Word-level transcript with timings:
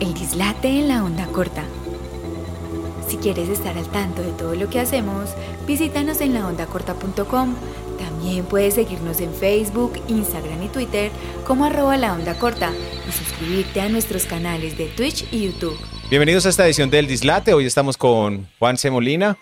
El 0.00 0.14
dislate 0.14 0.68
en 0.68 0.88
la 0.88 1.04
onda 1.04 1.26
corta. 1.26 1.62
Si 3.06 3.18
quieres 3.18 3.50
estar 3.50 3.76
al 3.76 3.86
tanto 3.90 4.22
de 4.22 4.32
todo 4.32 4.54
lo 4.54 4.70
que 4.70 4.80
hacemos, 4.80 5.28
visítanos 5.66 6.22
en 6.22 6.32
laondacorta.com. 6.32 7.54
También 7.98 8.46
puedes 8.46 8.74
seguirnos 8.74 9.20
en 9.20 9.34
Facebook, 9.34 10.00
Instagram 10.08 10.62
y 10.62 10.68
Twitter 10.68 11.10
como 11.46 11.66
arroba 11.66 11.98
la 11.98 12.14
onda 12.14 12.38
corta 12.38 12.72
y 13.06 13.12
suscribirte 13.12 13.82
a 13.82 13.90
nuestros 13.90 14.24
canales 14.24 14.78
de 14.78 14.86
Twitch 14.86 15.30
y 15.32 15.44
YouTube. 15.44 15.78
Bienvenidos 16.08 16.46
a 16.46 16.48
esta 16.48 16.64
edición 16.64 16.88
del 16.88 17.06
Dislate. 17.06 17.52
Hoy 17.52 17.66
estamos 17.66 17.98
con 17.98 18.48
Juan 18.58 18.78
C. 18.78 18.90
Molina. 18.90 19.36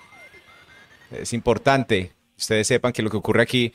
Es 1.13 1.35
importante 1.35 2.09
que 2.09 2.13
ustedes 2.37 2.67
sepan 2.67 2.93
que 2.93 3.03
lo 3.03 3.11
que 3.11 3.17
ocurre 3.17 3.43
aquí 3.43 3.73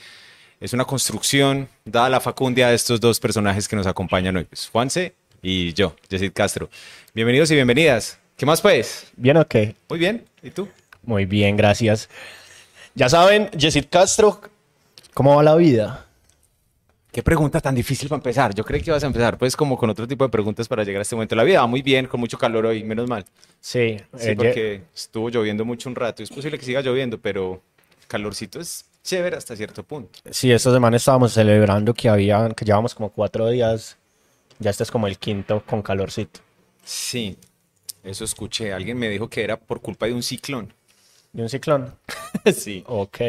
es 0.60 0.74
una 0.74 0.84
construcción 0.84 1.70
dada 1.86 2.10
la 2.10 2.20
facundia 2.20 2.68
de 2.68 2.76
estos 2.76 3.00
dos 3.00 3.22
personajes 3.22 3.70
que 3.70 3.78
nos 3.78 3.88
acompañan 3.88 4.36
hoy, 4.36 4.44
pues 4.44 4.68
Juanse 4.68 5.16
y 5.44 5.74
yo, 5.74 5.94
Yesid 6.10 6.32
Castro. 6.34 6.70
Bienvenidos 7.14 7.52
y 7.52 7.56
bienvenidas. 7.56 8.18
¿Qué 8.38 8.46
más 8.46 8.62
pues? 8.62 9.12
¿Bien 9.18 9.36
o 9.38 9.46
qué? 9.46 9.76
Muy 9.90 10.00
bien. 10.00 10.24
¿Y 10.42 10.50
tú? 10.50 10.70
Muy 11.04 11.26
bien, 11.26 11.58
gracias. 11.58 12.10
Ya 12.96 13.10
saben, 13.10 13.52
Yesid 13.52 13.86
Castro, 13.90 14.40
¿cómo 15.14 15.36
va 15.36 15.44
la 15.44 15.56
vida? 15.56 16.08
Qué 17.12 17.22
pregunta 17.22 17.60
tan 17.60 17.76
difícil 17.76 18.08
para 18.08 18.20
empezar. 18.20 18.56
Yo 18.56 18.64
creí 18.64 18.82
que 18.82 18.90
ibas 18.90 19.04
a 19.04 19.08
empezar 19.08 19.38
pues 19.38 19.56
como 19.56 19.78
con 19.78 19.90
otro 19.90 20.08
tipo 20.08 20.24
de 20.24 20.30
preguntas 20.30 20.68
para 20.68 20.84
llegar 20.84 21.00
a 21.00 21.04
este 21.04 21.16
momento. 21.16 21.36
La 21.36 21.44
vida 21.44 21.60
va 21.60 21.68
muy 21.68 21.82
bien, 21.82 22.08
con 22.08 22.22
mucho 22.22 22.38
calor 22.38 22.66
hoy, 22.66 22.84
menos 22.84 23.08
mal. 23.10 23.26
Sí, 23.60 23.98
Sí, 24.18 24.30
eh, 24.30 24.36
porque 24.36 24.82
estuvo 24.96 25.30
lloviendo 25.30 25.66
mucho 25.66 25.90
un 25.90 25.96
rato. 25.96 26.24
Es 26.24 26.30
posible 26.30 26.58
que 26.58 26.66
siga 26.66 26.82
lloviendo, 26.82 27.20
pero 27.20 27.62
calorcito 28.08 28.62
es 28.62 28.86
chévere 29.04 29.36
hasta 29.36 29.56
cierto 29.58 29.84
punto. 29.84 30.20
sí, 30.32 30.52
esta 30.52 30.72
semana 30.72 30.96
estábamos 30.96 31.34
celebrando 31.34 31.94
que 31.94 32.08
había, 32.08 32.50
que 32.56 32.64
llevamos 32.64 32.96
como 32.96 33.10
cuatro 33.12 33.50
días. 33.50 33.98
Ya 34.64 34.70
este 34.70 34.84
es 34.84 34.92
como 34.92 35.08
el 35.08 35.18
quinto 35.18 35.62
con 35.66 35.82
calorcito. 35.82 36.40
Sí, 36.86 37.38
eso 38.02 38.24
escuché. 38.24 38.72
Alguien 38.72 38.98
me 38.98 39.10
dijo 39.10 39.30
que 39.30 39.44
era 39.44 39.58
por 39.58 39.82
culpa 39.82 40.06
de 40.06 40.14
un 40.14 40.24
ciclón. 40.24 40.74
¿Y 41.34 41.42
un 41.42 41.50
ciclón? 41.50 41.94
sí. 42.56 42.82
Ok. 42.88 43.20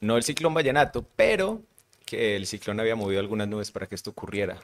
No 0.00 0.16
el 0.16 0.24
ciclón 0.24 0.52
vallenato, 0.52 1.06
pero 1.14 1.62
que 2.04 2.34
el 2.34 2.46
ciclón 2.46 2.80
había 2.80 2.96
movido 2.96 3.20
algunas 3.20 3.46
nubes 3.46 3.70
para 3.70 3.86
que 3.86 3.94
esto 3.94 4.10
ocurriera. 4.10 4.58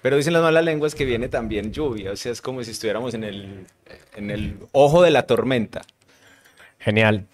Pero 0.00 0.16
dicen 0.16 0.34
las 0.34 0.42
malas 0.42 0.64
lenguas 0.64 0.94
que 0.94 1.04
viene 1.04 1.28
también 1.28 1.72
lluvia, 1.72 2.12
o 2.12 2.16
sea, 2.16 2.30
es 2.30 2.40
como 2.40 2.62
si 2.62 2.70
estuviéramos 2.70 3.14
en 3.14 3.24
el, 3.24 3.66
en 4.14 4.30
el 4.30 4.58
ojo 4.72 5.02
de 5.02 5.10
la 5.10 5.26
tormenta. 5.26 5.82
Genial. 6.78 7.26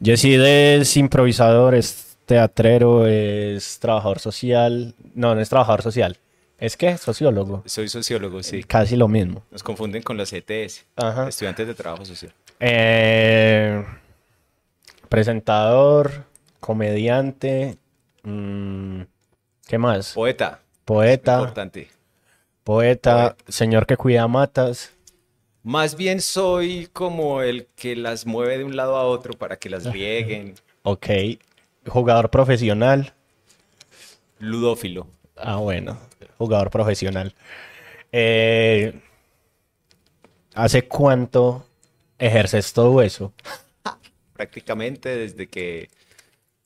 Yesid 0.00 0.42
es 0.42 0.96
improvisador, 0.96 1.74
es 1.74 2.16
teatrero, 2.26 3.06
es 3.06 3.78
trabajador 3.78 4.18
social. 4.18 4.94
No, 5.14 5.34
no 5.34 5.40
es 5.40 5.48
trabajador 5.48 5.82
social. 5.82 6.18
¿Es 6.58 6.76
que 6.76 6.98
Sociólogo. 6.98 7.62
Soy 7.66 7.88
sociólogo, 7.88 8.42
sí. 8.42 8.64
Casi 8.64 8.96
lo 8.96 9.06
mismo. 9.08 9.44
Nos 9.50 9.62
confunden 9.62 10.02
con 10.02 10.16
los 10.16 10.32
ETS, 10.32 10.84
Ajá. 10.96 11.28
estudiantes 11.28 11.66
de 11.68 11.74
trabajo 11.74 12.04
social. 12.04 12.32
Eh, 12.58 13.84
presentador, 15.08 16.24
comediante, 16.60 17.78
mm, 18.24 19.02
¿qué 19.68 19.78
más? 19.78 20.12
Poeta, 20.14 20.60
Poeta, 20.84 21.34
importante. 21.38 21.88
poeta, 22.64 23.36
señor 23.46 23.86
que 23.86 23.96
cuida 23.96 24.26
matas. 24.26 24.92
Más 25.62 25.96
bien 25.96 26.20
soy 26.20 26.88
como 26.92 27.42
el 27.42 27.66
que 27.76 27.94
las 27.94 28.26
mueve 28.26 28.58
de 28.58 28.64
un 28.64 28.74
lado 28.76 28.96
a 28.96 29.04
otro 29.04 29.34
para 29.34 29.56
que 29.58 29.70
las 29.70 29.84
rieguen. 29.92 30.54
Ok. 30.82 31.06
Jugador 31.86 32.30
profesional. 32.30 33.12
Ludófilo. 34.38 35.06
Ah, 35.40 35.56
bueno. 35.56 35.98
Jugador 36.38 36.70
profesional. 36.70 37.34
Eh, 38.12 39.00
¿Hace 40.54 40.86
cuánto 40.88 41.66
ejerces 42.18 42.72
todo 42.72 43.02
eso? 43.02 43.32
prácticamente 44.34 45.08
desde 45.16 45.48
que 45.48 45.88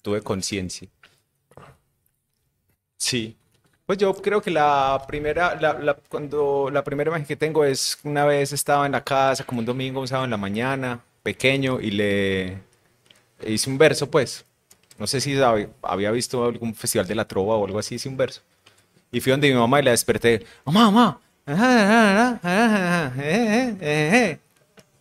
tuve 0.02 0.22
conciencia. 0.22 0.88
Sí. 2.96 3.36
Pues 3.86 3.98
yo 3.98 4.14
creo 4.14 4.40
que 4.40 4.50
la 4.50 5.02
primera, 5.06 5.58
cuando 6.08 6.70
la 6.72 6.84
primera 6.84 7.10
imagen 7.10 7.26
que 7.26 7.36
tengo 7.36 7.64
es 7.64 7.98
una 8.04 8.24
vez 8.24 8.52
estaba 8.52 8.86
en 8.86 8.92
la 8.92 9.04
casa, 9.04 9.44
como 9.44 9.60
un 9.60 9.66
domingo, 9.66 10.00
un 10.00 10.08
sábado 10.08 10.24
en 10.24 10.30
la 10.30 10.36
mañana, 10.36 11.04
pequeño, 11.22 11.80
y 11.80 11.90
le 11.90 12.58
hice 13.46 13.70
un 13.70 13.78
verso, 13.78 14.10
pues. 14.10 14.44
No 14.98 15.06
sé 15.08 15.20
si 15.20 15.34
hab- 15.34 15.70
había 15.82 16.10
visto 16.12 16.44
algún 16.46 16.74
festival 16.74 17.08
de 17.08 17.16
la 17.16 17.28
trova 17.28 17.56
o 17.56 17.66
algo 17.66 17.78
así, 17.80 17.96
hice 17.96 18.08
un 18.08 18.16
verso. 18.18 18.42
Y 19.12 19.20
fui 19.20 19.30
donde 19.30 19.48
mi 19.48 19.54
mamá 19.54 19.78
y 19.80 19.84
la 19.84 19.90
desperté. 19.92 20.44
Mamá, 20.64 20.90
mamá. 20.90 21.20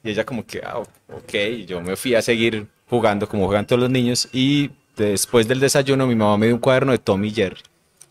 Y 0.04 0.10
ella 0.10 0.26
como 0.26 0.46
que, 0.46 0.62
ah, 0.66 0.80
ok, 0.80 1.34
y 1.34 1.66
yo 1.66 1.82
me 1.82 1.96
fui 1.96 2.16
a 2.16 2.22
seguir 2.22 2.68
jugando 2.90 3.28
como 3.28 3.46
juegan 3.46 3.66
todos 3.68 3.80
los 3.80 3.90
niños 3.90 4.28
y 4.34 4.72
después 4.98 5.48
del 5.48 5.60
desayuno 5.60 6.08
mi 6.08 6.16
mamá 6.16 6.38
me 6.38 6.48
dio 6.48 6.56
un 6.56 6.62
cuaderno 6.62 6.92
de 6.92 6.98
Tom 6.98 7.24
y 7.24 7.32
Jerry 7.32 7.62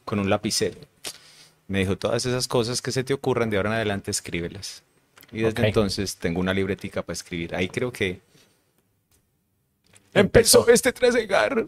con 0.05 0.19
un 0.21 0.31
lapicero. 0.31 0.79
Me 1.69 1.81
dijo, 1.81 1.97
todas 1.99 2.25
esas 2.27 2.49
cosas 2.49 2.81
que 2.83 2.91
se 2.93 3.05
te 3.05 3.13
ocurran 3.15 3.51
de 3.51 3.57
ahora 3.57 3.71
en 3.71 3.77
adelante, 3.77 4.11
escríbelas. 4.11 4.83
Y 5.33 5.43
desde 5.43 5.61
Ok. 5.63 5.67
entonces 5.69 6.17
tengo 6.17 6.41
una 6.41 6.53
libretica 6.55 7.03
para 7.03 7.15
escribir. 7.15 7.55
Ahí 7.55 7.69
creo 7.69 7.93
que 7.93 8.21
Empezó. 10.13 10.61
empezó 10.61 10.69
este 10.69 10.93
trasegar. 10.93 11.67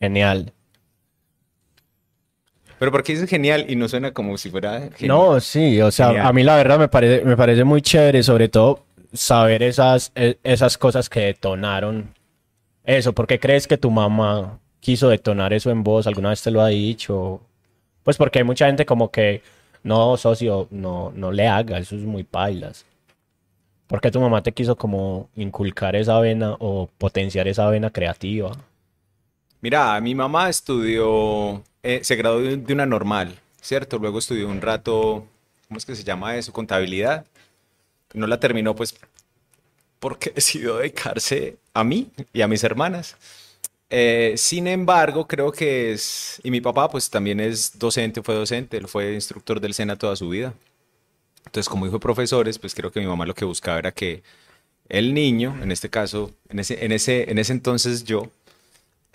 Genial. 0.00 0.52
Pero 2.80 2.90
porque 2.90 3.12
dice 3.12 3.26
genial 3.26 3.66
y 3.68 3.76
no 3.76 3.88
suena 3.88 4.12
como 4.12 4.38
si 4.38 4.50
fuera 4.50 4.88
genial? 4.96 5.08
No, 5.08 5.38
sí, 5.40 5.80
o 5.82 5.90
sea, 5.90 6.06
Genial. 6.08 6.26
a 6.26 6.32
mí 6.32 6.42
la 6.42 6.56
verdad 6.56 6.78
me 6.78 6.88
parece, 6.88 7.24
me 7.26 7.36
parece 7.36 7.62
muy 7.62 7.82
chévere, 7.82 8.22
sobre 8.22 8.48
todo 8.48 8.84
saber 9.12 9.62
esas, 9.62 10.10
e- 10.14 10.38
esas 10.42 10.78
cosas 10.78 11.10
que 11.10 11.20
detonaron 11.20 12.14
eso. 12.84 13.12
¿Por 13.12 13.26
qué 13.26 13.38
crees 13.38 13.66
que 13.68 13.76
tu 13.76 13.90
mamá 13.90 14.58
quiso 14.80 15.10
detonar 15.10 15.52
eso 15.52 15.70
en 15.70 15.84
vos? 15.84 16.06
¿Alguna 16.06 16.30
vez 16.30 16.42
te 16.42 16.50
lo 16.50 16.62
ha 16.62 16.68
dicho? 16.68 17.42
Pues 18.02 18.16
porque 18.16 18.38
hay 18.38 18.44
mucha 18.46 18.66
gente 18.66 18.86
como 18.86 19.10
que, 19.10 19.42
no, 19.82 20.16
socio, 20.16 20.66
no, 20.70 21.12
no 21.14 21.32
le 21.32 21.48
haga, 21.48 21.76
eso 21.76 21.96
es 21.96 22.02
muy 22.02 22.24
pailas. 22.24 22.86
¿Por 23.88 24.00
qué 24.00 24.10
tu 24.10 24.20
mamá 24.20 24.42
te 24.42 24.52
quiso 24.52 24.74
como 24.76 25.28
inculcar 25.36 25.96
esa 25.96 26.18
vena 26.18 26.56
o 26.60 26.88
potenciar 26.96 27.46
esa 27.46 27.68
vena 27.68 27.90
creativa? 27.90 28.52
Mira, 29.60 30.00
mi 30.00 30.14
mamá 30.14 30.48
estudió, 30.48 31.62
eh, 31.82 32.00
se 32.02 32.16
graduó 32.16 32.40
de, 32.40 32.72
una 32.72 32.86
normal, 32.86 33.38
¿cierto? 33.60 33.98
Luego 33.98 34.18
estudió 34.18 34.48
un 34.48 34.60
rato, 34.60 35.26
¿cómo 35.68 35.78
es 35.78 35.86
que 35.86 35.96
se 35.96 36.04
llama 36.04 36.36
eso? 36.36 36.52
Contabilidad. 36.52 37.26
No 38.14 38.26
la 38.26 38.40
terminó, 38.40 38.74
pues, 38.74 38.94
porque 39.98 40.30
decidió 40.34 40.76
dedicarse 40.78 41.56
a 41.74 41.84
mí 41.84 42.10
y 42.32 42.42
a 42.42 42.48
mis 42.48 42.64
hermanas. 42.64 43.16
Eh, 43.90 44.34
sin 44.36 44.66
embargo, 44.68 45.26
creo 45.26 45.52
que 45.52 45.92
es, 45.92 46.40
y 46.44 46.50
mi 46.50 46.60
papá, 46.60 46.88
pues, 46.88 47.10
también 47.10 47.40
es 47.40 47.78
docente, 47.78 48.22
fue 48.22 48.34
docente, 48.34 48.76
él 48.76 48.88
fue 48.88 49.14
instructor 49.14 49.60
del 49.60 49.74
SENA 49.74 49.96
toda 49.96 50.16
su 50.16 50.28
vida. 50.28 50.54
Entonces, 51.46 51.68
como 51.68 51.86
hijo 51.86 51.96
de 51.96 52.00
profesores, 52.00 52.58
pues 52.58 52.74
creo 52.74 52.92
que 52.92 53.00
mi 53.00 53.06
mamá 53.06 53.26
lo 53.26 53.34
que 53.34 53.44
buscaba 53.44 53.78
era 53.78 53.92
que 53.92 54.22
el 54.88 55.14
niño, 55.14 55.56
en 55.62 55.72
este 55.72 55.88
caso, 55.90 56.32
en 56.48 56.58
ese, 56.60 56.84
en 56.84 56.92
ese, 56.92 57.30
en 57.30 57.38
ese 57.38 57.52
entonces 57.52 58.04
yo, 58.04 58.30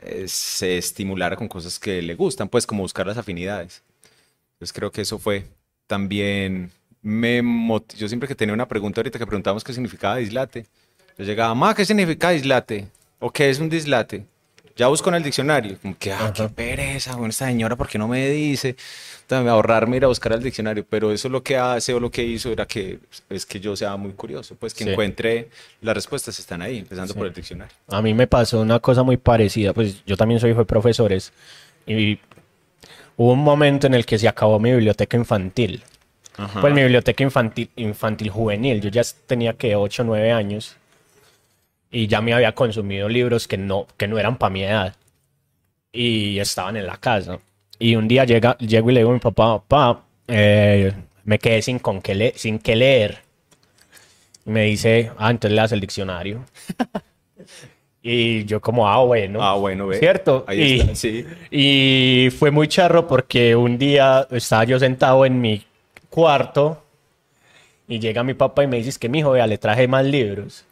eh, 0.06 0.28
se 0.28 0.78
estimulara 0.78 1.36
con 1.36 1.48
cosas 1.48 1.80
que 1.80 2.02
le 2.02 2.16
gustan, 2.16 2.48
pues 2.48 2.66
como 2.68 2.84
buscar 2.84 3.08
las 3.08 3.18
afinidades. 3.18 3.84
Entonces 4.54 4.74
creo 4.74 4.92
que 4.92 5.02
eso 5.02 5.20
fue 5.20 5.46
también, 5.88 6.72
me 7.02 7.42
yo 7.98 8.08
siempre 8.08 8.28
que 8.28 8.36
tenía 8.36 8.54
una 8.54 8.68
pregunta 8.68 9.02
ahorita 9.02 9.20
que 9.20 9.28
preguntábamos 9.28 9.64
qué 9.64 9.74
significaba 9.74 10.18
dislate, 10.18 10.66
yo 11.18 11.26
llegaba, 11.26 11.56
ma, 11.56 11.74
¿qué 11.74 11.86
significa 11.86 12.30
dislate? 12.32 12.88
¿O 13.20 13.32
qué 13.32 13.50
es 13.50 13.60
un 13.60 13.70
dislate? 13.70 14.26
Ya 14.78 14.88
busco 14.88 15.08
en 15.10 15.16
el 15.16 15.24
diccionario, 15.24 15.78
como 15.82 15.98
que, 15.98 16.12
ah, 16.12 16.34
qué 16.36 16.50
pereza, 16.50 17.14
bueno, 17.16 17.30
esta 17.30 17.46
señora, 17.46 17.78
¿por 17.78 17.88
qué 17.88 17.98
no 17.98 18.10
me 18.10 18.28
dice? 18.30 18.76
Entonces, 19.22 19.50
ahorrarme 19.50 19.96
ir 19.98 20.04
a 20.04 20.08
buscar 20.08 20.34
al 20.34 20.44
diccionario, 20.44 20.86
pero 20.90 21.14
eso 21.14 21.30
lo 21.30 21.42
que 21.42 21.56
hace 21.58 21.94
o 21.94 22.00
lo 22.02 22.12
que 22.12 22.24
hizo 22.24 22.52
era 22.52 22.66
que 22.66 23.00
es 23.30 23.46
que 23.46 23.62
yo 23.62 23.76
sea 23.78 23.96
muy 23.96 24.12
curioso, 24.12 24.56
pues 24.60 24.74
que 24.74 24.84
Sí. 24.84 24.90
encuentre 24.90 25.50
las 25.82 25.96
respuestas 25.96 26.38
están 26.40 26.62
ahí, 26.62 26.80
empezando 26.80 27.14
Sí. 27.14 27.18
por 27.18 27.28
el 27.28 27.34
diccionario. 27.34 27.74
A 27.88 28.02
mí 28.02 28.14
me 28.14 28.28
pasó 28.28 28.60
una 28.60 28.80
cosa 28.80 29.02
muy 29.04 29.16
parecida, 29.16 29.74
pues 29.74 30.04
yo 30.06 30.18
también 30.18 30.42
soy 30.42 30.52
hijo 30.52 30.60
de 30.60 30.66
profesores 30.66 31.32
y 31.88 32.20
hubo 33.16 33.32
un 33.32 33.40
momento 33.40 33.88
en 33.88 33.94
el 33.94 34.06
que 34.06 34.20
se 34.20 34.28
acabó 34.28 34.60
mi 34.60 34.72
biblioteca 34.72 35.16
infantil. 35.16 35.84
Ajá. 36.38 36.60
Pues 36.60 36.74
mi 36.74 36.82
biblioteca 36.82 37.24
infantil, 37.24 37.70
infantil 37.78 38.30
juvenil, 38.30 38.82
yo 38.82 38.90
ya 38.90 39.04
tenía 39.26 39.54
que 39.54 39.78
8 39.78 40.02
o 40.02 40.06
9 40.06 40.34
años 40.34 40.76
y 41.96 42.08
ya 42.08 42.20
me 42.20 42.34
había 42.34 42.54
consumido 42.54 43.08
libros 43.08 43.48
que 43.48 43.58
no, 43.58 43.88
que 43.96 44.06
no 44.10 44.20
eran 44.20 44.38
para 44.38 44.50
mi 44.50 44.64
edad 44.64 44.94
y 45.94 46.38
estaban 46.40 46.76
en 46.76 46.86
la 46.88 46.98
casa. 46.98 47.40
Y 47.80 47.96
un 47.96 48.06
día 48.10 48.26
llega, 48.26 48.58
llego 48.58 48.90
y 48.90 48.94
le 48.94 49.00
digo 49.00 49.12
a 49.12 49.14
mi 49.14 49.20
papá, 49.20 49.60
papá, 49.66 50.04
eh, 50.28 50.92
me 51.24 51.40
quedé 51.40 51.62
sin, 51.62 51.80
con 51.80 52.02
qué 52.02 52.14
le- 52.14 52.34
sin 52.36 52.60
qué 52.60 52.76
leer. 52.76 53.20
Me 54.44 54.64
dice, 54.66 55.12
ah, 55.18 55.32
entonces 55.32 55.56
leas 55.56 55.72
el 55.72 55.80
diccionario. 55.80 56.44
Y 58.08 58.46
yo 58.46 58.62
como, 58.62 58.88
ah, 58.88 59.04
bueno. 59.04 59.42
Ah, 59.42 59.56
bueno, 59.56 59.88
ve. 59.88 59.98
¿Cierto? 59.98 60.46
Ahí 60.48 60.62
y, 60.62 60.80
está, 60.82 60.94
sí. 60.96 61.26
y 61.50 62.30
fue 62.38 62.52
muy 62.52 62.68
charro 62.68 63.08
porque 63.08 63.56
un 63.56 63.80
día 63.80 64.28
estaba 64.30 64.64
yo 64.64 64.78
sentado 64.78 65.26
en 65.26 65.42
mi 65.42 65.64
cuarto 66.12 66.84
Y 67.88 67.98
llega 68.00 68.24
mi 68.24 68.36
papá 68.36 68.64
y 68.64 68.68
me 68.68 68.78
dice, 68.78 68.90
es 68.90 69.00
que 69.00 69.10
mi 69.10 69.20
hijo, 69.20 69.32
vea, 69.32 69.48
le 69.48 69.58
traje 69.58 69.88
más 69.88 70.06
libros. 70.06 70.66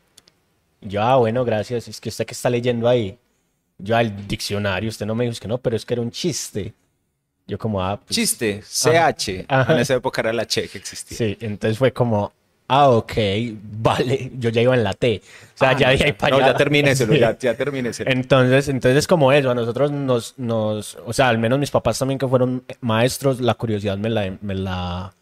Yo, 0.86 1.02
ah, 1.02 1.16
bueno, 1.18 1.44
gracias. 1.46 1.88
Es 1.88 2.00
que 2.02 2.10
usted 2.10 2.26
que 2.26 2.34
está 2.34 2.50
leyendo 2.50 2.88
ahí. 2.88 3.18
Yo 3.78 3.98
al 3.98 4.28
diccionario, 4.28 4.90
usted 4.90 5.06
no 5.06 5.16
me 5.16 5.24
dijo 5.26 5.34
es 5.34 5.40
que 5.40 5.48
no, 5.48 5.58
pero 5.58 5.76
es 5.76 5.86
que 5.86 5.94
era 5.94 6.02
un 6.02 6.12
chiste. 6.12 6.74
Yo 7.48 7.58
como, 7.58 7.82
ah, 7.84 8.00
pues, 8.00 8.16
Chiste, 8.16 8.62
CH. 8.62 9.46
Ajá. 9.48 9.74
En 9.74 9.80
esa 9.80 9.96
época 9.96 10.22
era 10.22 10.32
la 10.32 10.46
Che 10.46 10.68
que 10.70 10.78
existía. 10.78 11.18
Sí, 11.18 11.38
entonces 11.42 11.78
fue 11.78 11.92
como, 11.92 12.32
ah, 12.70 12.90
ok, 12.90 13.14
vale. 13.80 14.32
Yo 14.38 14.50
ya 14.50 14.62
iba 14.62 14.74
en 14.76 14.84
la 14.84 14.94
T. 14.94 15.22
O 15.56 15.58
sea, 15.58 15.72
Ah, 15.72 15.78
ya 15.78 15.94
no, 15.94 16.18
para 16.18 16.38
No, 16.38 16.46
ya 16.46 16.56
termínenselo, 16.56 17.14
Sí. 17.14 17.20
ya, 17.20 17.38
ya 17.38 17.54
termínenselo. 17.56 18.10
Entonces, 18.10 18.70
entonces 18.70 19.08
como 19.08 19.34
eso, 19.34 19.52
a 19.52 19.56
nosotros 19.56 19.92
nos, 19.92 20.36
nos, 20.38 20.98
o 21.06 21.12
sea, 21.12 21.28
al 21.28 21.38
menos 21.38 21.60
mis 21.60 21.72
papás 21.72 22.00
también 22.00 22.18
que 22.18 22.28
fueron 22.28 22.64
maestros, 22.80 23.42
la 23.42 23.56
curiosidad 23.56 23.98
me 23.98 24.10
la, 24.10 24.38
me 24.40 24.56
la 24.56 25.14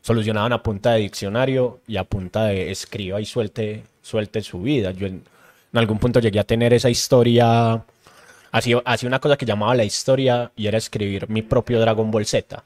solucionaban 0.00 0.52
a 0.54 0.62
punta 0.62 0.92
de 0.92 1.00
diccionario 1.00 1.80
y 1.86 1.96
a 1.98 2.04
punta 2.04 2.44
de 2.46 2.70
escriba 2.70 3.20
y 3.20 3.26
suelte, 3.26 3.82
suelte 4.06 4.40
su 4.42 4.60
vida. 4.62 4.92
Yo 4.92 5.06
en, 5.06 5.22
en 5.72 5.78
algún 5.78 5.98
punto 5.98 6.20
llegué 6.20 6.38
a 6.38 6.44
tener 6.44 6.72
esa 6.72 6.88
historia, 6.90 7.82
hacía, 8.52 8.82
hacía 8.84 9.08
una 9.08 9.18
cosa 9.20 9.36
que 9.36 9.46
llamaba 9.46 9.74
la 9.74 9.84
historia 9.84 10.52
y 10.56 10.66
era 10.68 10.78
escribir 10.78 11.28
mi 11.28 11.42
propio 11.42 11.80
Dragon 11.80 12.10
Ball 12.10 12.26
Z. 12.26 12.62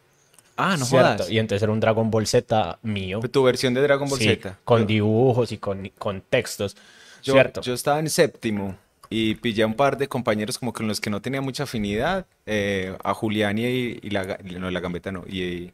Ah, 0.56 0.76
no 0.78 0.84
¿cierto? 0.84 1.24
jodas. 1.24 1.30
Y 1.30 1.38
entonces 1.38 1.62
era 1.62 1.72
un 1.72 1.80
Dragon 1.80 2.10
Ball 2.10 2.26
Z 2.26 2.78
mío. 2.82 3.20
Tu 3.32 3.42
versión 3.42 3.72
de 3.74 3.80
Dragon 3.80 4.08
Ball 4.08 4.18
Sí, 4.18 4.26
Z. 4.26 4.58
con 4.64 4.86
dibujos 4.86 5.52
y 5.52 5.58
con, 5.58 5.88
con 5.98 6.20
textos. 6.20 6.76
Yo, 7.22 7.32
¿Cierto? 7.32 7.60
yo 7.62 7.72
estaba 7.74 7.98
en 8.00 8.10
séptimo 8.10 8.76
y 9.08 9.34
pillé 9.36 9.62
a 9.62 9.66
un 9.66 9.74
par 9.74 9.96
de 9.98 10.08
compañeros 10.08 10.58
como 10.58 10.72
con 10.72 10.86
los 10.88 11.00
que 11.00 11.10
no 11.10 11.20
tenía 11.22 11.40
mucha 11.40 11.64
afinidad, 11.64 12.26
eh, 12.46 12.96
a 13.02 13.12
Julián 13.14 13.58
y, 13.58 13.62
y 14.02 14.10
la, 14.10 14.38
no, 14.58 14.70
la 14.70 14.80
gambeta 14.80 15.10
no, 15.12 15.24
y, 15.26 15.40
y 15.42 15.72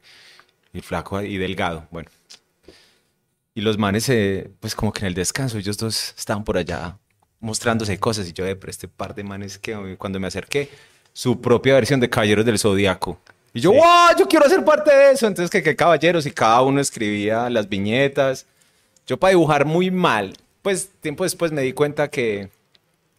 el 0.75 0.83
flaco 0.83 1.21
y 1.23 1.37
delgado, 1.39 1.87
bueno. 1.91 2.09
Y 3.57 3.63
los 3.63 3.79
manes, 3.79 4.07
eh, 4.11 4.51
pues 4.61 4.75
como 4.75 4.93
que 4.93 5.01
en 5.01 5.07
el 5.07 5.15
descanso, 5.15 5.57
ellos 5.57 5.79
dos 5.79 6.13
estaban 6.17 6.45
por 6.45 6.59
allá 6.59 6.99
mostrándose 7.41 7.99
cosas 7.99 8.29
y 8.29 8.35
yo 8.35 8.45
de 8.45 8.55
pero 8.55 8.71
este 8.71 8.87
par 8.87 9.15
de 9.15 9.25
manes 9.25 9.59
que 9.59 9.73
eh, 9.73 9.97
cuando 9.97 10.21
me 10.21 10.27
acerqué, 10.27 10.69
su 11.15 11.41
propia 11.41 11.73
versión 11.73 11.99
de 11.99 12.11
Caballeros 12.11 12.45
del 12.45 12.59
Zodíaco. 12.59 13.19
Y 13.55 13.61
yo, 13.61 13.71
Sí. 13.71 13.79
¡wow! 13.79 14.15
Yo 14.19 14.29
quiero 14.29 14.47
ser 14.51 14.63
parte 14.63 14.95
de 14.95 15.13
eso. 15.13 15.27
Entonces, 15.27 15.49
que, 15.51 15.63
que 15.63 15.75
caballeros 15.75 16.27
y 16.27 16.33
cada 16.33 16.61
uno 16.61 16.83
escribía 16.83 17.49
las 17.49 17.67
viñetas. 17.67 18.45
Yo 19.07 19.17
para 19.17 19.31
dibujar 19.31 19.65
muy 19.65 19.91
mal, 19.91 20.37
pues 20.61 20.91
tiempo 21.01 21.25
después 21.25 21.51
me 21.51 21.63
di 21.63 21.73
cuenta 21.73 22.09
que 22.09 22.51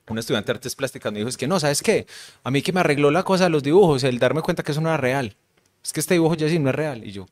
un 0.07 0.19
estudiante 0.19 0.51
de 0.51 0.57
artes 0.57 0.75
plásticas 0.75 1.11
me 1.11 1.17
dijo, 1.17 1.29
es 1.29 1.37
que 1.37 1.47
no, 1.47 1.59
¿sabes 1.59 1.81
qué? 1.81 2.05
A 2.43 2.51
mí 2.51 2.61
que 2.61 2.71
me 2.73 2.81
arregló 2.81 3.09
la 3.09 3.23
cosa 3.23 3.45
de 3.45 3.49
los 3.49 3.63
dibujos, 3.63 4.03
el 4.03 4.19
darme 4.19 4.43
cuenta 4.43 4.61
que 4.61 4.71
eso 4.71 4.81
no 4.81 4.89
era 4.89 4.97
real. 4.97 5.35
Es 5.83 5.93
que 5.93 5.99
este 5.99 6.13
dibujo 6.13 6.35
ya 6.35 6.47
sí 6.47 6.59
no 6.59 6.69
es 6.69 6.75
real. 6.75 7.03
Y 7.03 7.11
yo, 7.11 7.25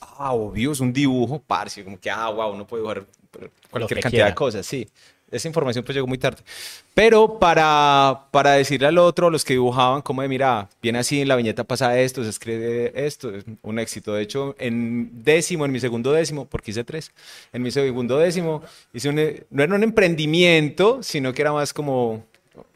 ah, 0.00 0.32
obvio, 0.32 0.72
es 0.72 0.80
un 0.80 0.92
dibujo, 0.92 1.42
parce, 1.46 1.84
como 1.84 1.98
que, 1.98 2.10
ah, 2.10 2.28
wow, 2.30 2.52
uno 2.52 2.66
puede 2.66 2.82
dibujar 2.82 3.06
cualquier 3.70 4.00
cantidad 4.00 4.10
quiera. 4.10 4.26
de 4.26 4.34
cosas, 4.34 4.66
sí. 4.66 4.88
Esa 5.30 5.46
información 5.46 5.84
pues 5.84 5.94
llegó 5.94 6.08
muy 6.08 6.18
tarde. 6.18 6.42
Pero 6.92 7.38
para, 7.38 8.26
para 8.32 8.52
decirle 8.52 8.88
al 8.88 8.98
otro, 8.98 9.30
los 9.30 9.44
que 9.44 9.52
dibujaban, 9.52 10.02
como 10.02 10.22
de, 10.22 10.28
mira, 10.28 10.68
viene 10.82 10.98
así, 10.98 11.20
en 11.20 11.28
la 11.28 11.36
viñeta 11.36 11.62
pasa 11.62 11.98
esto, 12.00 12.24
se 12.24 12.30
escribe 12.30 12.92
esto, 12.94 13.32
es 13.32 13.44
un 13.62 13.78
éxito. 13.78 14.14
De 14.14 14.22
hecho, 14.22 14.56
en 14.58 15.22
décimo, 15.22 15.64
en 15.64 15.70
mi 15.70 15.78
segundo 15.78 16.10
décimo, 16.12 16.46
porque 16.46 16.72
hice 16.72 16.82
tres, 16.82 17.12
en 17.52 17.62
mi 17.62 17.70
segundo 17.70 18.18
décimo, 18.18 18.62
hice 18.92 19.08
un, 19.08 19.16
no 19.50 19.62
era 19.62 19.74
un 19.74 19.84
emprendimiento, 19.84 21.00
sino 21.02 21.32
que 21.32 21.42
era 21.42 21.52
más 21.52 21.72
como, 21.72 22.24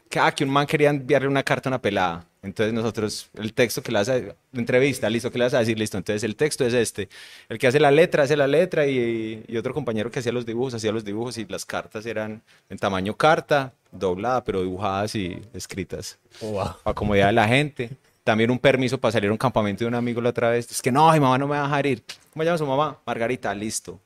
que, 0.09 0.19
ah, 0.19 0.31
que 0.33 0.45
un 0.45 0.49
man 0.49 0.65
quería 0.65 0.89
enviarle 0.91 1.27
una 1.27 1.43
carta 1.43 1.67
a 1.67 1.71
una 1.71 1.81
pelada. 1.81 2.25
Entonces 2.45 2.73
nosotros, 2.73 3.29
el 3.33 3.53
texto 3.53 3.81
que 3.81 3.91
le 3.91 3.97
vas 3.97 4.09
a, 4.09 4.19
entrevista, 4.53 5.09
listo, 5.09 5.31
que 5.31 5.39
le 5.39 5.45
vas 5.45 5.53
a 5.55 5.59
decir, 5.59 5.77
listo. 5.77 5.97
Entonces 5.97 6.23
el 6.23 6.35
texto 6.35 6.65
es 6.65 6.73
este. 6.73 7.09
El 7.49 7.57
que 7.57 7.67
hace 7.67 7.79
la 7.79 7.91
letra, 7.91 8.23
hace 8.23 8.37
la 8.37 8.47
letra 8.47 8.85
y, 8.85 9.43
y 9.47 9.57
otro 9.57 9.73
compañero 9.73 10.11
que 10.11 10.19
hacía 10.19 10.31
los 10.31 10.45
dibujos, 10.45 10.75
hacía 10.75 10.91
los 10.91 11.03
dibujos 11.03 11.37
y 11.37 11.45
las 11.45 11.65
cartas 11.65 12.05
eran 12.05 12.43
en 12.69 12.77
tamaño 12.77 13.15
carta, 13.15 13.73
doblada, 13.91 14.43
pero 14.43 14.61
dibujadas 14.61 15.15
y 15.15 15.41
escritas. 15.53 16.19
Wow. 16.39 16.75
Para 16.83 16.93
comodidad 16.93 17.27
de 17.27 17.33
la 17.33 17.47
gente. 17.47 17.89
También 18.23 18.49
un 18.51 18.59
permiso 18.59 18.97
para 18.97 19.11
salir 19.11 19.29
a 19.29 19.31
un 19.33 19.37
campamento 19.37 19.83
de 19.83 19.87
un 19.87 19.95
amigo 19.95 20.21
la 20.21 20.29
otra 20.29 20.49
vez. 20.49 20.69
Es 20.69 20.81
que 20.81 20.91
no, 20.91 21.11
mi 21.11 21.19
mamá 21.19 21.37
no 21.37 21.47
me 21.47 21.55
va 21.55 21.61
a 21.61 21.67
dejar 21.67 21.85
ir. 21.87 22.03
¿Cómo 22.31 22.43
llama 22.43 22.57
su 22.57 22.65
mamá? 22.65 22.99
Margarita, 23.05 23.53
listo. 23.53 23.99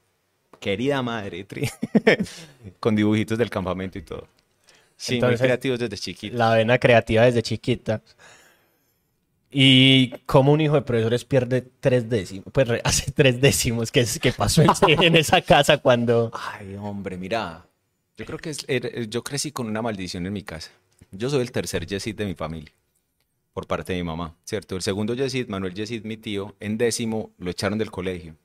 Querida 0.59 1.01
madre, 1.01 1.43
tri. 1.43 1.69
con 2.79 2.95
dibujitos 2.95 3.37
del 3.37 3.49
campamento 3.49 3.97
y 3.97 4.01
todo. 4.01 4.27
Sí, 5.01 5.15
Entonces, 5.15 5.39
muy 5.39 5.47
creativos 5.47 5.79
desde 5.79 5.97
chiquito. 5.97 6.35
La 6.37 6.53
vena 6.55 6.77
creativa 6.77 7.23
desde 7.23 7.41
chiquita. 7.41 8.01
Y 9.51 10.09
como 10.25 10.51
un 10.51 10.61
hijo 10.61 10.75
de 10.75 10.81
profesores 10.83 11.23
pierde 11.25 11.61
tres 11.79 12.09
décimos, 12.09 12.47
pues 12.51 12.67
hace 12.83 13.11
tres 13.11 13.39
décimos, 13.41 13.91
que 13.91 14.01
es 14.01 14.19
que 14.19 14.31
pasó 14.33 14.61
en, 14.61 14.69
en 15.03 15.15
esa 15.15 15.41
casa 15.41 15.77
cuando... 15.77 16.31
Ay, 16.33 16.75
hombre, 16.75 17.17
mira. 17.17 17.65
Yo 18.17 18.25
creo 18.25 18.37
que 18.37 18.49
es- 18.51 18.65
era- 18.67 18.89
yo 19.05 19.23
crecí 19.23 19.51
con 19.51 19.67
una 19.67 19.81
maldición 19.81 20.25
en 20.27 20.33
mi 20.33 20.43
casa. 20.43 20.69
Yo 21.11 21.29
soy 21.29 21.41
el 21.41 21.51
tercer 21.51 21.85
Yesid 21.87 22.15
de 22.15 22.25
mi 22.25 22.35
familia, 22.35 22.71
por 23.53 23.65
parte 23.65 23.93
de 23.93 23.99
mi 23.99 24.03
mamá, 24.03 24.35
¿cierto? 24.43 24.75
El 24.75 24.81
segundo 24.83 25.15
Yesid, 25.15 25.47
Manuel 25.47 25.73
Yesid, 25.73 26.03
mi 26.03 26.17
tío, 26.17 26.55
en 26.59 26.77
décimo 26.77 27.31
lo 27.39 27.49
echaron 27.49 27.79
del 27.79 27.89
colegio. 27.89 28.35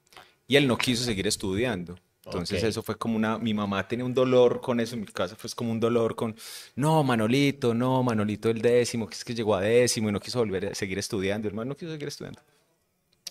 Y 0.46 0.56
él 0.56 0.68
no 0.68 0.78
quiso 0.78 1.04
seguir 1.04 1.26
estudiando. 1.26 1.98
Entonces 2.26 2.62
Ok. 2.62 2.68
eso 2.70 2.82
fue 2.82 2.96
como 2.96 3.16
una, 3.16 3.38
mi 3.38 3.52
mamá 3.52 3.86
tenía 3.86 4.04
un 4.04 4.14
dolor 4.14 4.60
con 4.60 4.80
eso 4.80 4.94
en 4.94 5.02
mi 5.02 5.06
casa, 5.06 5.36
fue 5.36 5.50
como 5.54 5.70
un 5.70 5.80
dolor 5.80 6.14
con, 6.14 6.34
no, 6.74 7.02
Manolito, 7.04 7.74
no, 7.74 8.02
Manolito 8.02 8.48
el 8.48 8.62
décimo, 8.62 9.06
que 9.06 9.14
es 9.14 9.24
que 9.24 9.34
llegó 9.34 9.54
a 9.54 9.60
décimo 9.60 10.08
y 10.08 10.12
no 10.12 10.20
quiso 10.20 10.38
volver 10.38 10.66
a 10.66 10.74
seguir 10.74 10.98
estudiando, 10.98 11.48
hermano, 11.48 11.70
no 11.70 11.74
quiso 11.76 11.92
seguir 11.92 12.08
estudiando. 12.08 12.40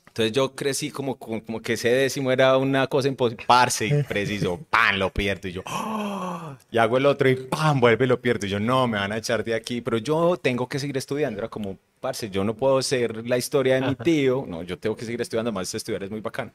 Entonces 0.07 0.31
yo 0.31 0.54
crecí 0.54 0.92
como, 0.92 1.16
como, 1.16 1.44
como 1.44 1.60
que 1.60 1.74
ese 1.74 1.90
décimo 1.90 2.31
era 2.31 2.56
una 2.57 2.86
cosa 2.86 3.07
imposible, 3.07 3.45
parce, 3.48 3.88
y 3.88 4.04
preciso, 4.04 4.60
¡pam! 4.69 4.98
lo 4.98 5.10
pierdo, 5.10 5.48
y 5.48 5.54
yo, 5.54 5.63
¡ah! 5.66 6.56
y 6.72 6.78
hago 6.78 6.98
el 6.98 7.07
otro 7.07 7.28
y 7.28 7.36
¡pam! 7.36 7.80
vuelve 7.80 8.06
y 8.06 8.07
lo 8.07 8.22
pierdo, 8.22 8.46
y 8.46 8.50
yo, 8.50 8.60
no, 8.60 8.88
me 8.88 9.00
van 9.00 9.12
a 9.12 9.18
echar 9.18 9.44
de 9.44 9.56
aquí, 9.56 9.81
pero 9.81 9.98
yo 9.98 10.38
tengo 10.38 10.69
que 10.69 10.78
seguir 10.78 10.98
estudiando, 10.98 11.39
era 11.39 11.50
como, 11.50 11.80
parce, 12.00 12.30
yo 12.30 12.44
no 12.44 12.54
puedo 12.54 12.80
ser 12.84 13.25
la 13.28 13.39
historia 13.39 13.75
de 13.75 13.88
mi 13.88 13.96
tío, 14.04 14.46
no, 14.48 14.62
yo 14.62 14.78
tengo 14.78 14.96
que 14.96 15.06
seguir 15.06 15.19
estudiando, 15.19 15.51
más 15.51 15.74
estudiar 15.74 16.04
es 16.04 16.12
muy 16.12 16.19
bacano. 16.19 16.51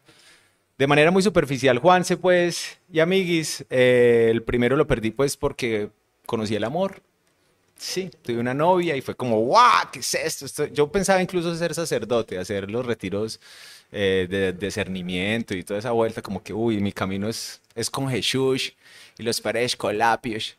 De 0.79 0.87
manera 0.87 1.11
muy 1.11 1.23
superficial, 1.23 1.79
Juanse, 1.81 2.17
pues, 2.17 2.79
y 2.93 3.01
amiguis, 3.01 3.67
eh, 3.69 4.29
el 4.31 4.45
primero 4.45 4.77
lo 4.77 4.87
perdí, 4.87 5.11
pues, 5.11 5.37
porque 5.37 5.91
conocí 6.25 6.55
el 6.55 6.63
amor. 6.63 7.03
Sí, 7.77 8.11
tuve 8.23 8.39
una 8.39 8.55
novia 8.55 8.97
y 8.97 9.01
fue 9.01 9.17
como, 9.17 9.41
¡guau! 9.41 9.91
¿Qué 9.93 9.99
es 9.99 10.15
esto? 10.15 10.67
Yo 10.67 10.91
pensaba 10.91 11.21
incluso 11.21 11.55
ser 11.57 11.75
sacerdote, 11.75 12.39
hacer 12.39 12.71
los 12.71 12.87
retiros 12.87 13.41
eh, 13.91 14.29
de 14.31 14.53
discernimiento 14.53 15.57
y 15.57 15.65
toda 15.65 15.81
esa 15.81 15.91
vuelta, 15.91 16.23
como 16.23 16.43
que, 16.43 16.53
uy, 16.53 16.81
mi 16.81 16.93
camino 16.93 17.29
es, 17.29 17.61
es 17.75 17.91
con 17.91 18.09
Jesús 18.09 18.73
y 19.19 19.23
los 19.25 19.43
Escolapios. 19.45 20.57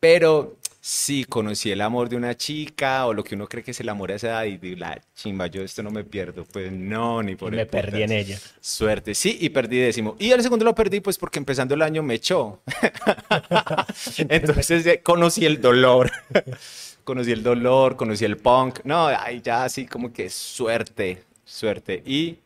Pero 0.00 0.56
sí 0.86 1.24
conocí 1.24 1.70
el 1.70 1.80
amor 1.80 2.10
de 2.10 2.16
una 2.16 2.36
chica 2.36 3.06
o 3.06 3.14
lo 3.14 3.24
que 3.24 3.36
uno 3.36 3.48
cree 3.48 3.64
que 3.64 3.70
es 3.70 3.80
el 3.80 3.88
amor 3.88 4.12
a 4.12 4.16
esa 4.16 4.26
edad 4.26 4.44
y 4.44 4.58
digo, 4.58 4.80
la 4.80 5.00
chimba, 5.14 5.46
yo 5.46 5.62
esto 5.62 5.82
no 5.82 5.90
me 5.90 6.04
pierdo. 6.04 6.44
Pues 6.44 6.70
no, 6.70 7.22
ni 7.22 7.36
por 7.36 7.52
me 7.52 7.62
el 7.62 7.66
perdí 7.66 8.02
en 8.02 8.12
ella. 8.12 8.38
Suerte, 8.60 9.14
sí, 9.14 9.38
y 9.40 9.48
perdí 9.48 9.78
décimo. 9.78 10.14
Y 10.18 10.32
el 10.32 10.42
segundo 10.42 10.62
lo 10.62 10.74
perdí 10.74 11.00
pues 11.00 11.16
porque 11.16 11.38
empezando 11.38 11.74
el 11.74 11.80
año 11.80 12.02
me 12.02 12.12
echó. 12.12 12.60
Entonces 14.18 14.84
eh, 14.84 15.00
conocí 15.02 15.46
el 15.46 15.58
dolor. 15.62 16.12
conocí 17.04 17.32
el 17.32 17.42
dolor, 17.42 17.96
conocí 17.96 18.26
el 18.26 18.36
punk. 18.36 18.80
No, 18.84 19.06
ahí 19.06 19.40
ya 19.40 19.64
así 19.64 19.86
como 19.86 20.12
que 20.12 20.28
suerte, 20.28 21.22
suerte. 21.46 22.02
Y 22.04 22.40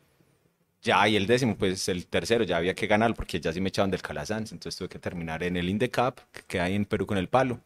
ya, 0.81 1.05
y 1.09 1.17
el 1.17 1.27
décimo, 1.27 1.57
pues 1.57 1.89
el 1.89 2.07
tercero 2.07 2.45
ya 2.45 2.55
había 2.55 2.73
que 2.73 2.87
ganar 2.87 3.13
porque 3.15 3.41
ya 3.41 3.51
sí 3.51 3.59
me 3.59 3.67
echaban 3.67 3.91
del 3.91 4.01
Calasanz. 4.01 4.53
Entonces 4.53 4.77
tuve 4.77 4.87
que 4.87 4.97
terminar 4.99 5.43
en 5.43 5.57
el 5.57 5.67
Indecap, 5.67 6.19
que 6.31 6.43
queda 6.47 6.63
ahí 6.63 6.75
en 6.75 6.85
Perú 6.85 7.05
con 7.05 7.17
el 7.17 7.27
palo. 7.27 7.59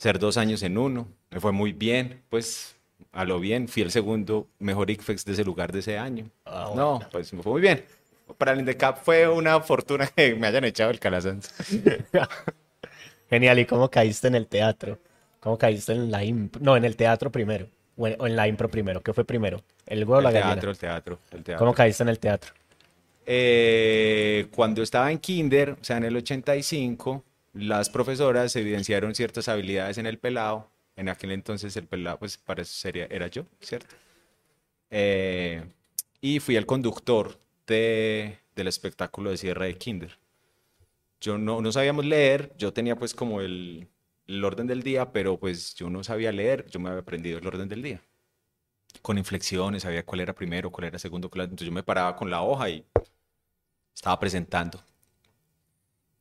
Ser 0.00 0.18
dos 0.18 0.38
años 0.38 0.62
en 0.62 0.78
uno. 0.78 1.08
Me 1.30 1.40
fue 1.40 1.52
muy 1.52 1.72
bien, 1.74 2.22
pues 2.30 2.74
a 3.12 3.26
lo 3.26 3.38
bien. 3.38 3.68
Fui 3.68 3.82
el 3.82 3.90
segundo 3.90 4.48
mejor 4.58 4.88
ICFEX 4.90 5.26
de 5.26 5.32
ese 5.32 5.44
lugar 5.44 5.72
de 5.72 5.80
ese 5.80 5.98
año. 5.98 6.30
Ah, 6.46 6.72
No, 6.74 7.00
pues 7.12 7.30
me 7.34 7.42
fue 7.42 7.52
muy 7.52 7.60
bien. 7.60 7.84
Para 8.38 8.52
el 8.52 8.60
Indecap 8.60 9.04
fue 9.04 9.28
una 9.28 9.60
fortuna 9.60 10.06
que 10.06 10.34
me 10.36 10.46
hayan 10.46 10.64
echado 10.64 10.90
el 10.90 10.98
Calasanz. 10.98 11.50
Genial, 13.28 13.58
¿y 13.58 13.66
cómo 13.66 13.90
caíste 13.90 14.28
en 14.28 14.36
el 14.36 14.46
teatro? 14.46 14.98
¿Cómo 15.38 15.58
caíste 15.58 15.92
en 15.92 16.10
la 16.10 16.24
impro? 16.24 16.62
No, 16.64 16.78
en 16.78 16.86
el 16.86 16.96
teatro 16.96 17.30
primero. 17.30 17.66
O 17.98 18.06
en, 18.06 18.16
o 18.18 18.26
en 18.26 18.36
la 18.36 18.48
impro 18.48 18.70
primero. 18.70 19.02
¿Qué 19.02 19.12
fue 19.12 19.26
primero? 19.26 19.62
¿El 19.84 20.04
huevo 20.04 20.16
o 20.16 20.20
la 20.22 20.30
gallina? 20.30 20.54
teatro, 20.54 20.70
el 20.70 20.78
teatro, 20.78 21.18
el 21.32 21.44
teatro. 21.44 21.58
¿Cómo 21.58 21.74
caíste 21.74 22.04
en 22.04 22.08
el 22.08 22.18
teatro? 22.18 22.54
Eh, 23.26 24.46
cuando 24.50 24.82
estaba 24.82 25.12
en 25.12 25.18
kinder, 25.18 25.72
o 25.72 25.84
sea, 25.84 25.98
en 25.98 26.04
el 26.04 26.16
85, 26.16 27.22
las 27.52 27.90
profesoras 27.90 28.54
evidenciaron 28.56 29.14
ciertas 29.14 29.48
habilidades 29.48 29.98
en 29.98 30.06
el 30.06 30.18
pelado. 30.18 30.70
En 30.96 31.08
aquel 31.08 31.30
entonces 31.32 31.76
el 31.76 31.86
pelado, 31.86 32.18
pues 32.18 32.36
para 32.36 32.62
eso 32.62 32.74
sería, 32.74 33.06
era 33.06 33.26
yo, 33.28 33.46
¿cierto? 33.60 33.94
Eh, 34.90 35.64
y 36.20 36.40
fui 36.40 36.56
el 36.56 36.66
conductor 36.66 37.40
de, 37.66 38.38
del 38.54 38.68
espectáculo 38.68 39.30
de 39.30 39.36
cierre 39.38 39.66
de 39.66 39.78
kinder. 39.78 40.18
Yo 41.20 41.38
no, 41.38 41.60
no 41.60 41.72
sabíamos 41.72 42.04
leer, 42.04 42.52
yo 42.58 42.72
tenía 42.72 42.96
pues 42.96 43.14
como 43.14 43.40
el, 43.40 43.88
el 44.26 44.44
orden 44.44 44.66
del 44.66 44.82
día, 44.82 45.12
pero 45.12 45.38
pues 45.38 45.74
yo 45.74 45.90
no 45.90 46.04
sabía 46.04 46.32
leer, 46.32 46.66
yo 46.68 46.80
me 46.80 46.88
había 46.88 47.00
aprendido 47.02 47.38
el 47.38 47.46
orden 47.46 47.68
del 47.68 47.82
día. 47.82 48.00
Con 49.02 49.18
inflexiones, 49.18 49.82
sabía 49.82 50.04
cuál 50.04 50.20
era 50.20 50.34
primero, 50.34 50.70
cuál 50.70 50.86
era 50.86 50.98
segundo, 50.98 51.30
cuál 51.30 51.44
entonces 51.44 51.66
yo 51.66 51.72
me 51.72 51.82
paraba 51.82 52.16
con 52.16 52.30
la 52.30 52.42
hoja 52.42 52.70
y 52.70 52.84
estaba 53.94 54.18
presentando. 54.18 54.82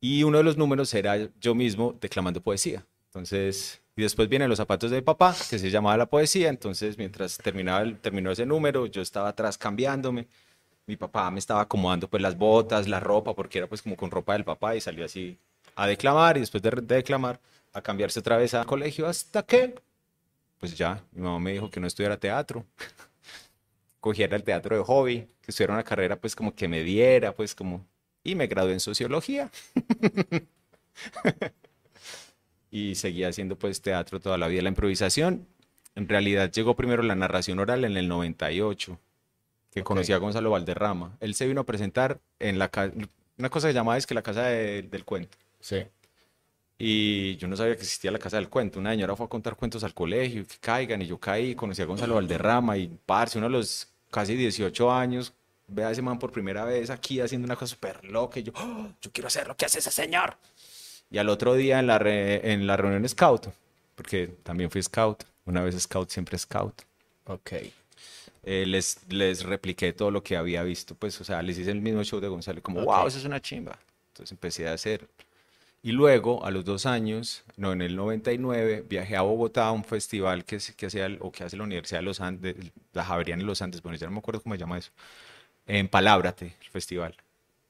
Y 0.01 0.23
uno 0.23 0.37
de 0.37 0.43
los 0.43 0.57
números 0.57 0.93
era 0.93 1.17
yo 1.39 1.55
mismo 1.55 1.95
declamando 1.99 2.41
poesía. 2.41 2.85
Entonces, 3.07 3.81
y 3.95 4.01
después 4.01 4.29
vienen 4.29 4.47
los 4.47 4.57
zapatos 4.57 4.91
de 4.91 5.01
papá, 5.01 5.35
que 5.49 5.59
se 5.59 5.69
llamaba 5.69 5.97
la 5.97 6.05
poesía. 6.05 6.49
Entonces, 6.49 6.97
mientras 6.97 7.37
terminaba 7.37 7.81
el, 7.81 7.99
terminó 7.99 8.31
ese 8.31 8.45
número, 8.45 8.85
yo 8.85 9.01
estaba 9.01 9.29
atrás 9.29 9.57
cambiándome. 9.57 10.27
Mi 10.85 10.95
papá 10.95 11.29
me 11.31 11.39
estaba 11.39 11.61
acomodando 11.61 12.09
pues 12.09 12.23
las 12.23 12.37
botas, 12.37 12.87
la 12.87 12.99
ropa, 12.99 13.35
porque 13.35 13.59
era 13.59 13.67
pues 13.67 13.81
como 13.81 13.95
con 13.97 14.09
ropa 14.09 14.33
del 14.33 14.45
papá 14.45 14.75
y 14.75 14.81
salió 14.81 15.05
así 15.05 15.37
a 15.75 15.87
declamar 15.87 16.37
y 16.37 16.39
después 16.41 16.63
de, 16.63 16.71
de 16.71 16.95
declamar 16.95 17.39
a 17.73 17.81
cambiarse 17.81 18.19
otra 18.19 18.37
vez 18.37 18.53
a 18.53 18.65
colegio 18.65 19.07
hasta 19.07 19.43
que, 19.43 19.75
pues 20.59 20.77
ya, 20.77 21.03
mi 21.11 21.21
mamá 21.21 21.39
me 21.39 21.53
dijo 21.53 21.69
que 21.69 21.79
no 21.79 21.87
estudiara 21.87 22.17
teatro, 22.17 22.65
cogiera 23.99 24.35
el 24.35 24.43
teatro 24.43 24.77
de 24.77 24.83
hobby, 24.83 25.27
que 25.41 25.51
estudiara 25.51 25.73
una 25.73 25.83
carrera 25.83 26.15
pues 26.15 26.35
como 26.35 26.55
que 26.55 26.67
me 26.67 26.83
diera, 26.83 27.33
pues 27.35 27.53
como, 27.53 27.85
y 28.23 28.35
me 28.35 28.47
gradué 28.47 28.73
en 28.73 28.79
sociología. 28.79 29.49
y 32.71 32.95
seguía 32.95 33.29
haciendo 33.29 33.57
pues 33.57 33.81
teatro 33.81 34.19
toda 34.19 34.37
la 34.37 34.47
vida. 34.47 34.61
La 34.61 34.69
improvisación, 34.69 35.47
en 35.95 36.07
realidad 36.07 36.51
llegó 36.51 36.75
primero 36.75 37.03
la 37.03 37.15
narración 37.15 37.59
oral 37.59 37.83
en 37.85 37.97
el 37.97 38.07
98, 38.07 38.99
que 39.71 39.81
Ok. 39.81 39.85
conocí 39.85 40.11
a 40.13 40.17
Gonzalo 40.17 40.51
Valderrama. 40.51 41.17
Él 41.19 41.33
se 41.33 41.47
vino 41.47 41.61
a 41.61 41.65
presentar 41.65 42.19
en 42.39 42.59
la 42.59 42.69
una 43.37 43.49
cosa 43.49 43.67
que 43.69 43.73
llamaba 43.73 43.97
es 43.97 44.05
que 44.05 44.13
la 44.13 44.21
casa 44.21 44.43
de- 44.43 44.83
del 44.83 45.05
cuento. 45.05 45.37
Sí. 45.59 45.83
Y 46.77 47.35
yo 47.37 47.47
no 47.47 47.55
sabía 47.57 47.75
que 47.75 47.81
existía 47.81 48.09
la 48.11 48.19
Casa 48.19 48.37
del 48.37 48.47
Cuento. 48.47 48.79
Una 48.79 48.91
señora 48.91 49.13
fue 49.17 49.25
a 49.25 49.29
contar 49.29 49.57
cuentos 49.57 49.83
al 49.83 49.93
colegio, 49.93 50.45
que 50.47 50.55
caigan, 50.61 51.01
y 51.01 51.07
yo 51.07 51.19
caí, 51.19 51.53
conocí 51.53 51.81
a 51.81 51.85
Gonzalo 51.85 52.15
Valderrama, 52.15 52.77
y 52.77 52.87
parce, 53.05 53.37
uno 53.37 53.47
de 53.47 53.51
los 53.51 53.89
casi 54.09 54.35
18 54.35 54.89
años, 54.89 55.33
ve 55.69 55.83
a 55.85 55.91
ese 55.91 56.01
man 56.01 56.19
por 56.19 56.31
primera 56.31 56.65
vez 56.65 56.89
aquí 56.89 57.19
haciendo 57.21 57.45
una 57.45 57.55
cosa 57.55 57.67
súper 57.75 58.03
loca, 58.05 58.39
y 58.39 58.43
yo, 58.43 58.51
"Oh, 58.55 58.87
yo 59.01 59.11
quiero 59.11 59.27
hacer 59.27 59.47
lo 59.47 59.55
que 59.55 59.65
hace 59.65 59.79
ese 59.79 59.91
señor. 59.91 60.37
Y 61.11 61.17
al 61.17 61.29
otro 61.29 61.55
día 61.55 61.79
en 61.79 61.87
la, 61.87 61.97
re- 61.99 62.51
en 62.53 62.67
la 62.67 62.77
reunión 62.77 63.07
scout, 63.07 63.47
porque 63.95 64.27
también 64.43 64.69
fui 64.69 64.81
scout, 64.83 65.23
una 65.45 65.61
vez 65.63 65.79
scout, 65.79 66.09
siempre 66.09 66.37
scout, 66.37 66.81
Ok. 67.25 67.51
eh, 68.43 68.65
les, 68.65 68.99
les 69.09 69.43
repliqué 69.43 69.93
todo 69.93 70.11
lo 70.11 70.23
que 70.23 70.37
había 70.37 70.63
visto, 70.63 70.95
pues, 70.95 71.19
o 71.21 71.23
sea, 71.23 71.41
les 71.41 71.57
hice 71.57 71.71
el 71.71 71.81
mismo 71.81 72.03
show 72.03 72.19
de 72.19 72.27
Gonzalo, 72.27 72.61
como, 72.61 72.81
Ok. 72.81 72.85
wow, 72.85 73.07
eso 73.07 73.17
es 73.17 73.25
una 73.25 73.41
chimba. 73.41 73.77
Entonces 74.13 74.31
empecé 74.31 74.67
a 74.67 74.73
hacer. 74.73 75.07
Y 75.81 75.93
luego, 75.93 76.45
a 76.45 76.51
los 76.51 76.65
dos 76.65 76.85
años, 76.85 77.43
no, 77.55 77.71
en 77.71 77.81
el 77.81 77.95
99, 77.95 78.83
viajé 78.87 79.15
a 79.15 79.21
Bogotá 79.21 79.67
a 79.67 79.71
un 79.71 79.83
festival 79.85 80.43
que, 80.43 80.59
que 80.75 80.85
hacía, 80.87 81.07
o 81.21 81.31
que 81.31 81.43
hace 81.45 81.55
la 81.57 81.63
Universidad 81.63 81.99
de 81.99 82.03
los 82.05 82.19
Andes, 82.19 82.55
la 82.93 83.05
Javeriana 83.05 83.41
de 83.43 83.47
los 83.47 83.61
Andes, 83.61 83.81
bueno, 83.81 83.97
ya 83.97 84.07
no 84.07 84.11
me 84.13 84.19
acuerdo 84.19 84.41
cómo 84.41 84.55
se 84.55 84.59
llama 84.59 84.77
eso, 84.77 84.91
en 85.69 85.87
Palábrate, 85.87 86.55
el 86.61 86.67
festival. 86.69 87.15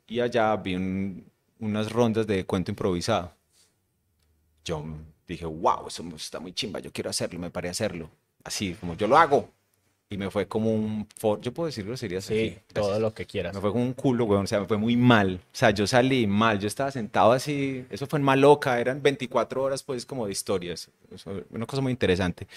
Y 0.07 0.21
allá 0.21 0.55
vi 0.55 0.75
un- 0.75 1.29
unas 1.59 1.91
rondas 1.91 2.25
de 2.25 2.45
cuento 2.45 2.71
improvisado. 2.71 3.33
Yo 4.63 4.83
dije, 5.27 5.45
wow, 5.45 5.87
eso 5.87 6.03
está 6.15 6.39
muy 6.39 6.53
chimba, 6.53 6.79
yo 6.79 6.91
quiero 6.91 7.09
hacerlo, 7.09 7.39
me 7.39 7.49
paré 7.51 7.67
a 7.67 7.71
hacerlo. 7.71 8.09
Así, 8.43 8.73
como 8.73 8.95
yo 8.95 9.07
lo 9.07 9.17
hago. 9.17 9.51
Y 10.11 10.17
me 10.17 10.31
fue 10.31 10.47
como 10.47 10.73
un... 10.73 11.07
for- 11.17 11.39
Yo 11.39 11.53
puedo 11.53 11.67
decirlo, 11.67 11.95
sería 11.95 12.19
Sí, 12.19 12.57
todo 12.73 12.99
lo 12.99 13.13
que 13.13 13.27
quieras. 13.27 13.53
me 13.53 13.61
fue 13.61 13.71
como 13.71 13.83
un 13.83 13.93
culo, 13.93 14.25
weón. 14.25 14.45
O 14.45 14.47
sea, 14.47 14.59
me 14.59 14.65
fue 14.65 14.77
muy 14.77 14.97
mal. 14.97 15.39
O 15.43 15.55
sea, 15.55 15.69
yo 15.69 15.85
salí 15.85 16.25
mal. 16.25 16.57
Yo 16.57 16.67
estaba 16.67 16.89
sentado 16.89 17.31
así. 17.31 17.85
Eso 17.91 18.07
fue 18.07 18.17
en 18.17 18.25
Maloca. 18.25 18.79
Eran 18.79 19.03
24 19.03 19.61
horas, 19.61 19.83
pues, 19.83 20.07
como 20.07 20.25
de 20.25 20.31
historias. 20.31 20.89
Eso, 21.13 21.43
una 21.51 21.67
cosa 21.67 21.83
muy 21.83 21.91
interesante. 21.91 22.47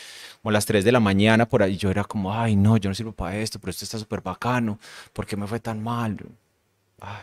Como 0.40 0.48
a 0.48 0.52
las 0.54 0.64
3 0.64 0.82
de 0.82 0.92
la 0.92 1.00
mañana, 1.00 1.46
por 1.46 1.62
ahí, 1.62 1.76
yo 1.76 1.90
era 1.90 2.04
como, 2.04 2.32
ay, 2.32 2.56
no, 2.56 2.78
yo 2.78 2.88
no 2.88 2.94
sirvo 2.94 3.12
para 3.12 3.36
esto, 3.36 3.58
pero 3.58 3.70
esto 3.70 3.84
está 3.84 3.98
súper 3.98 4.22
bacano. 4.22 4.78
¿Por 5.12 5.26
qué 5.26 5.36
me 5.36 5.46
fue 5.46 5.60
tan 5.60 5.82
mal? 5.82 6.16
Ay. 7.00 7.22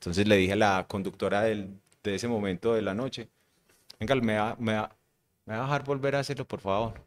Entonces 0.00 0.26
le 0.26 0.36
dije 0.38 0.54
a 0.54 0.56
la 0.56 0.86
conductora 0.88 1.42
del- 1.42 1.68
de 2.02 2.14
ese 2.16 2.26
momento 2.26 2.74
de 2.74 2.82
la 2.82 2.94
noche, 2.94 3.28
venga, 4.00 4.16
me 4.16 4.36
va, 4.38 4.56
me, 4.58 4.74
va, 4.74 4.90
me 5.46 5.54
va 5.56 5.60
a 5.60 5.64
dejar 5.66 5.84
volver 5.84 6.16
a 6.16 6.20
hacerlo, 6.20 6.44
por 6.46 6.60
favor. 6.60 7.00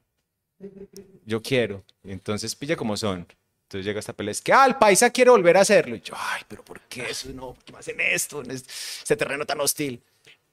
Yo 1.25 1.41
quiero. 1.41 1.83
Y 2.03 2.11
entonces 2.11 2.55
pilla 2.55 2.75
como 2.75 2.95
son. 2.97 3.27
Entonces 3.63 3.85
llega 3.85 3.99
esta 3.99 4.13
pelea, 4.13 4.31
es 4.31 4.41
que, 4.41 4.53
ah, 4.53 4.65
el 4.67 4.75
paisa 4.75 5.09
quiere 5.09 5.31
volver 5.31 5.57
a 5.57 5.61
hacerlo. 5.61 5.95
Y 5.95 6.01
yo, 6.01 6.13
ay, 6.15 6.43
pero 6.47 6.63
¿por 6.63 6.79
qué 6.81 7.09
eso? 7.09 7.29
No, 7.29 7.53
¿por 7.53 7.63
qué 7.63 7.73
me 7.73 7.79
hacen 7.79 7.99
esto? 7.99 8.43
En 8.43 8.51
este 8.51 9.15
terreno 9.15 9.45
tan 9.45 9.59
hostil. 9.59 10.01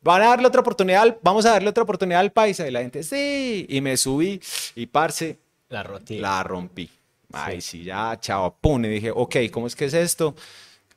Van 0.00 0.23
a 0.23 0.28
darle 0.28 0.47
otra 0.49 0.62
oportunidad, 0.62 1.02
al- 1.02 1.18
vamos 1.23 1.44
a 1.47 1.50
darle 1.50 1.68
otra 1.68 1.82
oportunidad 1.82 2.21
al 2.21 2.32
paisa. 2.32 2.66
Y 2.66 2.71
la 2.71 2.80
gente, 2.80 3.02
sí. 3.02 3.66
Y 3.68 3.80
me 3.82 3.97
subí 3.99 4.40
y, 4.75 4.87
parce, 4.87 5.37
La 5.68 5.82
rotí. 5.82 6.18
la 6.18 6.42
rompí. 6.42 6.88
Ay, 7.35 7.61
sí, 7.61 7.85
ya, 7.85 8.18
chao, 8.21 8.56
pum. 8.61 8.85
Y 8.85 8.88
dije, 8.88 9.11
ok, 9.14 9.37
¿cómo 9.52 9.66
es 9.66 9.76
que 9.76 9.85
es 9.85 9.94
esto? 9.94 10.35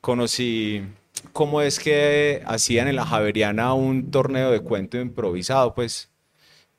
Conocí 0.02 0.84
cómo 1.34 1.62
es 1.62 1.80
que 1.80 2.42
hacían 2.46 2.88
en 2.88 2.96
la 2.96 3.06
Javeriana 3.06 3.74
un 3.74 4.10
torneo 4.12 4.52
de 4.52 4.60
cuento 4.62 4.98
improvisado, 5.00 5.74
pues, 5.76 6.10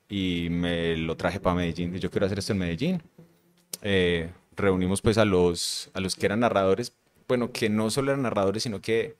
y 0.09 0.47
me 0.49 0.95
lo 0.97 1.15
traje 1.17 1.39
para 1.39 1.55
Medellín. 1.55 1.95
Yo 1.95 2.09
quiero 2.09 2.25
hacer 2.25 2.39
esto 2.39 2.53
en 2.53 2.59
Medellín. 2.59 3.01
Eh, 3.81 4.31
reunimos 4.55 5.01
pues 5.01 5.17
a 5.17 5.25
los, 5.25 5.89
a 5.93 5.99
los 5.99 6.15
que 6.15 6.25
eran 6.25 6.39
narradores, 6.39 6.93
bueno, 7.27 7.51
que 7.51 7.69
no 7.69 7.89
solo 7.89 8.11
eran 8.11 8.23
narradores, 8.23 8.63
sino 8.63 8.81
que, 8.81 9.15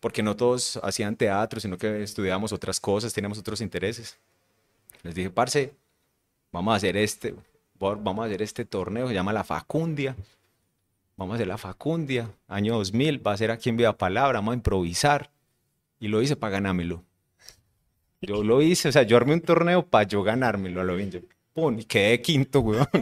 porque 0.00 0.22
no 0.22 0.36
todos 0.36 0.78
hacían 0.82 1.16
teatro, 1.16 1.60
sino 1.60 1.78
que 1.78 2.02
estudiábamos 2.02 2.52
otras 2.52 2.80
cosas, 2.80 3.12
teníamos 3.12 3.38
otros 3.38 3.60
intereses. 3.60 4.18
Les 5.02 5.14
dije, 5.14 5.30
parce, 5.30 5.74
vamos 6.50 6.72
a 6.72 6.76
hacer 6.76 6.96
este, 6.96 7.34
vamos 7.78 8.22
a 8.22 8.26
hacer 8.26 8.42
este 8.42 8.64
torneo, 8.64 9.08
se 9.08 9.14
llama 9.14 9.32
La 9.32 9.44
Facundia. 9.44 10.16
Vamos 11.16 11.34
a 11.34 11.36
hacer 11.36 11.46
La 11.46 11.58
Facundia, 11.58 12.30
año 12.48 12.74
2000, 12.76 13.24
va 13.24 13.32
a 13.32 13.36
ser 13.36 13.50
aquí 13.50 13.68
en 13.68 13.76
Viva 13.76 13.96
Palabra, 13.96 14.38
vamos 14.38 14.52
a 14.52 14.56
improvisar. 14.56 15.30
Y 16.00 16.08
lo 16.08 16.20
hice 16.20 16.34
para 16.34 16.54
ganármelo. 16.54 17.04
Yo 18.22 18.42
lo 18.42 18.62
hice, 18.62 18.88
o 18.88 18.92
sea, 18.92 19.02
yo 19.02 19.16
armé 19.16 19.34
un 19.34 19.40
torneo 19.40 19.84
para 19.84 20.06
yo 20.06 20.22
ganármelo 20.22 20.80
a 20.80 20.84
lo 20.84 20.96
bien. 20.96 21.10
Yo, 21.10 21.20
pum, 21.54 21.78
y 21.78 21.84
quedé 21.84 22.20
quinto, 22.22 22.60
weón. 22.60 22.86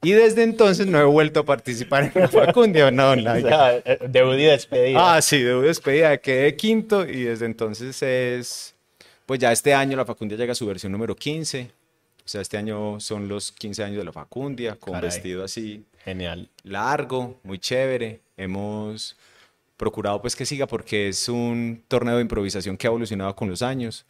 Y 0.00 0.12
desde 0.12 0.44
entonces 0.44 0.86
no 0.86 1.00
he 1.00 1.04
vuelto 1.04 1.40
a 1.40 1.44
participar 1.44 2.12
en 2.14 2.22
La 2.22 2.28
Facundia, 2.28 2.88
no, 2.92 3.10
O 3.12 3.16
nada. 3.16 3.40
sea, 3.82 3.96
debut 4.08 4.34
y 4.34 4.44
despedida. 4.44 5.16
Ah, 5.16 5.20
sí, 5.20 5.42
debo 5.42 5.62
despedida, 5.62 6.16
quedé 6.18 6.54
quinto 6.54 7.04
y 7.04 7.24
desde 7.24 7.46
entonces 7.46 8.00
es, 8.04 8.76
pues 9.26 9.40
ya 9.40 9.50
este 9.50 9.74
año 9.74 9.96
la 9.96 10.04
Facundia 10.04 10.38
llega 10.38 10.52
a 10.52 10.54
su 10.54 10.66
versión 10.66 10.92
número 10.92 11.16
15. 11.16 11.72
O 12.24 12.28
sea, 12.28 12.40
este 12.42 12.56
año 12.56 13.00
son 13.00 13.26
los 13.26 13.50
15 13.50 13.82
años 13.82 13.98
de 13.98 14.04
la 14.04 14.12
Facundia, 14.12 14.76
con 14.76 14.92
Caray. 14.94 15.08
vestido 15.10 15.42
así 15.42 15.82
Genial. 16.04 16.48
largo, 16.62 17.40
muy 17.42 17.58
chévere. 17.58 18.20
Hemos 18.36 19.16
procurado 19.78 20.20
pues 20.20 20.36
que 20.36 20.44
siga 20.44 20.66
porque 20.66 21.08
es 21.08 21.28
un 21.30 21.82
torneo 21.88 22.16
de 22.16 22.22
improvisación 22.22 22.76
que 22.76 22.86
ha 22.86 22.90
evolucionado 22.90 23.34
con 23.34 23.48
los 23.48 23.62
años, 23.62 24.04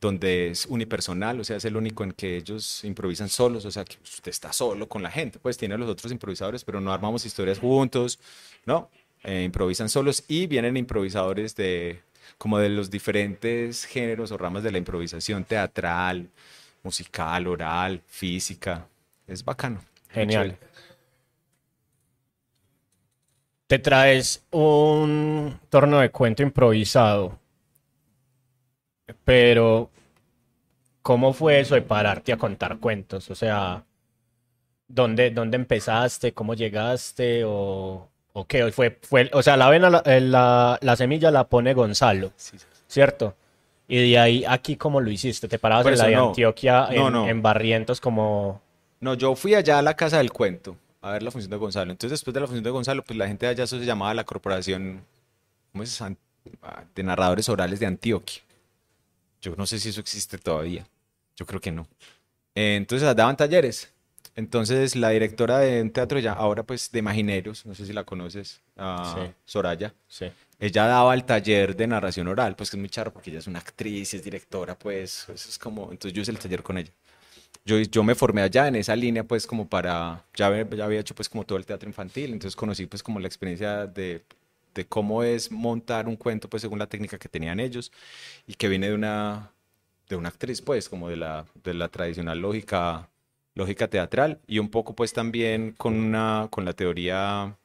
donde 0.00 0.50
es 0.50 0.64
unipersonal, 0.66 1.40
o 1.40 1.44
sea, 1.44 1.56
es 1.56 1.64
el 1.64 1.76
único 1.76 2.04
en 2.04 2.12
que 2.12 2.36
ellos 2.38 2.82
improvisan 2.84 3.28
solos, 3.28 3.64
o 3.66 3.70
sea, 3.70 3.84
que 3.84 3.96
usted 4.02 4.30
está 4.30 4.52
solo 4.52 4.88
con 4.88 5.02
la 5.02 5.10
gente, 5.10 5.38
pues 5.38 5.58
tiene 5.58 5.74
a 5.74 5.78
los 5.78 5.90
otros 5.90 6.10
improvisadores, 6.10 6.64
pero 6.64 6.80
no 6.80 6.92
armamos 6.92 7.26
historias 7.26 7.58
juntos, 7.58 8.18
¿no? 8.64 8.88
Eh, 9.24 9.42
improvisan 9.44 9.88
solos 9.88 10.24
y 10.28 10.46
vienen 10.46 10.76
improvisadores 10.76 11.54
de 11.54 12.00
como 12.38 12.58
de 12.58 12.68
los 12.68 12.90
diferentes 12.90 13.84
géneros 13.84 14.32
o 14.32 14.38
ramas 14.38 14.62
de 14.62 14.72
la 14.72 14.78
improvisación 14.78 15.44
teatral, 15.44 16.28
musical, 16.82 17.46
oral, 17.46 18.02
física. 18.06 18.86
Es 19.26 19.44
bacano. 19.44 19.80
Genial. 20.10 20.58
chévere. 20.58 20.72
Te 23.72 23.78
traes 23.78 24.44
un 24.50 25.58
torneo 25.70 26.00
de 26.00 26.10
cuento 26.10 26.42
improvisado, 26.42 27.38
pero 29.24 29.88
¿cómo 31.00 31.32
fue 31.32 31.60
eso 31.60 31.74
de 31.74 31.80
pararte 31.80 32.34
a 32.34 32.36
contar 32.36 32.76
cuentos? 32.76 33.30
O 33.30 33.34
sea, 33.34 33.82
¿dónde, 34.86 35.30
dónde 35.30 35.56
empezaste? 35.56 36.34
¿Cómo 36.34 36.52
llegaste? 36.52 37.44
¿O, 37.46 38.10
o 38.34 38.44
qué? 38.46 38.70
Fue, 38.72 38.98
fue, 39.00 39.30
o 39.32 39.42
sea, 39.42 39.56
la, 39.56 39.68
avena, 39.68 39.88
la, 39.88 40.02
eh, 40.04 40.20
la, 40.20 40.78
la 40.82 40.94
semilla 40.94 41.30
la 41.30 41.48
pone 41.48 41.72
Gonzalo, 41.72 42.30
Sí, 42.36 42.58
sí. 42.58 42.66
¿cierto? 42.86 43.34
Y 43.88 44.10
de 44.10 44.18
ahí, 44.18 44.44
aquí, 44.46 44.76
¿cómo 44.76 45.00
lo 45.00 45.10
hiciste? 45.10 45.48
¿Te 45.48 45.58
parabas 45.58 45.86
en 45.86 45.96
la 45.96 46.06
de 46.08 46.16
no. 46.16 46.28
Antioquia 46.28 46.88
No, 46.94 47.06
en, 47.06 47.12
no. 47.14 47.26
en 47.26 47.40
Barrientos 47.40 48.02
como... 48.02 48.60
No, 49.00 49.14
yo 49.14 49.34
fui 49.34 49.54
allá 49.54 49.78
a 49.78 49.82
la 49.82 49.96
casa 49.96 50.18
del 50.18 50.30
cuento 50.30 50.76
a 51.02 51.10
ver 51.12 51.22
la 51.22 51.30
función 51.30 51.50
de 51.50 51.56
Gonzalo. 51.56 51.90
Entonces, 51.90 52.18
después 52.18 52.32
de 52.32 52.40
la 52.40 52.46
función 52.46 52.64
de 52.64 52.70
Gonzalo, 52.70 53.04
pues 53.04 53.18
la 53.18 53.28
gente 53.28 53.46
de 53.46 53.52
allá 53.52 53.64
eso 53.64 53.78
se 53.78 53.84
llamaba 53.84 54.14
la 54.14 54.24
corporación 54.24 55.04
¿cómo 55.72 55.84
es? 55.84 56.02
De 56.94 57.02
narradores 57.02 57.48
orales 57.48 57.80
de 57.80 57.86
Antioquia. 57.86 58.42
Yo 59.40 59.54
no 59.56 59.66
sé 59.66 59.78
si 59.78 59.88
eso 59.88 60.00
existe 60.00 60.38
todavía. 60.38 60.86
Yo 61.36 61.46
creo 61.46 61.60
que 61.60 61.72
no. 61.72 61.88
Eh, 62.54 62.76
entonces 62.76 63.14
daban 63.16 63.36
talleres. 63.36 63.90
Entonces 64.34 64.96
la 64.96 65.10
directora 65.10 65.58
de 65.58 65.82
un 65.82 65.90
teatro 65.90 66.18
ya, 66.18 66.32
ahora 66.32 66.62
pues 66.62 66.90
de 66.90 67.00
Imagineros, 67.00 67.66
no 67.66 67.74
sé 67.74 67.84
si 67.84 67.92
la 67.92 68.04
conoces, 68.04 68.60
Sí. 68.76 69.32
Soraya. 69.44 69.92
Sí. 70.08 70.26
Ella 70.58 70.86
daba 70.86 71.12
el 71.12 71.24
taller 71.24 71.76
de 71.76 71.86
narración 71.86 72.28
oral, 72.28 72.56
pues 72.56 72.70
que 72.70 72.76
es 72.76 72.80
muy 72.80 72.88
charro 72.88 73.12
porque 73.12 73.30
ella 73.30 73.40
es 73.40 73.46
una 73.46 73.58
actriz, 73.58 74.14
es 74.14 74.24
directora, 74.24 74.78
pues 74.78 75.28
eso 75.28 75.48
es 75.48 75.58
como, 75.58 75.90
entonces 75.90 76.14
yo 76.14 76.22
hice 76.22 76.30
el 76.30 76.38
taller 76.38 76.62
con 76.62 76.78
ella. 76.78 76.92
Yo, 77.64 77.78
yo 77.78 78.02
me 78.02 78.14
formé 78.16 78.42
allá 78.42 78.66
en 78.68 78.74
esa 78.76 78.96
línea, 78.96 79.22
pues 79.24 79.46
como 79.46 79.68
para, 79.68 80.24
ya, 80.34 80.68
ya 80.70 80.84
había 80.84 81.00
hecho 81.00 81.14
pues 81.14 81.28
como 81.28 81.44
todo 81.44 81.58
el 81.58 81.66
teatro 81.66 81.88
infantil, 81.88 82.32
entonces 82.32 82.56
conocí 82.56 82.86
pues 82.86 83.02
como 83.02 83.20
la 83.20 83.28
experiencia 83.28 83.86
de 83.86 84.24
de 84.74 84.86
cómo 84.86 85.22
es 85.22 85.52
montar 85.52 86.08
un 86.08 86.16
cuento, 86.16 86.48
pues 86.50 86.62
según 86.62 86.78
la 86.78 86.88
técnica 86.88 87.18
que 87.18 87.28
tenían 87.28 87.60
ellos, 87.60 87.92
y 88.46 88.54
que 88.54 88.68
viene 88.68 88.88
de 88.88 88.94
una, 88.94 89.52
de 90.10 90.16
una 90.16 90.28
actriz, 90.30 90.62
pues, 90.62 90.88
como 90.90 91.08
de 91.10 91.16
la, 91.16 91.46
de 91.64 91.74
la 91.74 91.88
tradicional 91.88 92.40
lógica, 92.40 93.10
lógica 93.54 93.88
teatral, 93.88 94.40
y 94.46 94.60
un 94.60 94.70
poco, 94.70 94.94
pues, 94.94 95.14
también 95.14 95.72
con, 95.78 95.94
una, 95.94 96.48
con 96.50 96.64
la 96.66 96.74
teoría 96.74 97.56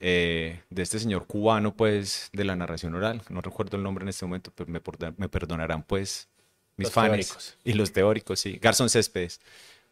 eh, 0.00 0.60
de 0.70 0.82
este 0.82 0.98
señor 0.98 1.26
cubano, 1.26 1.74
pues, 1.76 2.30
de 2.32 2.44
la 2.44 2.56
narración 2.56 2.94
oral. 2.94 3.22
No 3.30 3.40
recuerdo 3.40 3.76
el 3.76 3.82
nombre 3.82 4.04
en 4.04 4.08
este 4.10 4.26
momento, 4.26 4.52
pero 4.54 4.70
me, 4.70 4.80
me 5.16 5.28
perdonarán, 5.28 5.82
pues, 5.82 6.28
mis 6.76 6.90
fans. 6.90 7.56
Y 7.64 7.72
los 7.72 7.92
teóricos, 7.92 8.40
sí. 8.40 8.58
Garzón 8.60 8.88
Céspedes. 8.88 9.40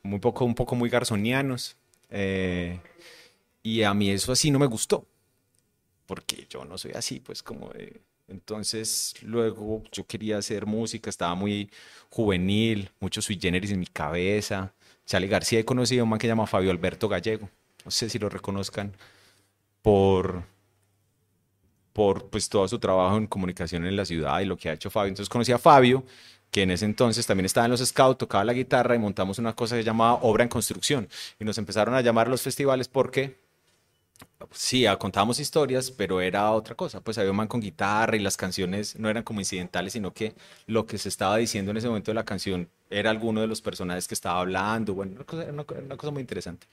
Muy 0.03 0.19
poco, 0.19 0.45
un 0.45 0.55
poco 0.55 0.75
muy 0.75 0.89
garzonianos. 0.89 1.77
Eh, 2.11 2.79
y 3.63 3.83
a 3.83 3.95
mí 3.95 4.11
eso 4.11 4.33
así 4.33 4.51
no 4.51 4.59
me 4.59 4.67
gustó 4.67 5.07
porque 6.13 6.47
yo 6.51 6.67
no 6.67 6.77
soy 6.77 6.93
así, 6.93 7.21
pues 7.21 7.43
como 7.43 7.71
de... 7.71 8.03
Entonces, 8.29 9.15
luego 9.23 9.83
yo 9.91 10.07
quería 10.07 10.37
hacer 10.37 10.67
música, 10.67 11.09
estaba 11.09 11.35
muy 11.35 11.71
juvenil, 12.11 12.91
mucho 13.01 13.23
sui 13.23 13.39
generis 13.41 13.71
en 13.71 13.81
mi 13.81 13.87
cabeza. 13.87 14.75
Charlie 15.07 15.29
García 15.29 15.61
he 15.61 15.65
conocido 15.65 16.03
a 16.03 16.05
un 16.05 16.11
man 16.11 16.19
que 16.19 16.27
se 16.27 16.29
llama 16.29 16.47
Fabio 16.47 16.71
Alberto 16.71 17.09
Gallego. 17.09 17.49
No 17.85 17.91
sé 17.91 18.11
si 18.11 18.19
lo 18.19 18.29
reconozcan 18.29 18.93
por, 19.81 20.45
por 21.95 22.29
pues, 22.29 22.49
todo 22.49 22.69
su 22.69 22.79
trabajo 22.79 23.17
en 23.17 23.27
comunicación 23.27 23.87
en 23.87 23.97
la 23.97 24.05
ciudad 24.05 24.41
y 24.41 24.45
lo 24.45 24.59
que 24.59 24.69
ha 24.69 24.75
hecho 24.75 24.91
Fabio. 24.91 25.09
Entonces 25.09 25.31
conocí 25.31 25.53
a 25.53 25.59
Fabio, 25.59 26.05
que 26.53 26.63
en 26.63 26.71
ese 26.71 26.85
entonces 26.85 27.27
también 27.27 27.47
estaba 27.47 27.65
en 27.65 27.73
los 27.73 27.81
Scouts, 27.81 28.19
tocaba 28.19 28.45
la 28.45 28.53
guitarra 28.53 28.95
y 28.95 28.99
montamos 28.99 29.39
una 29.39 29.55
cosa 29.55 29.75
que 29.75 29.83
se 29.83 29.87
llamaba 29.87 30.21
Obra 30.23 30.45
en 30.45 30.51
Construcción. 30.51 31.09
Y 31.41 31.45
nos 31.45 31.57
empezaron 31.57 31.95
a 31.95 32.03
llamar 32.03 32.27
a 32.27 32.31
los 32.31 32.43
festivales 32.43 32.89
porque 32.89 33.39
sí, 34.51 34.85
contábamos 34.99 35.41
historias, 35.41 35.91
pero 35.91 36.21
era 36.21 36.51
otra 36.53 36.75
cosa. 36.75 37.01
Pues 37.01 37.17
había 37.17 37.31
un 37.31 37.39
man 37.39 37.49
con 37.49 37.63
guitarra 37.63 38.17
y 38.17 38.21
las 38.21 38.37
canciones 38.37 38.99
no 38.99 39.09
eran 39.09 39.23
como 39.23 39.41
incidentales, 39.41 39.95
sino 39.95 40.13
que 40.13 40.35
lo 40.67 40.85
que 40.85 40.99
se 40.99 41.09
estaba 41.09 41.39
diciendo 41.39 41.71
en 41.71 41.79
ese 41.79 41.89
momento 41.89 42.11
de 42.11 42.17
la 42.17 42.25
canción 42.25 42.69
era 42.91 43.09
alguno 43.09 43.41
de 43.41 43.47
los 43.47 43.63
personajes 43.63 44.07
que 44.07 44.15
estaba 44.15 44.41
hablando. 44.41 44.93
Bueno, 44.93 45.13
una 45.17 45.25
cosa, 45.25 45.45
una, 45.51 45.97
cosa 45.97 46.11
muy 46.11 46.21
interesante. 46.21 46.67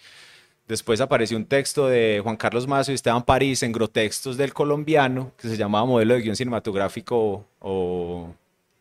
Después 0.68 1.00
apareció 1.00 1.38
un 1.38 1.46
texto 1.46 1.88
de 1.88 2.20
Juan 2.22 2.36
Carlos 2.36 2.68
Mazo 2.68 2.92
y 2.92 2.96
Esteban 2.96 3.24
París 3.24 3.64
en 3.64 3.72
Grotextos 3.72 4.36
del 4.36 4.54
Colombiano, 4.54 5.32
que 5.38 5.48
se 5.48 5.56
llamaba 5.56 5.86
Modelo 5.86 6.16
de 6.16 6.22
Guión 6.22 6.36
Cinematográfico 6.36 7.48
o, 7.60 8.36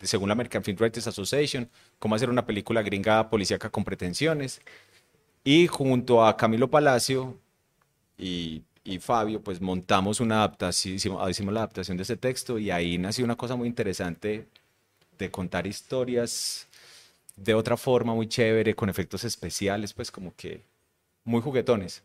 según 0.06 0.28
la 0.28 0.32
American 0.32 0.62
Film 0.64 0.78
Writers 0.80 1.06
Association, 1.06 1.68
cómo 1.98 2.14
hacer 2.14 2.30
una 2.30 2.46
película 2.46 2.82
gringa 2.82 3.30
policíaca 3.30 3.70
con 3.70 3.84
pretensiones. 3.84 4.60
Y 5.44 5.66
junto 5.66 6.24
a 6.24 6.36
Camilo 6.36 6.70
Palacio 6.70 7.38
y 8.18 8.62
y 8.88 8.98
Fabio, 8.98 9.42
pues 9.42 9.60
montamos 9.60 10.18
una 10.20 10.36
adaptación, 10.38 10.94
hicimos, 10.94 11.52
la 11.52 11.60
adaptación 11.60 11.98
de 11.98 12.04
ese 12.04 12.16
texto 12.16 12.58
y 12.58 12.70
ahí 12.70 12.96
nació 12.96 13.24
una 13.24 13.36
cosa 13.36 13.54
muy 13.54 13.68
interesante 13.68 14.48
de 15.18 15.30
contar 15.30 15.66
historias 15.66 16.68
de 17.36 17.54
otra 17.54 17.76
forma 17.76 18.14
muy 18.14 18.28
chévere, 18.28 18.74
con 18.74 18.88
efectos 18.88 19.24
especiales, 19.24 19.92
pues 19.92 20.10
como 20.10 20.34
que 20.34 20.64
muy 21.24 21.42
juguetones. 21.42 22.02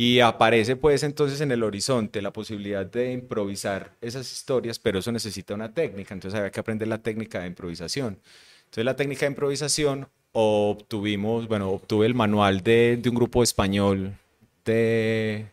Y 0.00 0.20
aparece 0.20 0.76
pues 0.76 1.02
entonces 1.02 1.40
en 1.40 1.50
el 1.50 1.64
horizonte 1.64 2.22
la 2.22 2.32
posibilidad 2.32 2.86
de 2.86 3.10
improvisar 3.10 3.96
esas 4.00 4.30
historias, 4.30 4.78
pero 4.78 5.00
eso 5.00 5.10
necesita 5.10 5.54
una 5.54 5.74
técnica, 5.74 6.14
entonces 6.14 6.38
había 6.38 6.52
que 6.52 6.60
aprender 6.60 6.86
la 6.86 7.02
técnica 7.02 7.40
de 7.40 7.48
improvisación. 7.48 8.20
Entonces 8.60 8.84
la 8.84 8.94
técnica 8.94 9.22
de 9.22 9.32
improvisación 9.32 10.06
obtuvimos, 10.30 11.48
bueno, 11.48 11.70
obtuve 11.70 12.06
el 12.06 12.14
manual 12.14 12.62
de, 12.62 12.96
de 13.02 13.08
un 13.08 13.16
grupo 13.16 13.42
español 13.42 14.14
de 14.64 15.48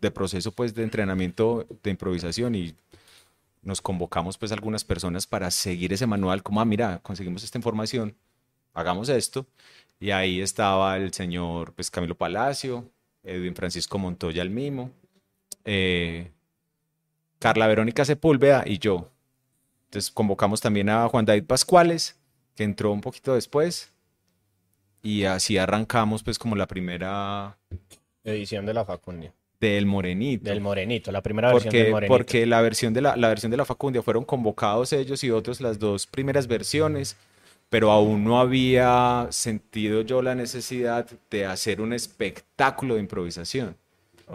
de 0.00 0.10
proceso 0.10 0.50
pues 0.50 0.74
de 0.74 0.82
entrenamiento 0.82 1.68
de 1.84 1.90
improvisación 1.90 2.56
y 2.56 2.74
nos 3.62 3.80
convocamos 3.80 4.38
pues 4.38 4.50
algunas 4.50 4.82
personas 4.82 5.24
para 5.24 5.52
seguir 5.52 5.92
ese 5.92 6.08
manual, 6.08 6.42
como, 6.42 6.60
ah, 6.60 6.64
mira, 6.64 6.98
conseguimos 7.00 7.44
esta 7.44 7.58
información, 7.58 8.16
hagamos 8.74 9.08
esto. 9.08 9.46
Y 10.00 10.10
ahí 10.10 10.40
estaba 10.40 10.96
el 10.96 11.12
señor 11.14 11.74
pues 11.74 11.92
Camilo 11.92 12.16
Palacio, 12.16 12.90
Edwin 13.26 13.54
Francisco 13.54 13.98
Montoya 13.98 14.42
el 14.42 14.50
mismo, 14.50 14.90
eh, 15.64 16.30
Carla 17.38 17.66
Verónica 17.66 18.04
Sepúlveda 18.04 18.64
y 18.66 18.78
yo. 18.78 19.10
Entonces 19.86 20.10
convocamos 20.10 20.60
también 20.60 20.88
a 20.88 21.08
Juan 21.08 21.24
David 21.24 21.44
Pascuales, 21.44 22.18
que 22.54 22.64
entró 22.64 22.92
un 22.92 23.00
poquito 23.00 23.34
después, 23.34 23.92
y 25.02 25.24
así 25.24 25.58
arrancamos 25.58 26.22
pues 26.22 26.38
como 26.38 26.56
la 26.56 26.66
primera 26.66 27.58
edición 28.24 28.64
de 28.64 28.74
la 28.74 28.84
Facundia 28.84 29.34
del 29.60 29.86
Morenito. 29.86 30.44
Del 30.44 30.60
Morenito, 30.60 31.12
la 31.12 31.22
primera 31.22 31.52
versión 31.52 31.72
del 31.72 31.90
Morenito. 31.90 32.14
Porque 32.14 32.46
la 32.46 32.60
versión 32.60 32.92
de 32.92 33.00
la, 33.00 33.16
la 33.16 33.28
versión 33.28 33.50
de 33.50 33.56
la 33.56 33.64
Facundia 33.64 34.02
fueron 34.02 34.24
convocados 34.24 34.92
ellos 34.92 35.22
y 35.24 35.30
otros 35.30 35.60
las 35.60 35.78
dos 35.78 36.06
primeras 36.06 36.46
versiones, 36.46 37.16
pero 37.68 37.90
aún 37.90 38.24
no 38.24 38.40
había 38.40 39.26
sentido 39.30 40.02
yo 40.02 40.22
la 40.22 40.34
necesidad 40.34 41.06
de 41.30 41.46
hacer 41.46 41.80
un 41.80 41.92
espectáculo 41.92 42.94
de 42.94 43.00
improvisación, 43.00 43.76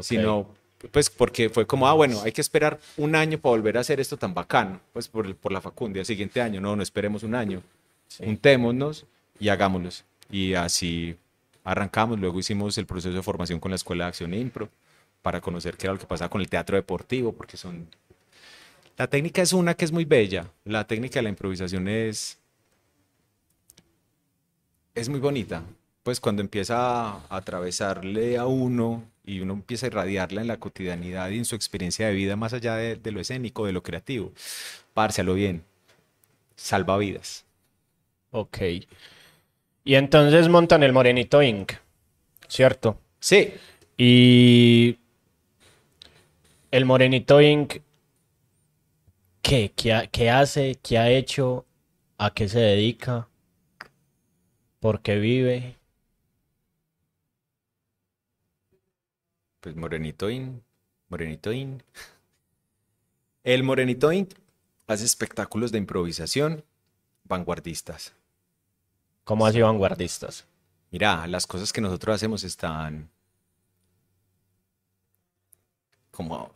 sino 0.02 0.48
pues 0.92 1.10
porque 1.10 1.50
fue 1.50 1.68
como, 1.68 1.88
ah, 1.88 1.94
bueno, 1.94 2.22
hay 2.24 2.32
que 2.32 2.42
esperar 2.42 2.80
un 2.98 3.16
año 3.16 3.38
para 3.38 3.52
volver 3.52 3.78
a 3.78 3.82
hacer 3.82 4.00
esto 4.00 4.18
tan 4.18 4.34
bacano, 4.34 4.80
pues 4.94 5.08
por, 5.08 5.36
por 5.36 5.52
la 5.52 5.62
Facundia, 5.62 6.00
el 6.00 6.06
siguiente 6.06 6.42
año, 6.42 6.60
no, 6.60 6.76
no 6.76 6.84
esperemos 6.84 7.24
un 7.24 7.36
año, 7.36 7.62
juntémonos 8.18 9.06
y 9.40 9.50
hagámoslo. 9.50 9.90
Y 10.30 10.54
así 10.54 11.16
arrancamos, 11.64 12.20
luego 12.20 12.40
hicimos 12.40 12.78
el 12.78 12.86
proceso 12.86 13.16
de 13.16 13.22
formación 13.22 13.60
con 13.60 13.72
la 13.72 13.76
Escuela 13.76 14.06
de 14.06 14.10
Acción 14.10 14.34
Impro 14.34 14.70
para 15.22 15.40
conocer 15.40 15.78
qué 15.78 15.86
era 15.86 15.94
lo 15.94 16.00
que 16.00 16.08
pasaba 16.08 16.30
con 16.30 16.42
el 16.42 16.50
teatro 16.50 16.76
deportivo, 16.76 17.32
porque 17.32 17.58
son... 17.58 17.88
La 18.98 19.08
técnica 19.08 19.42
es 19.42 19.54
una 19.54 19.74
que 19.74 19.86
es 19.86 19.92
muy 19.92 20.06
bella, 20.06 20.48
la 20.66 20.86
técnica 20.86 21.20
de 21.20 21.24
la 21.24 21.30
improvisación 21.30 21.88
es... 21.88 22.38
es 24.96 25.10
muy 25.10 25.20
bonita, 25.20 25.64
pues 26.04 26.20
cuando 26.20 26.42
empieza 26.42 27.12
a 27.12 27.22
atravesarle 27.30 28.38
a 28.38 28.46
uno 28.46 29.04
y 29.24 29.40
uno 29.40 29.54
empieza 29.54 29.86
a 29.86 29.88
irradiarla 29.88 30.42
en 30.42 30.48
la 30.48 30.58
cotidianidad 30.58 31.30
y 31.30 31.38
en 31.38 31.46
su 31.46 31.56
experiencia 31.56 32.08
de 32.08 32.14
vida 32.14 32.36
más 32.36 32.54
allá 32.54 32.76
de, 32.76 33.12
lo 33.12 33.20
escénico, 33.20 33.66
de 33.66 33.72
lo 33.72 33.84
creativo, 33.84 34.34
pársealo 34.94 35.34
bien, 35.34 35.64
salva 36.56 36.98
vidas. 36.98 37.46
Ok. 38.32 38.58
Y 39.84 39.96
entonces 39.96 40.48
montan 40.50 40.84
el 40.84 40.94
Morenito 40.94 41.42
Inc., 41.42 41.74
¿cierto? 42.48 43.00
Sí. 43.20 43.54
Y 43.98 44.98
el 46.72 46.86
Morenito 46.86 47.42
Inc. 47.42 47.78
¿Qué? 49.42 49.72
¿Qué, 49.76 50.30
hace? 50.30 50.78
¿Qué 50.82 50.98
ha 50.98 51.10
hecho? 51.10 51.66
¿A 52.18 52.32
qué 52.34 52.48
se 52.48 52.60
dedica? 52.60 53.28
¿Por 54.82 55.04
qué 55.04 55.20
vive? 55.20 55.78
Pues 59.60 59.76
Morenito 59.76 60.28
Inc. 60.32 60.64
Morenito 61.08 61.54
Inc. 61.54 61.84
El 63.44 63.62
Morenito 63.62 64.12
Inc. 64.12 64.34
hace 64.88 65.06
espectáculos 65.06 65.72
de 65.72 65.78
improvisación 65.78 66.66
vanguardistas. 67.26 68.16
¿Cómo 69.24 69.46
así 69.46 69.62
vanguardistas? 69.62 70.48
Mira, 70.90 71.28
las 71.28 71.46
cosas 71.46 71.72
que 71.72 71.80
nosotros 71.82 72.16
hacemos 72.16 72.44
están 72.44 73.08
como 76.10 76.52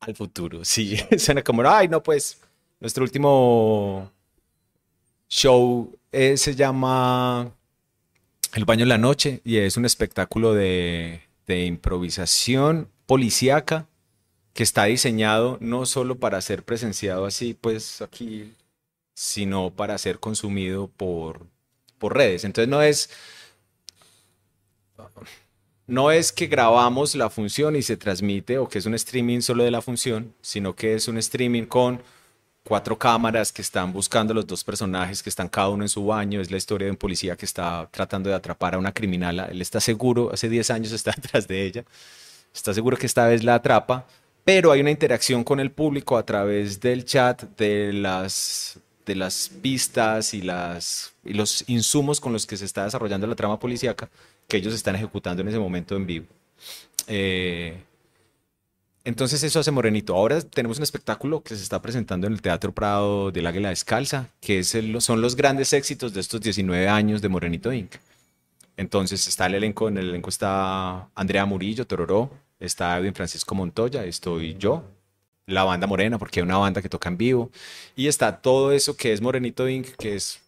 al 0.00 0.16
futuro. 0.16 0.60
Sí, 0.64 0.96
suena 1.16 1.44
como, 1.44 1.62
ay, 1.62 1.86
no, 1.86 2.02
pues 2.02 2.40
nuestro 2.80 3.04
último 3.04 4.10
show 5.34 5.98
eh, 6.12 6.36
se 6.36 6.54
llama 6.54 7.52
El 8.52 8.64
Baño 8.64 8.84
en 8.84 8.88
la 8.88 8.98
Noche 8.98 9.40
y 9.44 9.56
es 9.56 9.76
un 9.76 9.84
espectáculo 9.84 10.54
de, 10.54 11.22
de 11.48 11.64
improvisación 11.64 12.88
policíaca 13.06 13.88
que 14.52 14.62
está 14.62 14.84
diseñado 14.84 15.58
no 15.60 15.86
solo 15.86 16.20
para 16.20 16.40
ser 16.40 16.62
presenciado 16.62 17.26
así, 17.26 17.52
pues 17.52 18.00
aquí, 18.00 18.54
sino 19.14 19.70
para 19.74 19.98
ser 19.98 20.20
consumido 20.20 20.86
por, 20.86 21.48
por 21.98 22.14
redes. 22.16 22.44
Entonces 22.44 22.68
no 22.68 22.80
es 22.80 23.10
no 25.88 26.12
es 26.12 26.30
que 26.30 26.46
grabamos 26.46 27.16
la 27.16 27.28
función 27.28 27.74
y 27.74 27.82
se 27.82 27.96
transmite 27.96 28.58
o 28.58 28.68
que 28.68 28.78
es 28.78 28.86
un 28.86 28.94
streaming 28.94 29.40
solo 29.40 29.64
de 29.64 29.72
la 29.72 29.82
función, 29.82 30.32
sino 30.40 30.76
que 30.76 30.94
es 30.94 31.08
un 31.08 31.18
streaming 31.18 31.64
con 31.64 32.00
cuatro 32.64 32.98
cámaras 32.98 33.52
que 33.52 33.62
están 33.62 33.92
buscando 33.92 34.34
los 34.34 34.46
dos 34.46 34.64
personajes 34.64 35.22
que 35.22 35.28
están 35.28 35.48
cada 35.48 35.68
uno 35.68 35.84
en 35.84 35.88
su 35.88 36.04
baño. 36.04 36.40
Es 36.40 36.50
la 36.50 36.56
historia 36.56 36.86
de 36.86 36.90
un 36.90 36.96
policía 36.96 37.36
que 37.36 37.44
está 37.44 37.88
tratando 37.90 38.30
de 38.30 38.34
atrapar 38.34 38.74
a 38.74 38.78
una 38.78 38.92
criminal. 38.92 39.46
Él 39.50 39.60
está 39.60 39.80
seguro, 39.80 40.30
hace 40.32 40.48
10 40.48 40.70
años 40.70 40.92
está 40.92 41.12
detrás 41.16 41.46
de 41.46 41.64
ella. 41.64 41.84
Está 42.52 42.72
seguro 42.74 42.96
que 42.96 43.06
esta 43.06 43.26
vez 43.26 43.44
la 43.44 43.56
atrapa, 43.56 44.06
pero 44.44 44.72
hay 44.72 44.80
una 44.80 44.90
interacción 44.90 45.44
con 45.44 45.60
el 45.60 45.70
público 45.70 46.16
a 46.16 46.24
través 46.24 46.80
del 46.80 47.04
chat, 47.04 47.42
de 47.56 47.92
las, 47.92 48.78
de 49.04 49.14
las 49.16 49.50
pistas 49.62 50.34
y, 50.34 50.42
las, 50.42 51.12
y 51.24 51.34
los 51.34 51.64
insumos 51.68 52.20
con 52.20 52.32
los 52.32 52.46
que 52.46 52.56
se 52.56 52.64
está 52.64 52.84
desarrollando 52.84 53.26
la 53.26 53.34
trama 53.34 53.58
policíaca 53.58 54.08
que 54.48 54.56
ellos 54.56 54.74
están 54.74 54.94
ejecutando 54.94 55.42
en 55.42 55.48
ese 55.48 55.58
momento 55.58 55.96
en 55.96 56.06
vivo. 56.06 56.26
Eh, 57.06 57.76
entonces 59.04 59.42
eso 59.42 59.60
hace 59.60 59.70
Morenito. 59.70 60.14
Ahora 60.14 60.40
tenemos 60.40 60.78
un 60.78 60.82
espectáculo 60.82 61.42
que 61.42 61.54
se 61.54 61.62
está 61.62 61.80
presentando 61.82 62.26
en 62.26 62.32
el 62.32 62.42
Teatro 62.42 62.72
Prado 62.72 63.30
del 63.30 63.46
Águila 63.46 63.68
Descalza, 63.68 64.28
que 64.40 64.60
es 64.60 64.76
son 65.00 65.20
los 65.20 65.36
grandes 65.36 65.72
éxitos 65.74 66.14
de 66.14 66.20
estos 66.20 66.40
19 66.40 66.88
años 66.88 67.20
de 67.20 67.28
Morenito 67.28 67.72
Inc. 67.72 67.94
Entonces 68.76 69.28
está 69.28 69.46
el 69.46 69.54
elenco, 69.54 69.88
en 69.88 69.98
el 69.98 70.08
elenco 70.08 70.30
está 70.30 71.08
Andrea 71.14 71.44
Murillo, 71.44 71.86
Tororó, 71.86 72.30
está 72.58 72.98
Edwin 72.98 73.14
Francisco 73.14 73.54
Montoya, 73.54 74.04
estoy 74.04 74.56
yo, 74.58 74.84
la 75.46 75.64
banda 75.64 75.86
Morena, 75.86 76.18
porque 76.18 76.40
hay 76.40 76.44
una 76.44 76.56
banda 76.56 76.82
que 76.82 76.88
toca 76.88 77.08
en 77.08 77.18
vivo, 77.18 77.50
y 77.94 78.08
está 78.08 78.40
todo 78.40 78.72
eso 78.72 78.96
que 78.96 79.12
es 79.12 79.20
Morenito 79.20 79.68
Inc., 79.68 79.94
que 79.96 80.16
es 80.16 80.40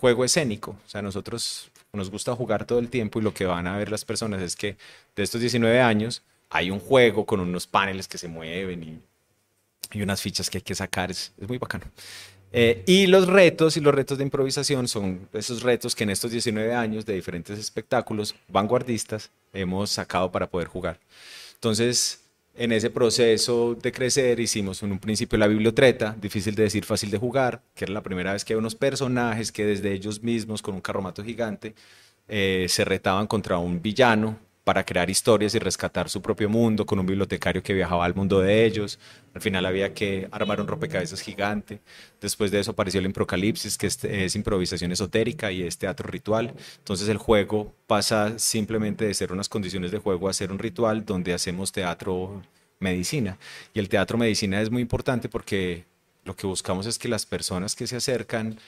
juego 0.00 0.24
escénico. 0.24 0.76
O 0.86 0.88
sea, 0.88 1.02
nosotros 1.02 1.70
nos 1.92 2.10
gusta 2.10 2.34
jugar 2.34 2.64
todo 2.64 2.78
el 2.78 2.88
tiempo 2.88 3.18
y 3.18 3.22
lo 3.22 3.34
que 3.34 3.44
van 3.44 3.66
a 3.66 3.76
ver 3.76 3.90
las 3.90 4.04
personas 4.04 4.40
es 4.40 4.56
que 4.56 4.76
de 5.14 5.22
estos 5.22 5.40
19 5.40 5.80
años 5.80 6.22
hay 6.52 6.70
un 6.70 6.78
juego 6.78 7.24
con 7.24 7.40
unos 7.40 7.66
paneles 7.66 8.06
que 8.06 8.18
se 8.18 8.28
mueven 8.28 8.82
y, 8.82 9.00
unas 10.00 10.22
fichas 10.22 10.48
que 10.48 10.58
hay 10.58 10.62
que 10.62 10.74
sacar. 10.74 11.10
Es, 11.10 11.32
es 11.38 11.48
muy 11.48 11.58
bacano. 11.58 11.84
Eh, 12.52 12.82
y 12.86 13.06
los 13.06 13.26
retos 13.26 13.76
y 13.76 13.80
los 13.80 13.94
retos 13.94 14.18
de 14.18 14.24
improvisación 14.24 14.86
son 14.86 15.28
esos 15.32 15.62
retos 15.62 15.94
que 15.94 16.04
en 16.04 16.10
estos 16.10 16.30
19 16.30 16.74
años 16.74 17.06
de 17.06 17.14
diferentes 17.14 17.58
espectáculos 17.58 18.34
vanguardistas 18.48 19.30
hemos 19.54 19.90
sacado 19.90 20.30
para 20.30 20.48
poder 20.48 20.68
jugar. 20.68 21.00
Entonces, 21.54 22.20
en 22.54 22.72
ese 22.72 22.90
proceso 22.90 23.74
de 23.74 23.90
crecer 23.90 24.38
hicimos 24.38 24.82
en 24.82 24.92
un 24.92 24.98
principio 24.98 25.38
la 25.38 25.46
biblioteca, 25.46 26.14
difícil 26.20 26.54
de 26.54 26.64
decir, 26.64 26.84
fácil 26.84 27.10
de 27.10 27.18
jugar, 27.18 27.62
que 27.74 27.86
era 27.86 27.94
la 27.94 28.02
primera 28.02 28.34
vez 28.34 28.44
que 28.44 28.52
había 28.52 28.60
unos 28.60 28.74
personajes 28.74 29.50
que 29.50 29.64
desde 29.64 29.92
ellos 29.92 30.22
mismos 30.22 30.60
con 30.60 30.74
un 30.74 30.82
carromato 30.82 31.24
gigante 31.24 31.74
eh, 32.28 32.66
se 32.68 32.84
retaban 32.84 33.26
contra 33.26 33.56
un 33.58 33.80
villano 33.80 34.38
para 34.64 34.84
crear 34.84 35.10
historias 35.10 35.54
y 35.54 35.58
rescatar 35.58 36.08
su 36.08 36.22
propio 36.22 36.48
mundo 36.48 36.86
con 36.86 36.98
un 36.98 37.06
bibliotecario 37.06 37.62
que 37.62 37.74
viajaba 37.74 38.04
al 38.04 38.14
mundo 38.14 38.40
de 38.40 38.64
ellos. 38.64 38.98
Al 39.34 39.40
final 39.40 39.66
había 39.66 39.92
que 39.92 40.28
armar 40.30 40.60
un 40.60 40.68
rompecabezas 40.68 41.20
gigante. 41.20 41.80
Después 42.20 42.50
de 42.50 42.60
eso 42.60 42.70
apareció 42.70 43.00
el 43.00 43.06
improcalipsis, 43.06 43.76
que 43.76 43.88
es, 43.88 44.04
es 44.04 44.36
improvisación 44.36 44.92
esotérica 44.92 45.50
y 45.50 45.62
es 45.64 45.78
teatro 45.78 46.08
ritual. 46.08 46.54
Entonces 46.78 47.08
el 47.08 47.18
juego 47.18 47.74
pasa 47.86 48.38
simplemente 48.38 49.04
de 49.04 49.14
ser 49.14 49.32
unas 49.32 49.48
condiciones 49.48 49.90
de 49.90 49.98
juego 49.98 50.28
a 50.28 50.32
ser 50.32 50.52
un 50.52 50.58
ritual 50.58 51.04
donde 51.04 51.34
hacemos 51.34 51.72
teatro 51.72 52.42
medicina. 52.78 53.38
Y 53.74 53.80
el 53.80 53.88
teatro 53.88 54.16
medicina 54.16 54.60
es 54.60 54.70
muy 54.70 54.82
importante 54.82 55.28
porque 55.28 55.86
lo 56.24 56.36
que 56.36 56.46
buscamos 56.46 56.86
es 56.86 56.98
que 56.98 57.08
las 57.08 57.26
personas 57.26 57.74
que 57.74 57.86
se 57.86 57.96
acercan 57.96 58.58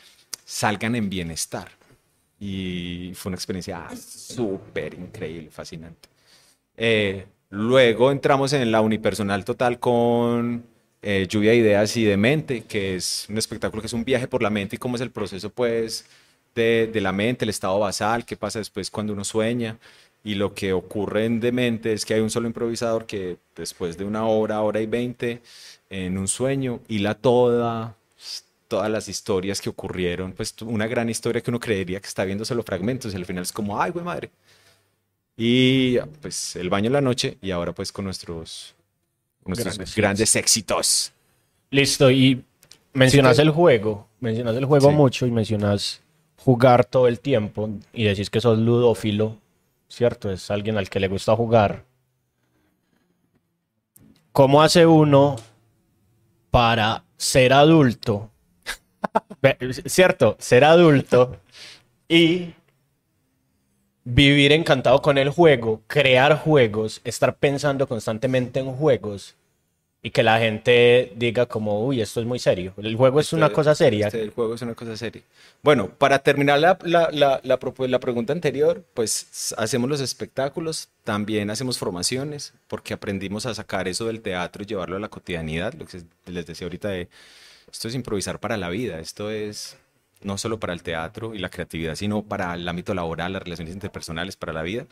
salgan 0.45 0.97
en 0.97 1.09
bienestar. 1.09 1.71
Y 2.47 3.13
fue 3.15 3.31
una 3.31 3.37
experiencia 3.37 3.89
súper 3.97 4.93
increíble, 4.93 5.49
fascinante. 5.51 6.11
Eh, 6.77 7.25
luego 7.49 8.13
entramos 8.13 8.53
en 8.53 8.71
la 8.71 8.83
unipersonal 8.83 9.47
total 9.47 9.79
con 9.79 10.63
eh, 11.01 11.27
Lluvia 11.27 11.53
de 11.53 11.57
Ideas 11.57 11.97
y 11.97 12.05
de 12.05 12.19
Mente, 12.19 12.65
que 12.65 12.97
es 12.97 13.25
un 13.31 13.39
espectáculo 13.39 13.81
que 13.81 13.87
es 13.87 13.95
un 13.95 14.05
viaje 14.05 14.29
por 14.29 14.43
la 14.43 14.51
mente 14.51 14.77
y 14.77 14.79
cómo 14.79 14.97
es 14.97 15.01
el 15.01 15.11
proceso 15.11 15.49
pues 15.49 16.05
de, 16.55 16.91
de 16.93 17.01
la 17.01 17.13
mente, 17.13 17.47
el 17.47 17.49
estado 17.49 17.79
basal, 17.79 18.27
qué 18.27 18.37
pasa 18.37 18.59
después 18.59 18.91
cuando 18.91 19.15
uno 19.15 19.25
sueña. 19.25 19.79
Y 20.23 20.35
lo 20.35 20.53
que 20.53 20.75
ocurre 20.75 21.25
en 21.25 21.41
Demente 21.41 21.95
es 21.95 22.05
que 22.05 22.13
hay 22.13 22.21
un 22.21 22.31
solo 22.31 22.47
improvisador 22.47 23.07
que 23.07 23.39
después 23.57 23.97
de 23.97 24.05
una 24.05 24.27
hora, 24.27 24.61
hora 24.61 24.83
y 24.83 24.87
veinte, 24.87 25.41
en 25.89 26.19
un 26.19 26.29
sueño, 26.29 26.81
hila 26.89 27.15
toda, 27.15 27.97
todas 28.75 28.91
las 28.91 29.09
historias 29.09 29.61
que 29.61 29.71
ocurrieron, 29.71 30.33
pues 30.33 30.53
una 30.63 30.89
gran 30.89 31.09
historia 31.09 31.41
que 31.41 31.49
uno 31.53 31.61
creería 31.61 32.01
que 32.01 32.09
está 32.09 32.25
viendo 32.25 32.45
solo 32.45 32.65
fragmentos 32.65 33.13
y 33.13 33.17
al 33.17 33.25
final 33.25 33.45
es 33.45 33.53
como, 33.53 33.81
ay, 33.81 33.93
güey 33.93 34.05
madre. 34.05 34.31
Y 35.37 35.97
pues 36.21 36.57
el 36.57 36.71
baño 36.71 36.89
en 36.89 36.95
la 36.95 37.01
noche 37.01 37.39
y 37.41 37.53
ahora 37.53 37.73
pues 37.73 37.93
con 37.93 38.05
nuestros, 38.05 38.75
nuestros 39.45 39.77
Grandes 39.77 39.95
grandes, 39.95 40.35
éxitos. 40.35 41.13
Listo, 41.71 42.11
y 42.11 42.43
mencionas 42.95 43.39
el 43.39 43.51
juego, 43.51 44.09
mencionas 44.19 44.57
el 44.57 44.65
juego 44.65 44.91
Sí. 44.91 44.97
mucho 44.97 45.25
y 45.25 45.31
mencionas 45.31 46.01
jugar 46.37 46.85
todo 46.85 47.07
el 47.07 47.21
tiempo 47.21 47.71
y 47.93 48.03
decís 48.03 48.29
que 48.29 48.41
sos 48.41 48.59
ludófilo, 48.59 49.37
¿cierto? 49.89 50.33
Es 50.33 50.51
alguien 50.51 50.79
al 50.79 50.91
que 50.91 50.99
le 50.99 51.07
gusta 51.07 51.37
jugar. 51.37 51.85
¿Cómo 54.33 54.63
hace 54.65 54.85
uno 54.85 55.37
para 56.51 57.05
ser 57.17 57.53
adulto? 57.53 58.31
¿Cierto? 59.87 60.37
Ser 60.39 60.65
adulto 60.65 61.37
y 62.09 62.55
vivir 64.05 64.53
encantado 64.53 65.01
con 65.01 65.19
el 65.19 65.31
juego, 65.31 65.83
crear 65.87 66.39
juegos, 66.39 67.01
estar 67.05 67.37
pensando 67.37 67.89
constantemente 67.89 68.61
en 68.61 68.73
juegos 68.73 69.35
y 70.03 70.11
que 70.11 70.23
la 70.23 70.39
gente 70.39 71.15
diga 71.17 71.47
como, 71.47 71.83
uy, 71.87 72.03
esto 72.03 72.21
es 72.21 72.27
muy 72.27 72.39
serio. 72.39 72.75
El 72.77 72.95
juego 72.95 73.21
es 73.21 73.33
una 73.33 73.49
cosa 73.49 73.75
seria. 73.75 74.09
este, 74.09 74.21
el 74.21 74.31
juego 74.31 74.55
es 74.55 74.61
una 74.61 74.75
cosa 74.75 74.99
seria. 74.99 75.23
Bueno, 75.63 75.89
para 75.89 76.19
terminar 76.19 76.59
la, 76.59 76.79
la, 76.83 77.09
la, 77.11 77.41
la, 77.43 78.01
pregunta 78.01 78.35
anterior, 78.35 78.85
pues 78.93 79.55
hacemos 79.57 79.89
los 79.89 80.03
espectáculos, 80.03 80.91
también 81.05 81.49
hacemos 81.49 81.79
formaciones, 81.79 82.53
porque 82.69 82.93
aprendimos 82.93 83.47
a 83.47 83.55
sacar 83.55 83.89
eso 83.89 84.05
del 84.05 84.21
teatro 84.21 84.63
y 84.63 84.67
llevarlo 84.67 84.97
a 84.97 85.01
la 85.01 85.09
cotidianidad, 85.09 85.73
lo 85.73 85.87
que 85.87 86.03
les 86.27 86.45
decía 86.45 86.67
ahorita 86.67 86.91
de, 86.91 87.09
esto 87.75 87.89
es 87.89 87.97
improvisar 87.97 88.39
para 88.39 88.57
la 88.57 88.69
vida, 88.69 89.01
esto 89.01 89.33
es 89.33 89.77
no 90.23 90.39
solo 90.39 90.61
para 90.61 90.73
el 90.73 90.85
teatro 90.85 91.35
y 91.35 91.39
la 91.39 91.49
creatividad, 91.51 91.97
sino 91.97 92.23
para 92.23 92.55
el 92.55 92.69
ámbito 92.69 92.95
laboral, 92.95 93.33
las 93.33 93.43
relaciones 93.43 93.75
interpersonales, 93.75 94.37
para 94.37 94.53
la 94.53 94.63
vida. 94.63 94.87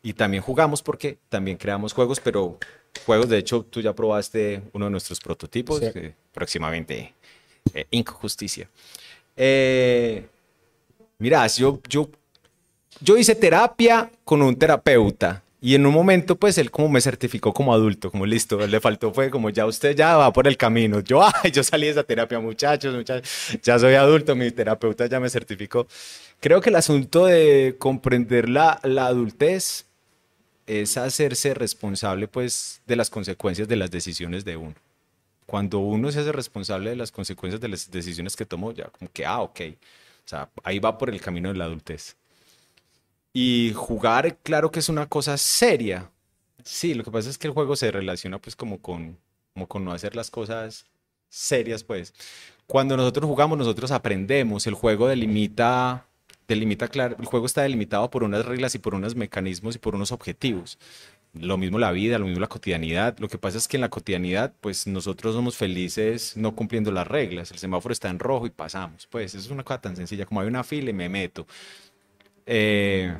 Y 0.00 0.12
también 0.12 0.40
jugamos 0.40 0.80
porque 0.80 1.18
también 1.28 1.56
creamos 1.56 1.92
juegos, 1.92 2.20
pero 2.20 2.56
juegos, 3.04 3.28
de 3.28 3.38
hecho, 3.38 3.64
tú 3.64 3.80
ya 3.80 3.92
probaste 3.94 4.62
uno 4.72 4.84
de 4.84 4.92
nuestros 4.92 5.18
prototipos, 5.18 5.80
Sí. 5.80 5.92
que 5.92 6.14
próximamente 6.32 7.12
eh, 7.74 7.86
Inc. 7.90 8.08
Justicia. 8.10 8.70
Eh, 9.36 10.24
mira, 11.18 11.44
yo, 11.48 11.80
yo, 11.88 12.08
yo 13.00 13.16
hice 13.18 13.34
terapia 13.34 14.08
con 14.24 14.40
un 14.40 14.54
terapeuta 14.56 15.42
y 15.60 15.74
en 15.74 15.84
un 15.86 15.92
momento, 15.92 16.36
pues 16.36 16.56
él 16.58 16.70
como 16.70 16.88
me 16.88 17.00
certificó 17.00 17.52
como 17.52 17.74
adulto, 17.74 18.10
como 18.10 18.24
listo, 18.26 18.66
le 18.66 18.80
faltó 18.80 19.12
fue 19.12 19.30
como 19.30 19.50
ya 19.50 19.66
usted 19.66 19.94
ya 19.94 20.16
va 20.16 20.32
por 20.32 20.48
el 20.48 20.56
camino. 20.56 21.00
Yo, 21.00 21.22
ay, 21.42 21.50
yo 21.50 21.62
salí 21.62 21.86
de 21.86 21.92
esa 21.92 22.02
terapia, 22.02 22.40
muchachos, 22.40 22.94
muchachos, 22.94 23.28
ya 23.62 23.78
soy 23.78 23.94
adulto, 23.94 24.34
mi 24.34 24.50
terapeuta 24.50 25.06
ya 25.06 25.20
me 25.20 25.28
certificó. 25.28 25.86
Creo 26.40 26.60
que 26.60 26.70
el 26.70 26.76
asunto 26.76 27.26
de 27.26 27.76
comprender 27.78 28.48
la, 28.48 28.80
la 28.82 29.06
adultez 29.06 29.86
es 30.66 30.96
hacerse 30.96 31.54
responsable, 31.54 32.28
pues, 32.28 32.80
de 32.86 32.96
las 32.96 33.10
consecuencias 33.10 33.68
de 33.68 33.76
las 33.76 33.90
decisiones 33.90 34.44
de 34.44 34.56
uno 34.56 34.74
cuando 35.50 35.80
uno 35.80 36.12
se 36.12 36.20
hace 36.20 36.30
responsable 36.30 36.90
de 36.90 36.96
las 36.96 37.10
consecuencias 37.10 37.60
de 37.60 37.66
las 37.66 37.90
decisiones 37.90 38.36
que 38.36 38.46
tomó, 38.46 38.70
ya 38.70 38.84
como 38.84 39.10
que, 39.10 39.26
ah, 39.26 39.40
ok, 39.40 39.60
o 40.24 40.28
sea, 40.28 40.48
ahí 40.62 40.78
va 40.78 40.96
por 40.96 41.10
el 41.10 41.20
camino 41.20 41.48
de 41.48 41.58
la 41.58 41.64
adultez. 41.64 42.16
Y 43.32 43.72
jugar, 43.74 44.38
claro 44.42 44.70
que 44.70 44.80
es 44.80 44.88
una 44.88 45.06
cosa 45.06 45.36
seria. 45.36 46.10
Sí, 46.64 46.94
lo 46.94 47.04
que 47.04 47.10
pasa 47.10 47.30
es 47.30 47.38
que 47.38 47.46
el 47.46 47.52
juego 47.52 47.76
se 47.76 47.90
relaciona 47.90 48.38
pues 48.38 48.56
como 48.56 48.80
con, 48.80 49.18
como 49.54 49.68
con 49.68 49.84
no 49.84 49.92
hacer 49.92 50.16
las 50.16 50.30
cosas 50.30 50.86
serias, 51.28 51.84
pues. 51.84 52.12
Cuando 52.66 52.96
nosotros 52.96 53.26
jugamos, 53.26 53.58
nosotros 53.58 53.90
aprendemos, 53.90 54.66
el 54.66 54.74
juego 54.74 55.08
delimita, 55.08 56.06
delimita, 56.46 56.88
claro, 56.88 57.16
el 57.18 57.26
juego 57.26 57.46
está 57.46 57.62
delimitado 57.62 58.10
por 58.10 58.22
unas 58.24 58.44
reglas 58.44 58.74
y 58.74 58.78
por 58.78 58.94
unos 58.94 59.14
mecanismos 59.16 59.76
y 59.76 59.78
por 59.78 59.94
unos 59.94 60.12
objetivos. 60.12 60.78
Lo 61.32 61.56
mismo 61.56 61.78
la 61.78 61.92
vida, 61.92 62.18
lo 62.18 62.26
mismo 62.26 62.40
la 62.40 62.48
cotidianidad. 62.48 63.16
Lo 63.20 63.28
que 63.28 63.38
pasa 63.38 63.58
es 63.58 63.68
que 63.68 63.76
en 63.76 63.82
la 63.82 63.88
cotidianidad, 63.88 64.52
pues 64.60 64.86
nosotros 64.88 65.34
somos 65.34 65.56
felices 65.56 66.36
no 66.36 66.56
cumpliendo 66.56 66.90
las 66.90 67.06
reglas. 67.06 67.52
El 67.52 67.58
semáforo 67.58 67.92
está 67.92 68.08
en 68.08 68.18
rojo 68.18 68.46
y 68.46 68.50
pasamos. 68.50 69.06
Pues 69.06 69.34
eso 69.34 69.44
es 69.46 69.50
una 69.50 69.62
cosa 69.62 69.80
tan 69.80 69.96
sencilla 69.96 70.26
como 70.26 70.40
hay 70.40 70.48
una 70.48 70.64
fila 70.64 70.90
y 70.90 70.92
me 70.92 71.08
meto. 71.08 71.46
Eh, 72.52 73.14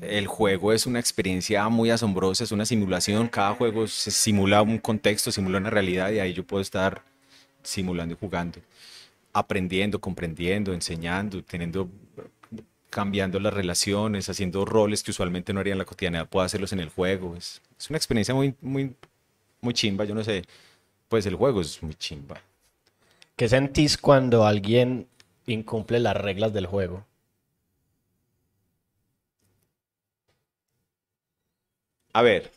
el 0.00 0.26
juego 0.26 0.72
es 0.72 0.86
una 0.86 0.98
experiencia 0.98 1.68
muy 1.68 1.90
asombrosa, 1.90 2.44
es 2.44 2.52
una 2.52 2.64
simulación. 2.64 3.28
Cada 3.28 3.52
juego 3.52 3.86
simula 3.86 4.62
un 4.62 4.78
contexto, 4.78 5.30
simula 5.30 5.58
una 5.58 5.68
realidad 5.68 6.10
y 6.10 6.20
ahí 6.20 6.32
yo 6.32 6.42
puedo 6.42 6.62
estar 6.62 7.02
simulando 7.62 8.14
y 8.14 8.16
jugando, 8.18 8.60
aprendiendo, 9.34 10.00
comprendiendo, 10.00 10.72
enseñando, 10.72 11.44
teniendo 11.44 11.90
cambiando 12.88 13.38
las 13.38 13.52
relaciones, 13.52 14.30
haciendo 14.30 14.64
roles 14.64 15.02
que 15.02 15.10
usualmente 15.10 15.52
no 15.52 15.60
haría 15.60 15.74
en 15.74 15.78
la 15.78 15.84
cotidianidad, 15.84 16.28
puedo 16.28 16.46
hacerlos 16.46 16.72
en 16.72 16.80
el 16.80 16.88
juego. 16.88 17.36
Es, 17.36 17.60
es 17.78 17.90
una 17.90 17.98
experiencia 17.98 18.34
muy, 18.34 18.54
muy, 18.62 18.94
muy 19.60 19.74
chimba, 19.74 20.06
yo 20.06 20.14
no 20.14 20.24
sé. 20.24 20.44
Pues 21.10 21.26
el 21.26 21.34
juego 21.34 21.60
es 21.60 21.82
muy 21.82 21.94
chimba. 21.94 22.40
¿Qué 23.36 23.50
sentís 23.50 23.98
cuando 23.98 24.46
alguien 24.46 25.06
incumple 25.46 26.00
las 26.00 26.16
reglas 26.16 26.52
del 26.52 26.66
juego? 26.66 27.06
A 32.12 32.22
ver, 32.22 32.50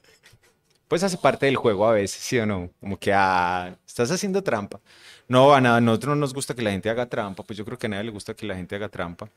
pues 0.88 1.04
hace 1.04 1.18
parte 1.18 1.46
del 1.48 1.56
juego 1.56 1.88
a 1.88 1.94
veces, 1.94 2.22
¿sí 2.22 2.38
o 2.40 2.46
no? 2.46 2.70
Como 2.80 2.98
que, 3.00 3.12
ah, 3.14 3.78
estás 3.88 4.12
haciendo 4.12 4.44
trampa. 4.44 4.80
No, 5.28 5.54
a 5.54 5.62
nada, 5.62 5.78
a 5.78 5.82
nosotros 5.82 6.16
no 6.16 6.22
nos 6.22 6.34
gusta 6.34 6.54
que 6.56 6.62
la 6.62 6.72
gente 6.72 6.90
haga 6.90 7.08
trampa, 7.08 7.44
pues 7.44 7.58
yo 7.58 7.66
creo 7.66 7.78
que 7.78 7.88
a 7.88 7.90
nadie 7.90 8.06
le 8.06 8.12
gusta 8.12 8.36
que 8.36 8.46
la 8.46 8.56
gente 8.56 8.76
haga 8.76 8.90
trampa. 8.90 9.30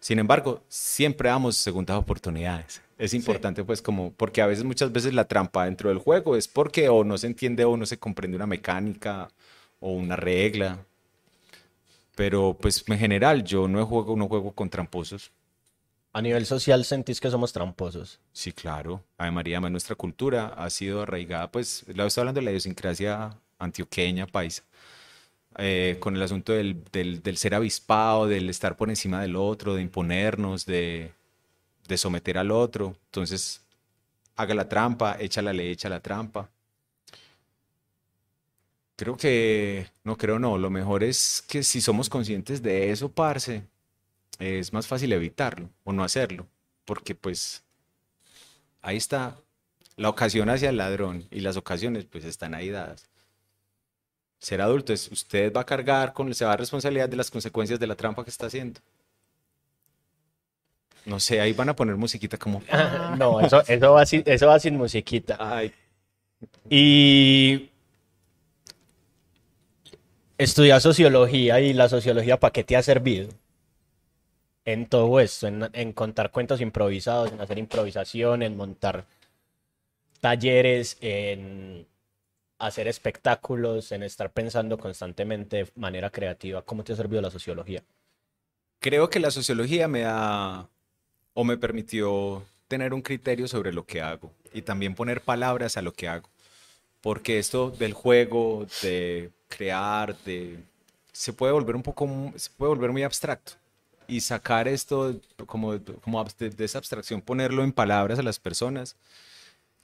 Sin 0.00 0.18
embargo, 0.18 0.62
siempre 0.68 1.28
damos 1.28 1.56
segundas 1.56 1.96
oportunidades. 1.98 2.82
Es 2.98 3.14
importante, 3.14 3.62
pues, 3.64 3.82
como, 3.82 4.12
porque 4.12 4.42
a 4.42 4.46
veces, 4.46 4.64
muchas 4.64 4.90
veces 4.92 5.14
la 5.14 5.26
trampa 5.28 5.66
dentro 5.66 5.90
del 5.90 5.98
juego 5.98 6.36
es 6.36 6.48
porque 6.48 6.88
o 6.88 7.04
no 7.04 7.18
se 7.18 7.28
entiende 7.28 7.64
o 7.64 7.76
no 7.76 7.86
se 7.86 7.98
comprende 7.98 8.36
una 8.36 8.46
mecánica 8.46 9.28
o 9.80 9.92
una 9.92 10.16
regla. 10.16 10.78
Pero, 12.16 12.56
pues, 12.60 12.82
en 12.88 12.98
general, 12.98 13.44
yo 13.44 13.68
no 13.68 13.86
juego, 13.86 14.16
no 14.16 14.26
juego 14.26 14.52
con 14.52 14.68
tramposos. 14.68 15.30
A 16.12 16.22
nivel 16.22 16.46
social 16.46 16.84
sentís 16.84 17.20
que 17.20 17.30
somos 17.30 17.52
tramposos. 17.52 18.18
Sí, 18.32 18.52
claro. 18.52 19.04
Ave 19.18 19.30
María, 19.30 19.60
más 19.60 19.70
nuestra 19.70 19.94
cultura 19.94 20.46
ha 20.56 20.70
sido 20.70 21.02
arraigada, 21.02 21.52
pues, 21.52 21.84
lo 21.94 22.06
estoy 22.06 22.22
hablando 22.22 22.40
de 22.40 22.46
la 22.46 22.50
idiosincrasia 22.52 23.36
antioqueña, 23.58 24.26
paisa, 24.26 24.62
eh, 25.58 25.98
con 26.00 26.16
el 26.16 26.22
asunto 26.22 26.54
del, 26.54 26.82
del, 26.90 27.22
del, 27.22 27.36
ser 27.36 27.54
avispado, 27.54 28.26
del 28.26 28.48
estar 28.48 28.76
por 28.78 28.88
encima 28.88 29.20
del 29.20 29.36
otro, 29.36 29.74
de 29.74 29.82
imponernos, 29.82 30.64
de, 30.64 31.12
de 31.86 31.98
someter 31.98 32.38
al 32.38 32.50
otro. 32.50 32.96
Entonces, 33.06 33.60
haga 34.36 34.54
la 34.54 34.68
trampa, 34.68 35.18
echa 35.20 35.42
la 35.42 35.52
ley, 35.52 35.70
echa 35.72 35.90
la 35.90 36.00
trampa. 36.00 36.48
Creo 38.96 39.16
que, 39.16 39.90
no 40.04 40.16
creo 40.16 40.38
no, 40.38 40.56
lo 40.56 40.70
mejor 40.70 41.04
es 41.04 41.44
que 41.46 41.62
si 41.62 41.82
somos 41.82 42.08
conscientes 42.08 42.62
de 42.62 42.90
eso, 42.90 43.10
parce, 43.10 43.62
es 44.38 44.72
más 44.72 44.86
fácil 44.86 45.12
evitarlo 45.12 45.68
o 45.84 45.92
no 45.92 46.02
hacerlo, 46.02 46.46
porque 46.86 47.14
pues 47.14 47.62
ahí 48.80 48.96
está 48.96 49.36
la 49.96 50.08
ocasión 50.08 50.48
hacia 50.48 50.70
el 50.70 50.78
ladrón 50.78 51.26
y 51.30 51.40
las 51.40 51.56
ocasiones 51.56 52.06
pues 52.06 52.24
están 52.24 52.54
ahí 52.54 52.70
dadas. 52.70 53.06
Ser 54.38 54.60
adulto 54.60 54.92
es, 54.92 55.10
usted 55.10 55.52
va 55.52 55.62
a 55.62 55.66
cargar 55.66 56.12
con, 56.12 56.32
se 56.34 56.44
va 56.44 56.52
a 56.52 56.56
responsabilidad 56.56 57.08
de 57.08 57.16
las 57.16 57.30
consecuencias 57.30 57.80
de 57.80 57.86
la 57.86 57.96
trampa 57.96 58.24
que 58.24 58.30
está 58.30 58.46
haciendo. 58.46 58.80
No 61.04 61.20
sé, 61.20 61.40
ahí 61.40 61.52
van 61.52 61.68
a 61.68 61.76
poner 61.76 61.96
musiquita 61.96 62.36
como... 62.36 62.62
no, 63.18 63.40
eso, 63.40 63.62
eso, 63.66 63.92
va 63.92 64.04
sin, 64.06 64.22
eso 64.26 64.46
va 64.46 64.58
sin 64.58 64.76
musiquita. 64.76 65.36
Ay. 65.38 65.72
Y 66.68 67.70
estudiar 70.38 70.80
sociología 70.80 71.60
y 71.60 71.72
la 71.72 71.88
sociología, 71.88 72.38
¿para 72.38 72.52
qué 72.52 72.64
te 72.64 72.76
ha 72.76 72.82
servido? 72.82 73.28
en 74.66 74.86
todo 74.86 75.20
esto, 75.20 75.46
en, 75.46 75.92
contar 75.92 76.32
cuentos 76.32 76.60
improvisados, 76.60 77.32
en 77.32 77.40
hacer 77.40 77.56
improvisación, 77.56 78.42
en 78.42 78.56
montar 78.56 79.06
talleres, 80.20 80.98
en 81.00 81.86
hacer 82.58 82.88
espectáculos, 82.88 83.92
en 83.92 84.02
estar 84.02 84.32
pensando 84.32 84.76
constantemente 84.76 85.56
de 85.56 85.70
manera 85.76 86.10
creativa. 86.10 86.62
¿Cómo 86.62 86.82
te 86.82 86.92
ha 86.92 86.96
servido 86.96 87.22
la 87.22 87.30
sociología? 87.30 87.84
Creo 88.80 89.08
que 89.08 89.20
la 89.20 89.30
sociología 89.30 89.86
me 89.86 90.04
ha 90.04 90.68
o 91.32 91.44
me 91.44 91.56
permitió 91.56 92.42
tener 92.66 92.92
un 92.92 93.02
criterio 93.02 93.46
sobre 93.46 93.72
lo 93.72 93.86
que 93.86 94.02
hago 94.02 94.32
y 94.52 94.62
también 94.62 94.96
poner 94.96 95.20
palabras 95.20 95.76
a 95.76 95.82
lo 95.82 95.92
que 95.92 96.08
hago. 96.08 96.28
Porque 97.06 97.38
esto 97.38 97.70
del 97.70 97.92
juego, 97.92 98.66
de 98.82 99.30
crear, 99.46 100.18
de 100.24 100.58
se 101.12 101.32
puede 101.32 101.52
volver 101.52 101.76
un 101.76 101.84
poco 101.84 102.32
se 102.34 102.50
puede 102.50 102.70
volver 102.70 102.90
muy 102.90 103.04
abstracto 103.04 103.52
y 104.08 104.20
sacar 104.20 104.66
esto 104.66 105.20
como, 105.46 105.78
como 106.00 106.24
de, 106.24 106.64
esa 106.64 106.78
abstracción, 106.78 107.22
ponerlo 107.22 107.62
en 107.62 107.70
palabras 107.70 108.18
a 108.18 108.24
las 108.24 108.40
personas, 108.40 108.96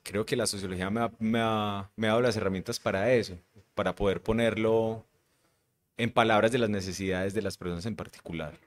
creo 0.03 0.27
que 0.27 0.35
la 0.35 0.49
sociología 0.49 0.91
me 0.91 1.03
ha, 1.03 1.13
me, 1.21 1.39
ha, 1.41 1.89
me 1.95 2.09
ha 2.09 2.11
dado 2.11 2.23
las 2.23 2.37
herramientas 2.37 2.81
para 2.81 3.13
eso, 3.13 3.39
para 3.77 3.95
poder 3.95 4.21
ponerlo 4.21 5.07
en 5.99 6.11
palabras 6.11 6.51
de 6.51 6.59
las 6.59 6.71
necesidades 6.71 7.35
de 7.35 7.43
las 7.43 7.57
personas 7.57 7.87
en 7.87 7.95
particular. 7.95 8.59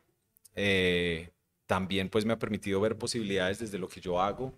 Eh, 0.55 1.29
también 1.65 2.07
pues 2.07 2.23
me 2.23 2.31
ha 2.31 2.39
permitido 2.39 2.79
ver 2.79 2.97
posibilidades 2.97 3.59
desde 3.59 3.79
lo 3.79 3.89
que 3.89 3.99
yo 3.99 4.21
hago, 4.21 4.45
o 4.45 4.53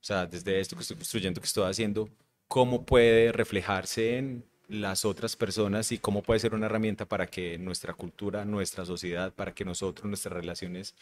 sea, 0.00 0.24
desde 0.24 0.58
esto 0.58 0.74
que 0.74 0.80
estoy 0.80 0.96
construyendo, 0.96 1.38
que 1.38 1.46
estoy 1.46 1.68
haciendo, 1.68 2.08
cómo 2.52 2.84
puede 2.84 3.32
reflejarse 3.32 4.18
en 4.18 4.44
las 4.68 5.06
otras 5.06 5.36
personas 5.36 5.90
y 5.90 5.96
cómo 5.96 6.22
puede 6.22 6.38
ser 6.38 6.54
una 6.54 6.66
herramienta 6.66 7.06
para 7.06 7.26
que 7.26 7.56
nuestra 7.56 7.94
cultura, 7.94 8.44
nuestra 8.44 8.84
sociedad, 8.84 9.32
para 9.32 9.54
que 9.54 9.64
nosotros, 9.64 10.06
nuestras 10.06 10.34
relaciones 10.34 10.94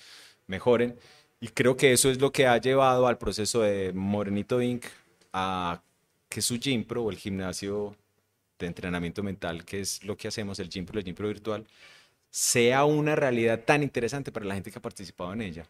mejoren. 0.47 0.97
Y 1.41 1.49
creo 1.49 1.77
que 1.77 1.93
eso 1.93 2.09
es 2.09 2.21
lo 2.21 2.31
que 2.31 2.47
ha 2.47 2.57
llevado 2.59 3.09
al 3.09 3.19
proceso 3.19 3.63
de 3.63 3.93
Morenito 3.93 4.63
Inc. 4.63 4.85
a 5.33 5.83
que 6.29 6.41
su 6.41 6.57
Gympro 6.61 7.03
o 7.03 7.11
el 7.11 7.17
gimnasio 7.17 7.97
de 8.57 8.67
entrenamiento 8.69 9.25
mental, 9.25 9.65
que 9.65 9.81
es 9.81 10.05
lo 10.05 10.17
que 10.17 10.29
hacemos, 10.29 10.61
el 10.61 10.69
Gympro, 10.69 11.01
el 11.01 11.05
Gympro 11.05 11.27
virtual, 11.27 11.67
sea 12.31 12.85
una 12.85 13.17
realidad 13.17 13.65
tan 13.65 13.83
interesante 13.83 14.31
para 14.31 14.47
la 14.47 14.55
gente 14.55 14.71
que 14.71 14.79
ha 14.79 14.83
participado 14.83 15.33
en 15.33 15.43
ella 15.43 15.67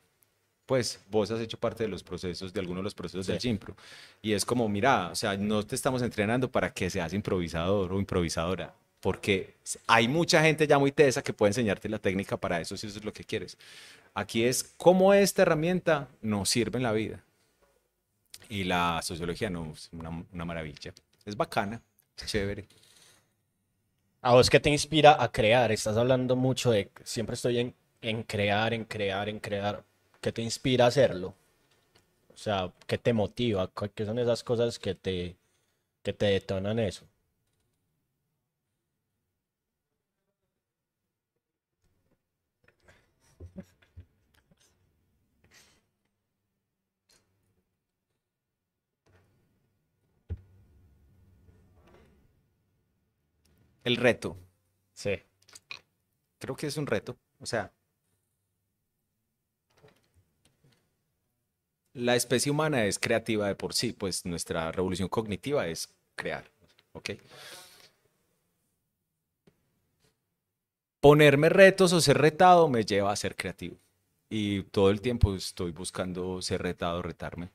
pues 0.70 1.00
vos 1.10 1.28
has 1.32 1.40
hecho 1.40 1.58
parte 1.58 1.82
de 1.82 1.88
los 1.88 2.04
procesos, 2.04 2.52
de 2.52 2.60
algunos 2.60 2.82
de 2.82 2.84
los 2.84 2.94
procesos 2.94 3.26
del 3.26 3.40
Gimpro. 3.40 3.74
Y 4.22 4.34
es 4.34 4.44
como, 4.44 4.68
mira, 4.68 5.08
o 5.08 5.16
sea, 5.16 5.36
no 5.36 5.66
te 5.66 5.74
estamos 5.74 6.00
entrenando 6.00 6.48
para 6.48 6.72
que 6.72 6.88
seas 6.88 7.12
improvisador 7.12 7.92
o 7.92 7.98
improvisadora, 7.98 8.72
porque 9.00 9.56
hay 9.88 10.06
mucha 10.06 10.40
gente 10.44 10.68
ya 10.68 10.78
muy 10.78 10.92
tesa 10.92 11.22
que 11.22 11.32
puede 11.32 11.50
enseñarte 11.50 11.88
la 11.88 11.98
técnica 11.98 12.36
para 12.36 12.60
eso 12.60 12.76
si 12.76 12.86
eso 12.86 13.00
es 13.00 13.04
lo 13.04 13.12
que 13.12 13.24
quieres. 13.24 13.58
Aquí 14.14 14.44
es 14.44 14.62
cómo 14.76 15.12
esta 15.12 15.42
herramienta 15.42 16.06
nos 16.22 16.48
sirve 16.48 16.76
en 16.76 16.84
la 16.84 16.92
vida. 16.92 17.24
Y 18.48 18.62
la 18.62 19.00
sociología 19.02 19.50
no 19.50 19.72
es 19.72 19.88
una, 19.90 20.24
una 20.32 20.44
maravilla. 20.44 20.94
Es 21.26 21.36
bacana, 21.36 21.82
es 22.16 22.26
chévere. 22.26 22.68
¿A 24.22 24.34
vos 24.34 24.48
qué 24.48 24.60
te 24.60 24.70
inspira 24.70 25.20
a 25.20 25.32
crear? 25.32 25.72
Estás 25.72 25.96
hablando 25.96 26.36
mucho 26.36 26.70
de 26.70 26.92
siempre 27.02 27.34
estoy 27.34 27.58
en, 27.58 27.74
en 28.02 28.22
crear, 28.22 28.72
en 28.72 28.84
crear, 28.84 29.28
en 29.28 29.40
crear. 29.40 29.89
¿Qué 30.22 30.32
te 30.32 30.42
inspira 30.42 30.84
a 30.86 30.88
hacerlo? 30.88 31.34
O 32.34 32.36
sea, 32.36 32.72
¿qué 32.88 32.98
te 32.98 33.12
motiva? 33.12 33.70
¿Qué 33.94 34.04
son 34.06 34.18
esas 34.18 34.42
cosas 34.44 34.78
que 34.78 34.94
te, 34.96 35.36
que 36.02 36.12
te 36.14 36.26
detonan 36.26 36.78
eso? 36.80 37.06
El 53.84 53.96
reto. 53.96 54.36
Sí. 54.94 55.22
Creo 56.38 56.56
que 56.56 56.66
es 56.66 56.76
un 56.76 56.86
reto. 56.86 57.16
O 57.38 57.46
sea, 57.46 57.72
la 61.92 62.16
especie 62.16 62.50
humana 62.52 62.84
es 62.84 62.98
creativa 62.98 63.48
de 63.48 63.54
por 63.54 63.74
sí, 63.74 63.92
pues 63.92 64.24
nuestra 64.24 64.70
revolución 64.72 65.08
cognitiva 65.08 65.66
es 65.66 65.88
crear, 66.14 66.50
¿ok? 66.92 67.10
Ponerme 71.00 71.48
retos 71.48 71.92
o 71.92 72.00
ser 72.00 72.18
retado 72.18 72.68
me 72.68 72.84
lleva 72.84 73.10
a 73.10 73.16
ser 73.16 73.34
creativo. 73.34 73.76
Y 74.28 74.62
todo 74.64 74.90
el 74.90 75.00
tiempo 75.00 75.34
estoy 75.34 75.72
buscando 75.72 76.40
ser 76.42 76.62
retado, 76.62 77.02
retarme. 77.02 77.50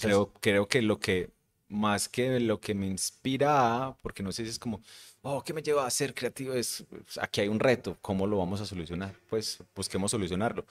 creo, 0.00 0.32
creo 0.40 0.68
que 0.68 0.82
lo 0.82 0.98
que, 0.98 1.30
más 1.68 2.08
que 2.08 2.40
lo 2.40 2.60
que 2.60 2.74
me 2.74 2.86
inspira, 2.86 3.96
porque 4.02 4.22
no 4.22 4.32
sé 4.32 4.44
si 4.44 4.50
es 4.50 4.58
como, 4.58 4.82
oh, 5.22 5.42
¿qué 5.42 5.54
me 5.54 5.62
lleva 5.62 5.86
a 5.86 5.90
ser 5.90 6.12
creativo? 6.14 6.52
Es, 6.52 6.84
pues, 6.90 7.16
aquí 7.18 7.40
hay 7.40 7.48
un 7.48 7.60
reto, 7.60 7.96
¿cómo 8.02 8.26
lo 8.26 8.38
vamos 8.38 8.60
a 8.60 8.66
solucionar? 8.66 9.14
Pues 9.30 9.58
busquemos 9.74 10.10
solucionarlo. 10.10 10.66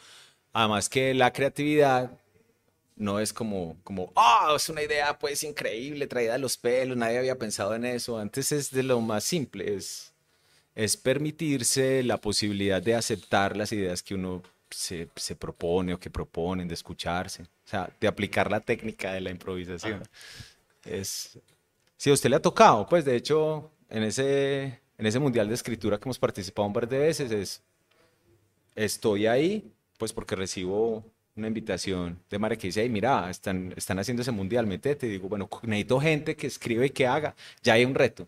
Además 0.55 0.87
que 0.87 1.13
la 1.13 1.33
creatividad 1.33 2.17
no 2.95 3.19
es 3.19 3.33
como, 3.33 3.75
como, 3.83 4.13
oh, 4.15 4.55
es 4.55 4.69
una 4.69 4.83
idea 4.83 5.19
pues 5.19 5.43
increíble, 5.43 6.07
traída 6.07 6.31
de 6.31 6.39
los 6.39 6.55
pelos, 6.55 6.95
nadie 6.95 7.17
había 7.17 7.37
pensado 7.37 7.75
en 7.75 7.83
eso. 7.83 8.17
Antes 8.17 8.53
es 8.53 8.71
de 8.71 8.81
lo 8.81 9.01
más 9.01 9.25
simple, 9.25 9.75
es, 9.75 10.13
es 10.73 10.95
permitirse 10.95 12.03
la 12.03 12.21
posibilidad 12.21 12.81
de 12.81 12.95
aceptar 12.95 13.57
las 13.57 13.73
ideas 13.73 14.01
que 14.01 14.15
uno 14.15 14.43
se, 14.69 15.09
se, 15.17 15.35
propone 15.35 15.93
o 15.93 15.99
que 15.99 16.09
proponen, 16.09 16.69
de 16.69 16.73
escucharse, 16.73 17.43
o 17.43 17.67
sea, 17.67 17.89
de 17.99 18.07
aplicar 18.07 18.49
la 18.49 18.61
técnica 18.61 19.11
de 19.11 19.19
la 19.19 19.31
improvisación. 19.31 20.03
Es, 20.85 21.37
si 21.97 22.11
a 22.11 22.13
usted 22.13 22.29
le 22.29 22.37
ha 22.37 22.41
tocado, 22.41 22.87
pues 22.87 23.03
de 23.03 23.17
hecho, 23.17 23.71
en 23.89 24.03
ese, 24.03 24.79
en 24.97 25.05
ese 25.05 25.19
mundial 25.19 25.49
de 25.49 25.55
escritura 25.55 25.97
que 25.97 26.05
hemos 26.05 26.17
participado 26.17 26.65
un 26.65 26.73
par 26.73 26.87
de 26.87 26.97
veces, 26.97 27.29
es, 27.29 27.61
estoy 28.73 29.27
ahí 29.27 29.74
pues 29.97 30.13
porque 30.13 30.35
recibo 30.35 31.03
una 31.35 31.47
invitación 31.47 32.19
de 32.29 32.39
Mara 32.39 32.55
que 32.55 32.67
dice, 32.67 32.87
mira, 32.89 33.29
están, 33.29 33.73
están 33.75 33.99
haciendo 33.99 34.21
ese 34.21 34.31
mundial, 34.31 34.67
metete. 34.67 35.07
Y 35.07 35.11
digo, 35.11 35.27
bueno, 35.27 35.49
necesito 35.63 35.99
gente 35.99 36.35
que 36.35 36.47
escribe 36.47 36.87
y 36.87 36.89
que 36.89 37.07
haga. 37.07 37.35
Ya 37.61 37.73
hay 37.73 37.85
un 37.85 37.95
reto. 37.95 38.27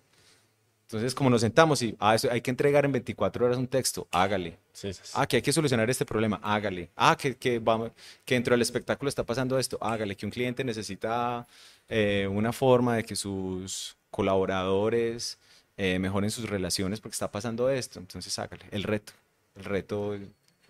Entonces, 0.87 1.13
como 1.13 1.29
nos 1.29 1.41
sentamos 1.41 1.81
y 1.81 1.95
ah, 1.99 2.15
eso, 2.15 2.31
hay 2.31 2.39
que 2.39 2.49
entregar 2.49 2.85
en 2.85 2.93
24 2.93 3.45
horas 3.45 3.57
un 3.57 3.67
texto, 3.67 4.07
hágale. 4.09 4.57
Sí, 4.71 4.93
sí, 4.93 5.01
sí. 5.03 5.11
Ah, 5.15 5.27
que 5.27 5.37
hay 5.37 5.41
que 5.41 5.51
solucionar 5.51 5.89
este 5.89 6.05
problema, 6.05 6.39
hágale. 6.41 6.91
Ah, 6.95 7.17
que, 7.19 7.35
que, 7.35 7.59
vamos, 7.59 7.91
que 8.23 8.35
dentro 8.35 8.53
del 8.53 8.61
espectáculo 8.61 9.09
está 9.09 9.25
pasando 9.25 9.59
esto, 9.59 9.77
hágale. 9.81 10.15
Que 10.15 10.25
un 10.25 10.31
cliente 10.31 10.63
necesita 10.63 11.45
eh, 11.89 12.27
una 12.31 12.53
forma 12.53 12.95
de 12.95 13.03
que 13.03 13.17
sus 13.17 13.97
colaboradores 14.09 15.37
eh, 15.75 15.99
mejoren 15.99 16.31
sus 16.31 16.49
relaciones 16.49 17.01
porque 17.01 17.15
está 17.15 17.29
pasando 17.31 17.69
esto. 17.69 17.99
Entonces, 17.99 18.39
hágale. 18.39 18.63
El 18.71 18.83
reto, 18.83 19.11
el 19.55 19.65
reto, 19.65 20.17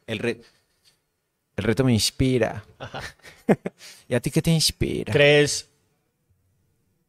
el 0.08 0.20
reto. 0.20 0.48
El 1.58 1.64
reto 1.66 1.84
me 1.84 1.92
inspira. 1.92 2.64
¿Y 4.08 4.16
a 4.16 4.20
ti 4.22 4.32
qué 4.32 4.42
te 4.42 4.52
inspira? 4.52 5.12
¿Crees 5.12 5.68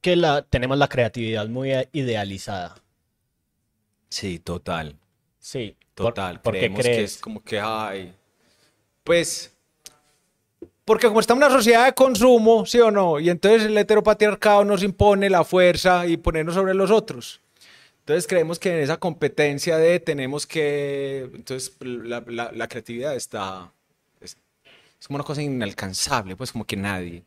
que 0.01 0.17
la, 0.17 0.43
tenemos 0.43 0.77
la 0.79 0.89
creatividad 0.89 1.47
muy 1.49 1.71
idealizada? 1.93 2.77
Sí, 4.09 4.39
total. 4.41 4.97
Sí. 5.39 5.77
Total, 5.95 6.41
¿Por, 6.41 6.55
qué 6.55 6.61
creemos 6.61 6.79
que 6.79 6.83
crees? 6.83 7.13
es 7.15 7.19
como 7.21 7.43
que 7.43 7.61
hay. 7.61 8.15
Pues. 9.05 9.53
Porque 10.85 11.09
como 11.09 11.21
estamos 11.21 11.43
en 11.43 11.49
una 11.49 11.57
sociedad 11.57 11.85
de 11.87 11.93
consumo, 11.93 12.65
¿sí 12.65 12.79
o 12.81 12.91
no? 12.91 13.21
Y 13.21 13.29
entonces 13.29 13.65
el 13.65 13.77
heteropatriarcado 13.77 14.65
nos 14.65 14.83
impone 14.83 15.29
la 15.29 15.45
fuerza 15.45 16.07
y 16.07 16.17
ponernos 16.17 16.55
sobre 16.55 16.73
los 16.73 16.91
otros. 16.91 17.41
Entonces 18.01 18.27
creemos 18.27 18.59
que 18.59 18.71
en 18.71 18.79
esa 18.85 18.97
competencia 18.97 19.77
de 19.77 20.01
tenemos 20.01 20.47
que. 20.47 21.29
Entonces 21.35 21.77
la, 21.81 22.25
la- 22.27 22.53
la 22.53 22.69
creatividad 22.69 23.15
está. 23.15 23.71
Es, 25.01 25.07
como 25.07 25.17
una 25.17 25.25
cosa 25.25 25.43
inalcanzable, 25.43 26.37
pues 26.37 26.53
como 26.53 26.67
que 26.67 26.77
nadie. 26.77 27.25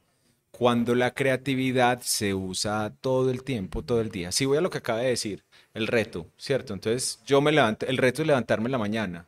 Cuando 0.52 0.94
la 0.96 1.14
creatividad 1.14 2.02
se 2.02 2.34
usa 2.34 2.94
todo 3.02 3.32
el 3.32 3.44
tiempo, 3.44 3.84
todo 3.84 4.02
el 4.02 4.12
día. 4.12 4.32
Sí, 4.32 4.46
voy 4.46 4.58
a 4.58 4.62
lo 4.62 4.70
que 4.70 4.80
acaba 4.80 5.00
de 5.00 5.10
decir, 5.10 5.44
el 5.74 5.88
reto, 5.88 6.28
¿cierto? 6.38 6.74
Entonces 6.74 7.20
yo 7.26 7.42
me 7.42 7.52
levanto, 7.52 7.86
el 7.88 7.98
reto 7.98 8.22
es 8.22 8.28
levantarme 8.28 8.68
en 8.68 8.74
la 8.74 8.78
mañana. 8.78 9.26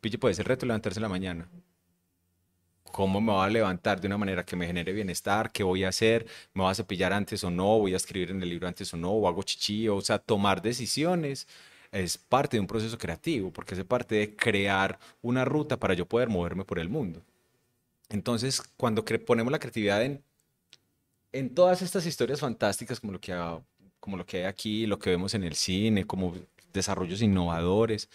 Pille, 0.00 0.18
pues 0.18 0.38
el 0.38 0.44
reto 0.44 0.66
levantarse 0.66 0.98
en 0.98 1.02
la 1.02 1.08
mañana. 1.08 1.48
¿Cómo 2.92 3.20
me 3.20 3.32
voy 3.32 3.44
a 3.44 3.50
levantar 3.50 4.00
de 4.00 4.06
una 4.06 4.16
manera 4.16 4.44
que 4.44 4.56
me 4.56 4.66
genere 4.66 4.92
bienestar? 4.92 5.52
¿Qué 5.52 5.62
voy 5.62 5.84
a 5.84 5.88
hacer? 5.90 6.26
¿Me 6.54 6.62
voy 6.62 6.70
a 6.70 6.74
cepillar 6.74 7.12
antes 7.12 7.44
o 7.44 7.50
no? 7.50 7.78
¿Voy 7.78 7.92
a 7.92 7.96
escribir 7.96 8.30
en 8.30 8.42
el 8.42 8.48
libro 8.48 8.66
antes 8.66 8.92
o 8.94 8.96
no? 8.96 9.10
¿O 9.10 9.28
hago 9.28 9.42
chichi? 9.42 9.88
O 9.88 10.00
sea, 10.00 10.18
tomar 10.18 10.62
decisiones 10.62 11.46
es 11.92 12.16
parte 12.16 12.56
de 12.56 12.60
un 12.60 12.66
proceso 12.66 12.96
creativo, 12.96 13.52
porque 13.52 13.74
es 13.74 13.84
parte 13.84 14.14
de 14.14 14.34
crear 14.34 14.98
una 15.22 15.44
ruta 15.44 15.78
para 15.78 15.94
yo 15.94 16.06
poder 16.06 16.28
moverme 16.30 16.64
por 16.64 16.78
el 16.78 16.88
mundo. 16.88 17.22
Entonces, 18.08 18.62
cuando 18.76 19.04
ponemos 19.04 19.52
la 19.52 19.58
creatividad 19.58 20.02
en, 20.04 20.22
en 21.32 21.54
todas 21.54 21.82
estas 21.82 22.06
historias 22.06 22.40
fantásticas, 22.40 23.00
como 23.00 23.12
lo 23.12 23.20
que, 23.20 23.32
ha- 23.32 23.60
como 24.00 24.16
lo 24.16 24.24
que 24.26 24.38
hay 24.38 24.44
aquí, 24.44 24.86
lo 24.86 24.98
que 24.98 25.10
vemos 25.10 25.34
en 25.34 25.44
el 25.44 25.54
cine, 25.54 26.06
como 26.06 26.34
desarrollos 26.72 27.22
innovadores, 27.22 28.08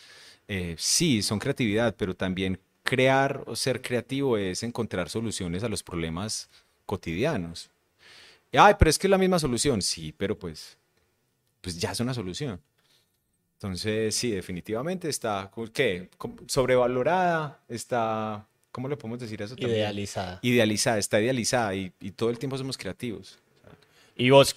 eh, 0.48 0.76
sí, 0.78 1.22
son 1.22 1.40
creatividad, 1.40 1.96
pero 1.98 2.16
también 2.16 2.60
crear 2.84 3.44
o 3.48 3.56
ser 3.56 3.82
creativo 3.82 4.38
es 4.38 4.64
encontrar 4.64 5.10
soluciones 5.10 5.64
a 5.64 5.70
los 5.70 5.84
problemas 5.84 6.50
cotidianos. 6.86 7.70
Y, 8.52 8.58
Ay, 8.58 8.76
pero 8.80 8.90
es 8.90 9.00
que 9.00 9.08
es 9.08 9.12
la 9.12 9.18
misma 9.20 9.40
solución. 9.40 9.82
Sí, 9.82 10.14
pero 10.18 10.38
pues, 10.40 10.78
pues 11.62 11.80
ya 11.80 11.92
es 11.92 12.00
una 12.02 12.14
solución. 12.14 12.62
Entonces, 13.56 14.16
sí, 14.16 14.32
definitivamente 14.32 15.08
está, 15.10 15.52
¿qué? 15.74 16.10
Sobrevalorada, 16.48 17.60
está, 17.70 18.48
¿cómo 18.72 18.88
le 18.88 18.98
podemos 18.98 19.20
decir 19.20 19.42
eso 19.42 19.56
también? 19.56 19.80
Idealizada. 19.80 20.40
Idealizada, 20.42 20.98
está 20.98 21.20
idealizada 21.20 21.76
y, 21.76 21.92
y 22.00 22.12
todo 22.12 22.30
el 22.30 22.40
tiempo 22.40 22.58
somos 22.58 22.78
creativos. 22.78 23.38
Y 24.16 24.30
vos, 24.30 24.56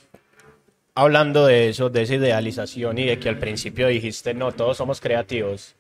hablando 0.94 1.46
de 1.46 1.68
eso, 1.70 1.90
de 1.90 2.02
esa 2.02 2.14
idealización 2.14 2.98
y 2.98 3.04
de 3.06 3.18
que 3.18 3.28
al 3.28 3.38
principio 3.38 3.88
dijiste, 3.88 4.34
no, 4.34 4.52
todos 4.52 4.76
somos 4.76 5.00
creativos, 5.00 5.74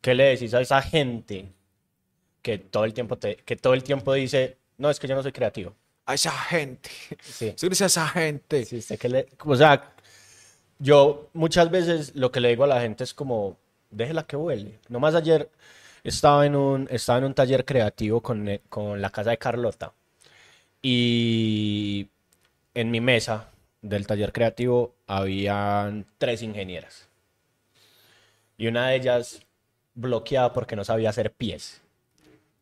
¿qué 0.00 0.14
le 0.14 0.24
decís 0.24 0.52
a 0.54 0.60
esa 0.60 0.82
gente 0.82 1.48
que 2.42 2.58
todo 2.58 2.84
el 2.84 2.92
tiempo, 2.94 3.16
te, 3.16 3.36
que 3.36 3.56
todo 3.56 3.74
el 3.74 3.82
tiempo 3.84 4.12
dice, 4.12 4.56
no, 4.78 4.90
es 4.90 4.98
que 4.98 5.06
yo 5.08 5.14
no 5.14 5.22
soy 5.22 5.32
creativo? 5.32 5.74
A 6.06 6.14
esa 6.14 6.32
gente, 6.32 6.90
Sí. 7.22 7.54
a 7.54 7.86
esa 7.86 8.08
gente. 8.08 8.64
Sí, 8.64 8.78
usted 8.78 8.98
que 8.98 9.08
le- 9.08 9.26
o 9.44 9.54
sea, 9.56 9.92
yo 10.78 11.30
muchas 11.32 11.70
veces 11.70 12.14
lo 12.16 12.32
que 12.32 12.40
le 12.40 12.48
digo 12.48 12.64
a 12.64 12.66
la 12.66 12.80
gente 12.80 13.04
es 13.04 13.14
como, 13.14 13.56
déjela 13.90 14.26
que 14.26 14.34
vuele. 14.36 14.80
Nomás 14.88 15.14
ayer 15.14 15.48
estaba 16.04 16.46
en 16.46 16.56
un, 16.56 16.88
estaba 16.90 17.18
en 17.18 17.24
un 17.26 17.34
taller 17.34 17.64
creativo 17.64 18.20
con, 18.22 18.48
eh, 18.48 18.62
con 18.68 19.00
la 19.00 19.10
casa 19.10 19.30
de 19.30 19.38
Carlota 19.38 19.92
y 20.82 22.08
en 22.74 22.90
mi 22.90 23.00
mesa 23.00 23.50
del 23.82 24.06
taller 24.06 24.32
creativo 24.32 24.94
habían 25.06 26.06
tres 26.18 26.42
ingenieras 26.42 27.08
y 28.56 28.66
una 28.66 28.88
de 28.88 28.96
ellas 28.96 29.42
bloqueada 29.94 30.52
porque 30.52 30.76
no 30.76 30.84
sabía 30.84 31.10
hacer 31.10 31.32
pies. 31.32 31.82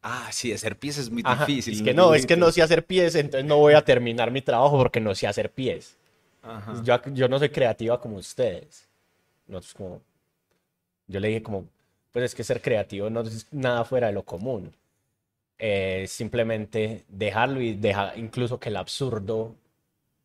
Ah, 0.02 0.30
sí, 0.32 0.52
hacer 0.52 0.78
pies 0.78 0.96
es 0.98 1.10
muy 1.10 1.22
Ajá, 1.22 1.44
difícil. 1.44 1.74
Es 1.74 1.82
que 1.82 1.92
no, 1.94 2.14
es 2.14 2.26
que 2.26 2.36
no 2.36 2.50
sé 2.50 2.62
hacer 2.62 2.86
pies, 2.86 3.14
entonces 3.14 3.46
no 3.46 3.58
voy 3.58 3.74
a 3.74 3.84
terminar 3.84 4.30
mi 4.30 4.40
trabajo 4.40 4.78
porque 4.78 5.00
no 5.00 5.14
sé 5.14 5.26
hacer 5.26 5.50
pies. 5.52 5.96
Ajá. 6.42 6.74
Yo, 6.84 7.00
yo 7.12 7.28
no 7.28 7.38
soy 7.38 7.50
creativa 7.50 8.00
como 8.00 8.16
ustedes. 8.16 8.88
Nosotros 9.48 9.74
como, 9.74 10.02
yo 11.06 11.20
le 11.20 11.28
dije 11.28 11.42
como, 11.42 11.68
pues 12.12 12.24
es 12.26 12.34
que 12.34 12.44
ser 12.44 12.60
creativo 12.62 13.10
no 13.10 13.22
es 13.22 13.46
nada 13.52 13.84
fuera 13.84 14.08
de 14.08 14.12
lo 14.14 14.24
común. 14.24 14.72
Eh, 15.58 16.06
simplemente 16.08 17.04
dejarlo 17.08 17.60
y 17.60 17.74
dejar 17.74 18.18
incluso 18.18 18.58
que 18.58 18.70
el 18.70 18.76
absurdo 18.76 19.54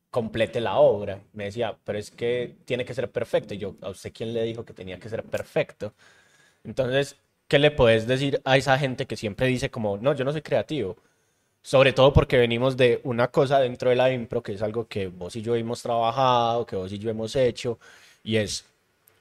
complete 0.09 0.61
la 0.61 0.77
obra. 0.77 1.19
Me 1.33 1.45
decía, 1.45 1.77
pero 1.83 1.99
es 1.99 2.11
que 2.11 2.55
tiene 2.65 2.85
que 2.85 2.93
ser 2.93 3.11
perfecto. 3.11 3.53
Y 3.53 3.57
yo, 3.57 3.75
¿a 3.81 3.89
usted 3.89 4.13
quién 4.13 4.33
le 4.33 4.43
dijo 4.43 4.63
que 4.65 4.73
tenía 4.73 4.99
que 4.99 5.09
ser 5.09 5.23
perfecto? 5.23 5.93
Entonces, 6.63 7.17
¿qué 7.47 7.59
le 7.59 7.71
puedes 7.71 8.07
decir 8.07 8.41
a 8.45 8.57
esa 8.57 8.77
gente 8.79 9.07
que 9.07 9.17
siempre 9.17 9.47
dice 9.47 9.69
como, 9.71 9.97
no, 9.97 10.13
yo 10.15 10.25
no 10.25 10.31
soy 10.31 10.41
creativo? 10.41 10.97
Sobre 11.61 11.93
todo 11.93 12.13
porque 12.13 12.37
venimos 12.37 12.77
de 12.77 13.01
una 13.03 13.29
cosa 13.29 13.59
dentro 13.59 13.89
de 13.89 13.97
la 13.97 14.11
impro, 14.13 14.43
que 14.43 14.53
es 14.53 14.61
algo 14.61 14.87
que 14.87 15.07
vos 15.07 15.35
y 15.35 15.41
yo 15.41 15.55
hemos 15.55 15.81
trabajado, 15.81 16.65
que 16.65 16.75
vos 16.77 16.91
y 16.91 16.99
yo 16.99 17.09
hemos 17.09 17.35
hecho, 17.35 17.79
y 18.23 18.37
es 18.37 18.65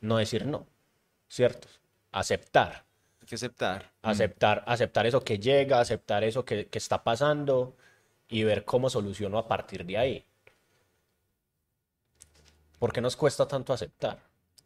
no 0.00 0.18
decir 0.18 0.46
no, 0.46 0.66
¿cierto? 1.28 1.68
Aceptar, 2.20 2.72
Hay 3.20 3.26
que 3.28 3.34
aceptar. 3.34 3.92
aceptar, 4.02 4.62
aceptar 4.66 5.06
eso 5.06 5.20
que 5.24 5.38
llega, 5.38 5.80
aceptar 5.80 6.22
eso 6.24 6.44
que, 6.44 6.68
que 6.68 6.78
está 6.78 7.02
pasando 7.02 7.76
y 8.28 8.44
ver 8.44 8.64
cómo 8.64 8.88
soluciono 8.88 9.38
a 9.38 9.48
partir 9.48 9.84
de 9.84 9.98
ahí. 9.98 10.24
¿Por 12.78 12.92
qué 12.92 13.00
nos 13.00 13.16
cuesta 13.16 13.46
tanto 13.48 13.72
aceptar? 13.72 14.18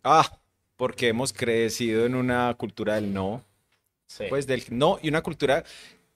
Ah, 0.04 0.40
porque 0.76 1.08
hemos 1.08 1.32
crecido 1.32 2.06
en 2.06 2.14
una 2.14 2.54
cultura 2.54 2.94
del 2.96 3.12
no. 3.12 3.44
Sí. 4.06 4.24
Pues 4.28 4.46
del 4.46 4.64
no 4.70 4.98
y 5.02 5.08
una 5.08 5.22
cultura 5.22 5.64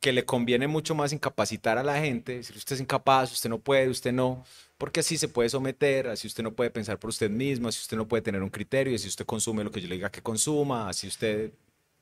que 0.03 0.13
le 0.13 0.25
conviene 0.25 0.67
mucho 0.67 0.97
más 0.97 1.13
incapacitar 1.13 1.79
a 1.79 1.85
la 1.85 1.97
gente, 2.01 2.37
decir 2.39 2.57
usted 2.57 2.75
es 2.75 2.81
incapaz, 2.81 3.31
usted 3.31 3.49
no 3.49 3.61
puede, 3.61 3.89
usted 3.89 4.13
no, 4.13 4.45
porque 4.77 4.99
así 4.99 5.17
se 5.17 5.29
puede 5.29 5.49
someter, 5.49 6.09
así 6.09 6.27
usted 6.27 6.43
no 6.43 6.53
puede 6.53 6.71
pensar 6.71 6.99
por 6.99 7.11
usted 7.11 7.31
mismo, 7.31 7.69
así 7.69 7.79
usted 7.81 7.97
no 7.97 8.09
puede 8.09 8.21
tener 8.21 8.43
un 8.43 8.51
criterio, 8.51 8.97
así 8.97 9.07
usted 9.07 9.25
consume 9.25 9.63
lo 9.63 9.71
que 9.71 9.81
yo 9.81 9.87
le 9.87 9.95
diga 9.95 10.11
que 10.11 10.21
consuma, 10.21 10.89
así 10.89 11.07
usted 11.07 11.53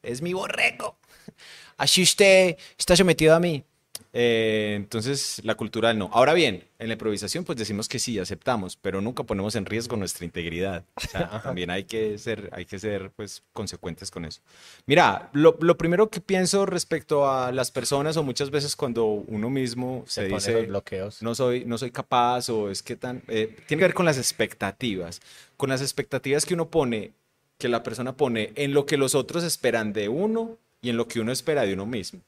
es 0.02 0.22
mi 0.22 0.32
borrego, 0.32 0.96
así 1.76 2.02
usted 2.02 2.56
está 2.78 2.96
sometido 2.96 3.34
a 3.34 3.40
mí. 3.40 3.64
Eh, 4.12 4.72
entonces, 4.76 5.40
la 5.44 5.54
cultura 5.54 5.88
del 5.88 5.98
no. 5.98 6.10
Ahora 6.12 6.34
bien, 6.34 6.64
en 6.78 6.88
la 6.88 6.94
improvisación, 6.94 7.44
pues 7.44 7.56
decimos 7.56 7.88
que 7.88 8.00
sí, 8.00 8.18
aceptamos, 8.18 8.76
pero 8.76 9.00
nunca 9.00 9.22
ponemos 9.22 9.54
en 9.54 9.66
riesgo 9.66 9.96
nuestra 9.96 10.24
integridad. 10.24 10.84
O 10.96 11.00
sea, 11.00 11.40
también 11.44 11.70
hay 11.70 11.84
que 11.84 12.18
ser, 12.18 12.48
hay 12.52 12.64
que 12.64 12.78
ser, 12.78 13.12
pues, 13.14 13.44
consecuentes 13.52 14.10
con 14.10 14.24
eso. 14.24 14.40
Mira, 14.86 15.30
lo, 15.32 15.56
lo 15.60 15.76
primero 15.78 16.10
que 16.10 16.20
pienso 16.20 16.66
respecto 16.66 17.30
a 17.30 17.52
las 17.52 17.70
personas, 17.70 18.16
o 18.16 18.24
muchas 18.24 18.50
veces 18.50 18.74
cuando 18.74 19.04
uno 19.04 19.48
mismo 19.48 20.04
se, 20.06 20.22
Se 20.22 20.28
dice, 20.28 20.62
bloqueos. 20.66 21.22
no 21.22 21.34
soy, 21.34 21.64
no 21.64 21.78
soy 21.78 21.92
capaz, 21.92 22.48
o 22.48 22.68
es 22.68 22.82
que 22.82 22.96
tan, 22.96 23.22
eh, 23.28 23.56
tiene 23.68 23.80
que 23.80 23.86
ver 23.86 23.94
con 23.94 24.06
las 24.06 24.18
expectativas, 24.18 25.20
con 25.56 25.70
las 25.70 25.82
expectativas 25.82 26.44
que 26.44 26.54
uno 26.54 26.68
pone, 26.68 27.12
que 27.58 27.68
la 27.68 27.82
persona 27.84 28.16
pone 28.16 28.52
en 28.56 28.72
lo 28.74 28.86
que 28.86 28.96
los 28.96 29.14
otros 29.14 29.44
esperan 29.44 29.92
de 29.92 30.08
uno 30.08 30.58
y 30.82 30.88
en 30.88 30.96
lo 30.96 31.06
que 31.06 31.20
uno 31.20 31.30
espera 31.30 31.62
de 31.62 31.74
uno 31.74 31.86
mismo 31.86 32.22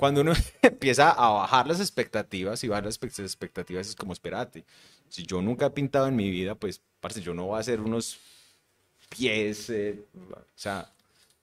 cuando 0.00 0.22
uno 0.22 0.32
empieza 0.62 1.10
a 1.10 1.28
bajar 1.28 1.66
las 1.66 1.78
expectativas 1.78 2.64
y 2.64 2.68
bajar 2.68 2.86
las 2.86 2.98
expect- 2.98 3.22
expectativas 3.22 3.86
es 3.86 3.94
como, 3.94 4.14
espérate, 4.14 4.64
si 5.10 5.26
yo 5.26 5.42
nunca 5.42 5.66
he 5.66 5.70
pintado 5.70 6.06
en 6.06 6.16
mi 6.16 6.30
vida, 6.30 6.54
pues, 6.54 6.80
parce, 7.00 7.20
yo 7.20 7.34
no 7.34 7.44
voy 7.44 7.58
a 7.58 7.60
hacer 7.60 7.82
unos 7.82 8.18
pies, 9.10 9.68
eh, 9.68 10.02
o 10.32 10.38
sea, 10.54 10.90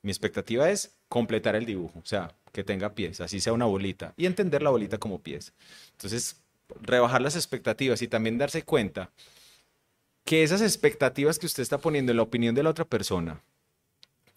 mi 0.01 0.09
expectativa 0.09 0.71
es 0.71 0.91
completar 1.07 1.55
el 1.55 1.67
dibujo, 1.67 1.99
o 1.99 2.05
sea, 2.05 2.33
que 2.51 2.63
tenga 2.63 2.95
pies, 2.95 3.21
así 3.21 3.39
sea 3.39 3.53
una 3.53 3.65
bolita, 3.65 4.15
y 4.17 4.25
entender 4.25 4.63
la 4.63 4.71
bolita 4.71 4.97
como 4.97 5.19
pies. 5.21 5.53
Entonces, 5.91 6.37
rebajar 6.81 7.21
las 7.21 7.35
expectativas 7.35 8.01
y 8.01 8.07
también 8.07 8.39
darse 8.39 8.63
cuenta 8.63 9.11
que 10.25 10.41
esas 10.41 10.61
expectativas 10.61 11.37
que 11.37 11.45
usted 11.45 11.61
está 11.61 11.77
poniendo 11.77 12.11
en 12.11 12.17
la 12.17 12.23
opinión 12.23 12.55
de 12.55 12.63
la 12.63 12.71
otra 12.71 12.85
persona, 12.85 13.43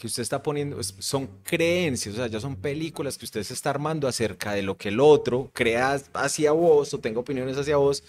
que 0.00 0.06
usted 0.06 0.22
está 0.22 0.42
poniendo 0.42 0.82
son 0.82 1.28
creencias, 1.44 2.14
o 2.14 2.18
sea, 2.18 2.26
ya 2.26 2.40
son 2.40 2.56
películas 2.56 3.18
que 3.18 3.26
usted 3.26 3.42
se 3.42 3.52
está 3.52 3.68
armando 3.68 4.08
acerca 4.08 4.52
de 4.52 4.62
lo 4.62 4.76
que 4.78 4.88
el 4.88 4.98
otro 4.98 5.50
crea 5.52 6.00
hacia 6.14 6.52
vos 6.52 6.94
o 6.94 6.98
tenga 6.98 7.20
opiniones 7.20 7.58
hacia 7.58 7.76
vos 7.76 8.02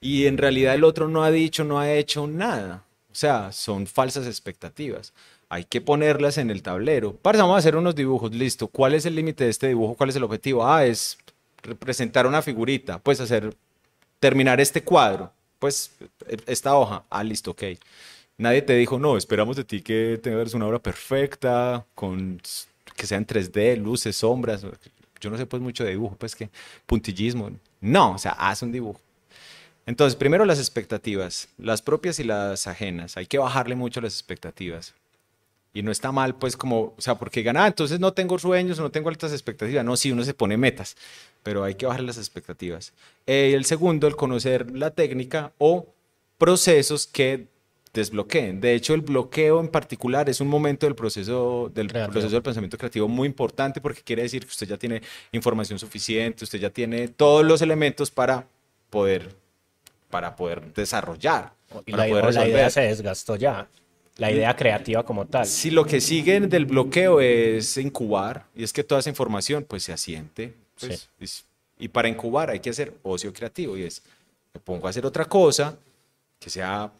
y 0.00 0.26
en 0.26 0.38
realidad 0.38 0.74
el 0.74 0.84
otro 0.84 1.06
no 1.06 1.22
ha 1.22 1.30
dicho, 1.30 1.62
no 1.62 1.78
ha 1.78 1.92
hecho 1.92 2.26
nada. 2.26 2.84
O 3.12 3.14
sea, 3.14 3.52
son 3.52 3.86
falsas 3.86 4.26
expectativas. 4.26 5.12
Hay 5.50 5.64
que 5.64 5.82
ponerlas 5.82 6.38
en 6.38 6.50
el 6.50 6.62
tablero. 6.62 7.14
Para 7.14 7.38
vamos 7.38 7.56
a 7.56 7.58
hacer 7.58 7.76
unos 7.76 7.94
dibujos, 7.94 8.34
listo. 8.34 8.66
¿Cuál 8.66 8.94
es 8.94 9.04
el 9.04 9.14
límite 9.14 9.44
de 9.44 9.50
este 9.50 9.68
dibujo? 9.68 9.94
¿Cuál 9.94 10.10
es 10.10 10.16
el 10.16 10.24
objetivo? 10.24 10.66
Ah, 10.66 10.86
es 10.86 11.18
representar 11.62 12.26
una 12.26 12.42
figurita, 12.42 12.98
pues 12.98 13.20
hacer, 13.20 13.54
terminar 14.18 14.60
este 14.60 14.82
cuadro, 14.82 15.30
pues 15.58 15.92
esta 16.46 16.74
hoja. 16.74 17.04
Ah, 17.10 17.22
listo, 17.22 17.50
ok. 17.52 17.62
Nadie 18.36 18.62
te 18.62 18.74
dijo, 18.74 18.98
no, 18.98 19.16
esperamos 19.16 19.56
de 19.56 19.64
ti 19.64 19.80
que 19.80 20.18
tengas 20.22 20.54
una 20.54 20.66
obra 20.66 20.80
perfecta, 20.80 21.86
con 21.94 22.40
que 22.96 23.06
sea 23.06 23.18
en 23.18 23.26
3D, 23.26 23.76
luces, 23.76 24.16
sombras. 24.16 24.66
Yo 25.20 25.30
no 25.30 25.36
sé 25.36 25.46
pues 25.46 25.62
mucho 25.62 25.84
de 25.84 25.90
dibujo, 25.90 26.16
pues 26.16 26.34
que 26.34 26.50
puntillismo. 26.86 27.50
No, 27.80 28.12
o 28.12 28.18
sea, 28.18 28.32
haz 28.32 28.62
un 28.62 28.72
dibujo. 28.72 29.00
Entonces, 29.86 30.16
primero 30.16 30.44
las 30.44 30.58
expectativas, 30.58 31.48
las 31.58 31.82
propias 31.82 32.18
y 32.18 32.24
las 32.24 32.66
ajenas. 32.66 33.16
Hay 33.16 33.26
que 33.26 33.38
bajarle 33.38 33.74
mucho 33.74 34.00
las 34.00 34.14
expectativas. 34.14 34.94
Y 35.72 35.82
no 35.82 35.90
está 35.90 36.12
mal, 36.12 36.36
pues, 36.36 36.56
como, 36.56 36.94
o 36.96 37.00
sea, 37.00 37.16
porque 37.16 37.42
gana, 37.42 37.64
ah, 37.64 37.66
entonces 37.66 38.00
no 38.00 38.12
tengo 38.12 38.38
sueños, 38.38 38.78
no 38.78 38.90
tengo 38.90 39.08
altas 39.08 39.32
expectativas. 39.32 39.84
No, 39.84 39.96
sí, 39.96 40.12
uno 40.12 40.24
se 40.24 40.32
pone 40.32 40.56
metas, 40.56 40.96
pero 41.42 41.64
hay 41.64 41.74
que 41.74 41.86
bajar 41.86 42.02
las 42.02 42.16
expectativas. 42.16 42.92
Eh, 43.26 43.52
el 43.54 43.64
segundo, 43.64 44.06
el 44.06 44.16
conocer 44.16 44.70
la 44.70 44.90
técnica 44.90 45.52
o 45.58 45.88
procesos 46.38 47.06
que 47.06 47.48
desbloqueen. 47.94 48.60
De 48.60 48.74
hecho, 48.74 48.92
el 48.92 49.00
bloqueo 49.00 49.60
en 49.60 49.68
particular 49.68 50.28
es 50.28 50.40
un 50.40 50.48
momento 50.48 50.84
del 50.84 50.96
proceso 50.96 51.70
del 51.72 51.88
proceso 51.88 52.28
del 52.28 52.42
pensamiento 52.42 52.76
creativo 52.76 53.08
muy 53.08 53.26
importante 53.26 53.80
porque 53.80 54.02
quiere 54.02 54.22
decir 54.22 54.42
que 54.44 54.50
usted 54.50 54.66
ya 54.66 54.76
tiene 54.76 55.00
información 55.32 55.78
suficiente, 55.78 56.44
usted 56.44 56.58
ya 56.58 56.70
tiene 56.70 57.08
todos 57.08 57.44
los 57.44 57.62
elementos 57.62 58.10
para 58.10 58.46
poder 58.90 59.34
para 60.10 60.36
poder 60.36 60.74
desarrollar. 60.74 61.52
Y 61.86 61.92
la, 61.92 62.08
idea 62.08 62.70
se 62.70 62.82
desgastó 62.82 63.36
ya. 63.36 63.68
La 64.16 64.30
idea 64.30 64.54
creativa 64.54 65.04
como 65.04 65.26
tal. 65.26 65.46
Si 65.46 65.70
lo 65.70 65.84
que 65.84 66.00
sigue 66.00 66.38
del 66.40 66.66
bloqueo 66.66 67.20
es 67.20 67.76
incubar, 67.78 68.44
y 68.54 68.62
es 68.62 68.72
que 68.72 68.84
toda 68.84 69.00
esa 69.00 69.10
información 69.10 69.64
pues 69.68 69.82
se 69.82 69.92
asiente. 69.92 70.54
Pues, 70.78 71.44
y 71.78 71.88
para 71.88 72.08
incubar 72.08 72.50
hay 72.50 72.60
que 72.60 72.70
hacer 72.70 72.94
ocio 73.02 73.32
creativo, 73.32 73.76
y 73.76 73.84
es, 73.84 74.02
me 74.52 74.60
pongo 74.60 74.86
a 74.86 74.90
hacer 74.90 75.04
otra 75.04 75.24
cosa 75.24 75.76
que 76.38 76.48
sea 76.50 76.92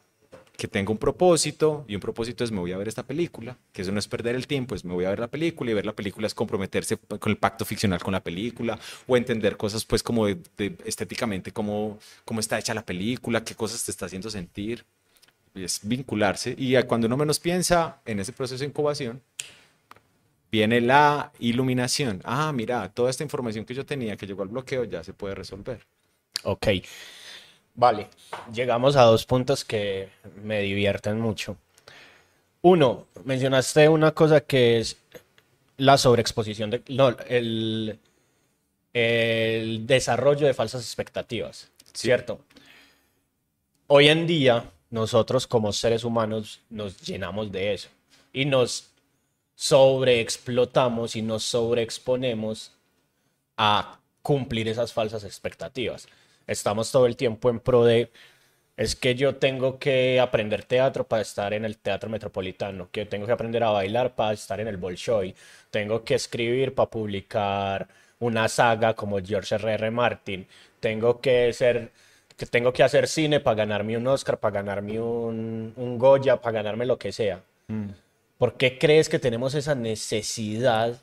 que 0.57 0.69
tenga 0.69 0.93
un 0.93 0.99
propósito, 0.99 1.85
y 1.89 1.97
un 1.97 2.01
propósito 2.01 2.45
es 2.45 2.53
me 2.53 2.61
voy 2.61 2.73
a 2.73 2.77
ver 2.77 2.87
esta 2.87 3.03
película, 3.03 3.57
que 3.73 3.83
eso 3.83 3.91
no 3.91 3.99
es 3.99 4.07
perder 4.07 4.37
el 4.37 4.47
tiempo, 4.47 4.75
es 4.75 4.85
me 4.85 4.95
voy 4.95 5.05
a 5.05 5.11
ver 5.11 5.19
la 5.19 5.29
película, 5.29 5.71
y 5.71 5.75
ver 5.75 5.85
la 5.85 5.95
película 5.95 6.27
es 6.27 6.35
comprometerse 6.35 6.97
con 6.97 7.31
el 7.31 7.37
pacto 7.37 7.65
ficcional 7.65 8.03
con 8.03 8.13
la 8.13 8.23
película, 8.23 8.79
o 9.07 9.17
entender 9.17 9.57
cosas 9.57 9.85
pues 9.85 10.03
como 10.03 10.29
estéticamente, 10.29 11.51
cómo, 11.53 11.99
cómo 12.25 12.41
está 12.41 12.59
hecha 12.59 12.73
la 12.73 12.87
película, 12.87 13.43
qué 13.43 13.55
cosas 13.55 13.85
te 13.85 13.91
está 13.91 14.07
haciendo 14.07 14.31
sentir, 14.31 14.85
y 15.55 15.65
es 15.65 15.81
vincularse, 15.83 16.55
y 16.57 16.81
cuando 16.85 17.09
uno 17.09 17.17
menos 17.17 17.41
piensa 17.41 18.01
en 18.05 18.21
ese 18.21 18.33
proceso 18.33 18.61
de 18.61 18.69
incubación, 18.69 19.21
viene 20.53 20.81
la 20.81 21.33
iluminación. 21.41 22.21
Ah, 22.23 22.53
mira, 22.53 22.89
toda 22.91 23.11
esta 23.11 23.25
información 23.25 23.65
que 23.65 23.75
yo 23.75 23.85
tenía 23.85 24.17
que 24.17 24.25
llegó 24.25 24.43
al 24.43 24.49
bloqueo 24.49 24.85
ya 24.85 25.03
se 25.03 25.13
puede 25.13 25.35
resolver. 25.35 25.81
Ok. 26.45 26.69
Vale, 27.75 28.09
llegamos 28.53 28.95
a 28.95 29.03
dos 29.03 29.27
puntos 29.27 29.65
que 29.65 30.09
me 30.43 30.61
divierten 30.61 31.21
mucho. 31.21 31.57
Uno, 32.63 33.09
mencionaste 33.25 33.89
una 33.89 34.13
cosa 34.13 34.41
que 34.41 34.79
es 34.79 34.97
la 35.77 35.99
sobreexposición 35.99 36.71
de, 36.71 36.83
no, 36.89 37.17
el, 37.27 37.99
el 38.93 39.87
desarrollo 39.87 40.47
de 40.47 40.55
falsas 40.55 40.83
expectativas, 40.83 41.69
¿cierto? 41.93 42.41
Hoy 43.89 44.09
en 44.09 44.27
día, 44.29 44.71
nosotros 44.91 45.49
como 45.49 45.73
seres 45.73 46.05
humanos 46.05 46.61
nos 46.71 47.01
llenamos 47.01 47.51
de 47.51 47.75
eso 47.75 47.89
y 48.33 48.45
nos 48.45 48.93
sobreexplotamos 49.57 51.17
y 51.17 51.23
nos 51.23 51.43
sobreexponemos 51.43 52.71
a 53.57 53.99
cumplir 54.23 54.69
esas 54.69 54.93
falsas 54.93 55.25
expectativas 55.25 56.09
estamos 56.47 56.91
todo 56.91 57.07
el 57.07 57.17
tiempo 57.17 57.51
en 57.51 57.61
pro 57.61 57.85
de, 57.85 58.11
es 58.77 58.97
que 58.97 59.15
yo 59.15 59.37
tengo 59.37 59.79
que 59.79 60.21
aprender 60.21 60.65
teatro 60.65 61.07
para 61.07 61.23
estar 61.23 61.53
en 61.55 61.65
el 61.65 61.79
teatro 61.79 62.11
metropolitano, 62.11 62.89
que 62.91 63.07
tengo 63.07 63.27
que 63.27 63.33
aprender 63.33 63.63
a 63.63 63.71
bailar 63.71 64.15
para 64.15 64.33
estar 64.33 64.61
en 64.61 64.69
el 64.69 64.77
Bolshoi, 64.77 65.35
tengo 65.71 66.05
que 66.05 66.15
escribir 66.15 66.75
para 66.75 66.91
publicar 66.91 67.89
una 68.19 68.49
saga 68.49 68.95
como 68.95 69.21
George 69.21 69.55
R.R. 69.55 69.75
R. 69.75 69.91
Martin, 69.91 70.47
tengo 70.81 71.21
que 71.21 71.53
ser 71.53 71.93
que 72.37 72.47
tengo 72.47 72.73
que 72.73 72.83
hacer 72.83 73.07
cine 73.07 73.39
para 73.41 73.57
ganarme 73.57 73.97
un 73.97 74.07
Oscar, 74.09 74.39
para 74.39 74.55
ganarme 74.55 75.01
un, 75.01 75.73
un 75.77 75.99
Goya, 75.99 76.41
para 76.41 76.55
ganarme 76.55 76.85
lo 76.85 76.99
que 76.99 77.13
sea. 77.13 77.41
Mm. 77.69 77.91
¿Por 78.39 78.55
qué 78.57 78.77
crees 78.77 79.09
que 79.09 79.21
tenemos 79.21 79.55
esa 79.55 79.77
necesidad 79.77 81.01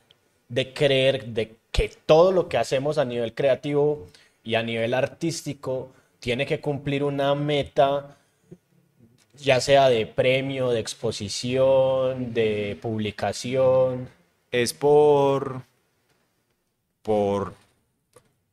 de 0.49 0.73
creer 0.73 1.27
de 1.27 1.55
que 1.71 1.89
todo 2.05 2.33
lo 2.33 2.49
que 2.49 2.57
hacemos 2.57 2.97
a 2.97 3.05
nivel 3.05 3.33
creativo 3.33 4.07
y 4.43 4.55
a 4.55 4.63
nivel 4.63 4.93
artístico 4.93 5.91
tiene 6.19 6.45
que 6.45 6.59
cumplir 6.59 7.03
una 7.03 7.35
meta, 7.35 8.15
ya 9.37 9.59
sea 9.59 9.89
de 9.89 10.05
premio, 10.05 10.69
de 10.69 10.79
exposición, 10.79 12.33
de 12.33 12.77
publicación. 12.81 14.07
Es 14.51 14.73
por, 14.73 15.63
por, 17.01 17.55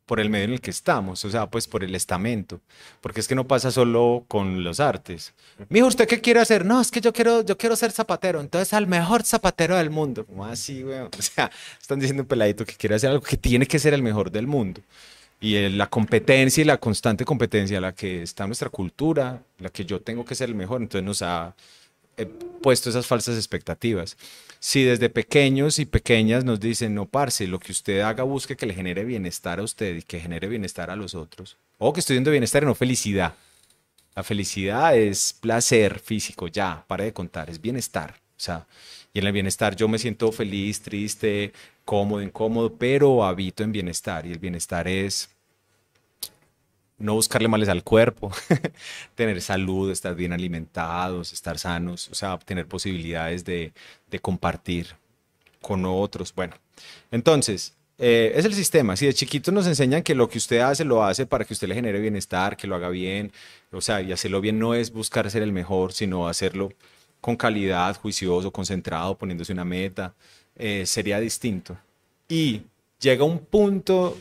por 0.07 0.21
el 0.21 0.31
medio 0.31 0.47
en 0.47 0.53
el 0.53 0.61
que 0.61 0.71
estamos, 0.71 1.25
o 1.27 1.31
sea, 1.31 1.51
pues 1.51 1.67
por 1.67 1.85
el 1.85 1.95
estamento, 1.95 2.61
porque 3.03 3.21
es 3.21 3.29
que 3.29 3.35
no 3.35 3.47
pasa 3.47 3.71
solo 3.71 4.25
con 4.29 4.65
los 4.65 4.81
artes. 4.81 5.35
Mijo, 5.69 5.89
¿usted 5.89 6.09
qué 6.09 6.23
quiere 6.23 6.41
hacer? 6.41 6.65
No, 6.65 6.81
es 6.81 6.91
que 6.91 7.03
yo 7.03 7.13
quiero, 7.13 7.43
yo 7.43 7.59
quiero 7.59 7.77
ser 7.77 7.93
zapatero, 7.93 8.41
entonces 8.41 8.73
al 8.73 8.87
mejor 8.87 9.25
zapatero 9.25 9.77
del 9.77 9.91
mundo. 9.91 10.25
¿Cómo 10.25 10.47
así, 10.47 10.83
güey? 10.83 11.01
O 11.19 11.23
sea, 11.23 11.51
están 11.79 11.99
diciendo 11.99 12.23
un 12.23 12.29
peladito 12.29 12.65
que 12.65 12.75
quiere 12.75 12.95
hacer 12.95 13.11
algo 13.11 13.23
que 13.23 13.37
tiene 13.37 13.67
que 13.67 13.79
ser 13.79 13.93
el 13.93 14.03
mejor 14.03 14.31
del 14.31 14.47
mundo 14.47 14.81
y 15.41 15.69
la 15.69 15.89
competencia 15.89 16.63
y 16.63 16.65
la 16.65 16.79
constante 16.79 17.25
competencia, 17.25 17.81
la 17.81 17.95
que 17.95 18.23
está 18.23 18.47
nuestra 18.47 18.71
cultura, 18.71 19.43
la 19.59 19.69
que 19.71 19.85
yo 19.85 20.01
tengo 20.01 20.25
que 20.25 20.35
ser 20.35 20.49
el 20.49 20.55
mejor, 20.55 20.81
entonces 20.81 21.05
nos 21.05 21.23
ha 21.23 21.55
eh, 22.17 22.27
puesto 22.61 22.91
esas 22.91 23.07
falsas 23.07 23.37
expectativas. 23.37 24.17
Si 24.59 24.83
desde 24.83 25.09
pequeños 25.09 25.79
y 25.79 25.87
pequeñas 25.87 26.45
nos 26.45 26.59
dicen, 26.59 26.95
no, 26.95 27.07
parce, 27.07 27.47
lo 27.47 27.61
que 27.61 27.71
usted 27.71 28.01
haga 28.01 28.25
busque 28.25 28.57
que 28.57 28.67
le 28.67 28.75
genere 28.75 29.05
bienestar 29.05 29.61
a 29.61 29.63
usted 29.63 29.97
y 29.97 30.03
que 30.03 30.19
genere 30.19 30.49
bienestar 30.49 30.91
a 30.91 30.97
los 30.97 31.15
otros, 31.15 31.57
o 31.79 31.93
que 31.93 32.01
estoy 32.01 32.15
viendo 32.15 32.33
bienestar 32.33 32.65
y 32.65 32.67
no 32.67 32.75
felicidad. 32.75 33.35
La 34.17 34.25
felicidad 34.25 34.97
es 34.97 35.33
placer 35.33 36.01
físico, 36.01 36.49
ya, 36.49 36.85
para 36.89 37.05
de 37.05 37.13
contar, 37.13 37.51
es 37.51 37.61
bienestar. 37.61 38.17
O 38.37 38.41
sea, 38.41 38.67
y 39.13 39.19
en 39.19 39.27
el 39.27 39.33
bienestar 39.33 39.75
yo 39.77 39.89
me 39.89 39.99
siento 39.99 40.33
feliz, 40.33 40.81
triste, 40.83 41.53
cómodo, 41.85 42.23
incómodo, 42.23 42.75
pero 42.75 43.25
habito 43.25 43.63
en 43.63 43.73
bienestar 43.73 44.27
y 44.27 44.33
el 44.33 44.39
bienestar 44.39 44.87
es 44.89 45.31
no 46.99 47.15
buscarle 47.15 47.49
males 47.49 47.69
al 47.69 47.85
cuerpo, 47.85 48.33
tener 49.15 49.41
salud, 49.41 49.91
estar 49.91 50.15
bien 50.15 50.33
alimentados, 50.33 51.33
estar 51.33 51.59
sanos, 51.59 52.09
o 52.11 52.15
sea, 52.15 52.39
tener 52.39 52.67
posibilidades 52.67 53.45
de, 53.45 53.73
compartir 54.21 54.89
con 55.61 55.85
otros. 55.85 56.35
Bueno, 56.35 56.55
entonces, 57.11 57.75
eh, 57.99 58.33
es 58.35 58.45
el 58.45 58.55
sistema. 58.55 58.97
Si 58.97 59.07
de 59.07 59.15
chiquitos 59.15 59.55
nos 59.55 59.67
enseñan 59.67 60.03
que 60.03 60.15
lo 60.15 60.29
que 60.29 60.39
usted 60.39 60.59
hace 60.59 60.85
lo 60.85 61.05
hace 61.05 61.27
para 61.27 61.45
que 61.45 61.53
usted 61.53 61.69
le 61.69 61.75
genere 61.75 62.01
bienestar, 62.01 62.57
que 62.57 62.67
lo 62.67 62.75
haga 62.75 62.89
bien, 62.89 63.33
o 63.71 63.81
sea, 63.81 64.03
y 64.03 64.13
hacerlo 64.13 64.41
bien 64.41 64.59
no 64.59 64.75
es 64.75 64.93
buscar 64.93 65.31
ser 65.31 65.43
el 65.43 65.53
mejor, 65.53 65.93
sino 65.93 66.29
hacerlo 66.29 66.73
con 67.21 67.37
calidad, 67.37 67.97
juicioso, 67.97 68.51
concentrado, 68.53 69.17
poniéndose 69.17 69.53
una 69.53 69.65
meta. 69.65 70.15
Eh, 70.57 70.87
sería 70.87 71.21
distinto. 71.21 71.79
Y 72.29 72.63
llega 73.01 73.25
un 73.25 73.39
punto, 73.39 74.17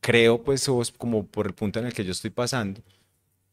creo, 0.00 0.42
pues, 0.42 0.68
como 0.96 1.24
por 1.26 1.46
el 1.46 1.54
punto 1.54 1.78
en 1.78 1.86
el 1.86 1.92
que 1.92 2.04
yo 2.04 2.12
estoy 2.12 2.30
pasando, 2.30 2.80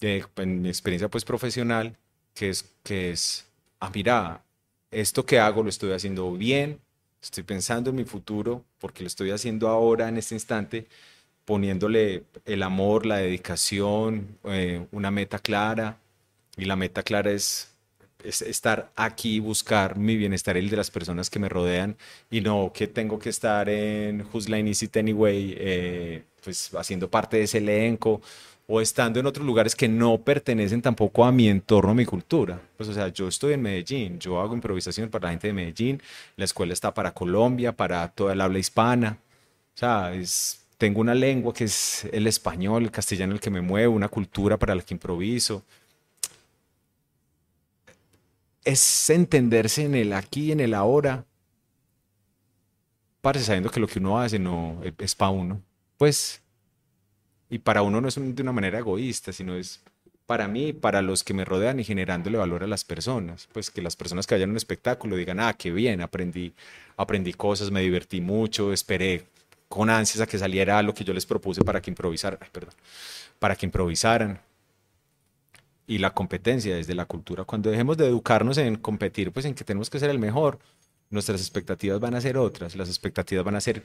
en 0.02 0.62
mi 0.62 0.70
experiencia 0.70 1.10
pues 1.10 1.26
profesional, 1.26 1.98
que 2.34 2.50
es, 2.50 2.66
que 2.84 3.12
es, 3.12 3.46
ah, 3.80 3.92
mira, 3.94 4.42
esto 4.92 5.26
que 5.26 5.40
hago 5.40 5.64
lo 5.64 5.70
estoy 5.70 5.92
haciendo 5.92 6.32
bien, 6.32 6.80
estoy 7.22 7.44
pensando 7.44 7.90
en 7.90 7.98
mi 7.98 8.06
futuro, 8.06 8.64
porque 8.80 9.04
lo 9.04 9.08
estoy 9.08 9.32
haciendo 9.32 9.68
ahora, 9.68 10.08
en 10.08 10.18
este 10.18 10.36
instante, 10.36 10.88
poniéndole 11.46 12.24
el 12.46 12.64
amor, 12.64 13.06
la 13.06 13.18
dedicación, 13.18 14.38
eh, 14.46 14.86
una 14.92 15.12
meta 15.12 15.40
clara, 15.40 15.98
y 16.58 16.66
la 16.66 16.76
meta 16.76 17.04
clara 17.04 17.32
es 17.32 17.69
estar 18.24 18.92
aquí, 18.96 19.40
buscar 19.40 19.98
mi 19.98 20.18
bienestar 20.18 20.58
y 20.58 20.60
el 20.60 20.70
de 20.70 20.78
las 20.78 20.92
personas 20.92 21.30
que 21.30 21.40
me 21.40 21.50
rodean 21.50 21.96
y 22.30 22.42
no 22.42 22.72
que 22.74 22.88
tengo 22.88 23.18
que 23.18 23.30
estar 23.30 23.70
en 23.70 24.26
Who's 24.32 24.50
Line 24.50 24.70
Is 24.70 24.84
It 24.84 24.98
Anyway, 24.98 25.56
eh, 25.58 26.24
pues 26.44 26.74
haciendo 26.76 27.10
parte 27.10 27.38
de 27.38 27.44
ese 27.44 27.60
elenco 27.60 28.22
o 28.68 28.82
estando 28.82 29.20
en 29.20 29.26
otros 29.26 29.46
lugares 29.46 29.76
que 29.76 29.88
no 29.88 30.20
pertenecen 30.20 30.82
tampoco 30.82 31.26
a 31.26 31.32
mi 31.32 31.50
entorno, 31.50 31.92
a 31.92 31.96
mi 31.96 32.06
cultura. 32.06 32.62
Pues 32.78 32.88
o 32.90 32.94
sea, 32.94 33.08
yo 33.08 33.28
estoy 33.28 33.54
en 33.54 33.62
Medellín, 33.62 34.20
yo 34.20 34.40
hago 34.40 34.54
improvisación 34.54 35.10
para 35.10 35.26
la 35.26 35.32
gente 35.32 35.48
de 35.48 35.54
Medellín, 35.54 36.02
la 36.36 36.46
escuela 36.46 36.74
está 36.74 36.94
para 36.94 37.14
Colombia, 37.14 37.76
para 37.76 38.08
toda 38.10 38.34
el 38.34 38.42
habla 38.42 38.60
hispana. 38.60 39.18
O 39.74 39.78
sea, 39.80 40.12
tengo 40.78 41.02
una 41.02 41.16
lengua 41.16 41.54
que 41.54 41.64
es 41.64 42.08
el 42.12 42.28
español, 42.28 42.84
el 42.84 42.92
castellano 42.92 43.34
el 43.34 43.40
que 43.40 43.50
me 43.50 43.62
mueve, 43.62 43.88
una 43.88 44.08
cultura 44.08 44.58
para 44.58 44.76
la 44.76 44.84
que 44.84 44.94
improviso 44.94 45.64
es 48.64 49.10
entenderse 49.10 49.84
en 49.84 49.96
el 49.96 50.14
aquí 50.14 50.52
en 50.52 50.60
el 50.60 50.74
ahora. 50.74 51.26
Parece 53.22 53.46
sabiendo 53.46 53.70
que 53.70 53.80
lo 53.80 53.88
que 53.88 54.00
uno 54.00 54.20
hace 54.20 54.40
no 54.40 54.82
es 54.98 55.16
para 55.16 55.32
uno. 55.32 55.62
Pues, 55.98 56.42
y 57.50 57.60
para 57.60 57.82
uno 57.82 58.00
no 58.00 58.08
es 58.08 58.16
de 58.16 58.42
una 58.42 58.54
manera 58.54 58.80
egoísta, 58.80 59.34
sino 59.34 59.56
es 59.56 59.82
para 60.26 60.48
mí, 60.48 60.74
para 60.74 61.02
los 61.02 61.24
que 61.24 61.34
me 61.34 61.44
rodean 61.44 61.80
y 61.80 61.84
generándole 61.84 62.38
valor 62.38 62.64
a 62.64 62.68
las 62.68 62.86
personas. 62.86 63.50
Pues 63.52 63.72
que 63.72 63.82
las 63.82 63.96
personas 63.96 64.28
que 64.28 64.36
vayan 64.36 64.50
a 64.50 64.54
un 64.54 64.58
espectáculo 64.58 65.16
digan, 65.16 65.40
ah, 65.40 65.54
qué 65.58 65.72
bien, 65.72 66.02
aprendí, 66.02 66.54
aprendí 66.98 67.34
cosas, 67.34 67.72
me 67.72 67.82
divertí 67.82 68.22
mucho, 68.22 68.72
esperé 68.72 69.26
con 69.68 69.90
ansias 69.90 70.22
a 70.22 70.28
que 70.28 70.38
saliera 70.38 70.84
lo 70.84 70.94
que 70.94 71.04
yo 71.04 71.14
les 71.14 71.26
propuse 71.26 71.64
para 71.64 71.82
que 71.82 71.90
improvisaran, 71.90 72.40
perdón, 72.52 72.76
para 73.40 73.56
que 73.56 73.66
improvisaran. 73.66 74.40
Y 75.90 75.98
la 75.98 76.14
competencia 76.14 76.76
desde 76.76 76.94
la 76.94 77.06
cultura. 77.06 77.44
Cuando 77.44 77.70
dejemos 77.70 77.98
de 77.98 78.08
educarnos 78.08 78.58
en 78.58 78.76
competir, 78.76 79.32
pues 79.32 79.46
en 79.46 79.56
que 79.56 79.64
tenemos 79.64 79.90
que 79.90 80.00
ser 80.00 80.10
el 80.10 80.20
mejor, 80.20 80.60
nuestras 81.10 81.42
expectativas 81.42 82.00
van 82.00 82.16
a 82.16 82.22
ser 82.22 82.38
otras. 82.38 82.76
Las 82.76 82.90
expectativas 82.90 83.44
van 83.44 83.56
a 83.56 83.62
ser 83.62 83.84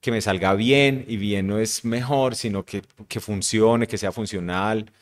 que 0.00 0.10
me 0.10 0.20
salga 0.20 0.54
bien 0.54 1.04
y 1.08 1.16
bien 1.16 1.46
no 1.46 1.58
es 1.58 1.84
mejor, 1.84 2.36
sino 2.36 2.64
que, 2.64 2.82
que 3.08 3.20
funcione, 3.20 3.86
que 3.86 3.98
sea 3.98 4.12
funcional, 4.12 4.92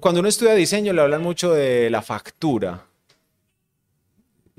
cuando 0.00 0.20
uno 0.20 0.28
estudia 0.28 0.54
diseño 0.54 0.92
le 0.92 1.00
hablan 1.00 1.22
mucho 1.22 1.52
de 1.52 1.90
la 1.90 2.02
factura. 2.02 2.84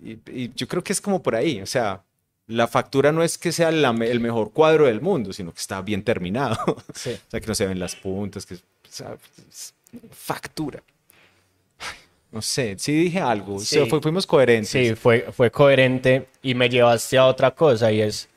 Y, 0.01 0.53
yo 0.55 0.67
creo 0.67 0.83
que 0.83 0.93
es 0.93 1.01
como 1.01 1.21
por 1.21 1.35
ahí, 1.35 1.61
o 1.61 1.65
sea, 1.65 2.03
la 2.47 2.67
factura 2.67 3.11
no 3.11 3.23
es 3.23 3.37
que 3.37 3.51
sea 3.51 3.69
el 3.69 4.19
mejor 4.19 4.53
cuadro 4.53 4.85
del 4.85 5.01
mundo, 5.01 5.33
sino 5.33 5.51
que 5.51 5.59
está 5.59 5.81
bien 5.81 6.03
terminado. 6.03 6.57
o 6.65 6.93
sea, 6.93 7.41
que 7.41 7.47
no 7.47 7.55
se 7.55 7.67
ven 7.67 7.79
las 7.79 7.95
puntas, 7.95 8.45
que 8.45 8.57
factura. 10.11 10.83
no 12.31 12.41
sé, 12.41 12.75
sí 12.77 12.93
dije 12.93 13.19
algo, 13.19 13.59
fuimos 14.01 14.25
coherentes. 14.25 14.69
Sí, 14.69 14.95
fue, 14.95 15.27
fue 15.31 15.51
coherente 15.51 16.27
y 16.41 16.53
me 16.55 16.69
llevaste 16.69 17.17
a 17.17 17.25
otra 17.25 17.51
cosa 17.51 17.91
y 17.91 18.01
es, 18.01 18.29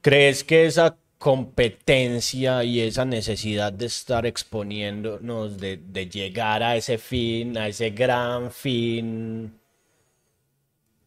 ¿crees 0.00 0.44
que 0.44 0.66
esa 0.66 0.96
competencia 1.20 2.64
y 2.64 2.80
esa 2.80 3.04
necesidad 3.04 3.74
de 3.74 3.84
estar 3.84 4.24
exponiéndonos, 4.24 5.58
de, 5.58 6.08
llegar 6.10 6.62
a 6.62 6.76
ese 6.76 6.96
fin, 6.96 7.58
a 7.58 7.68
ese 7.68 7.90
gran 7.90 8.50
fin 8.50 9.60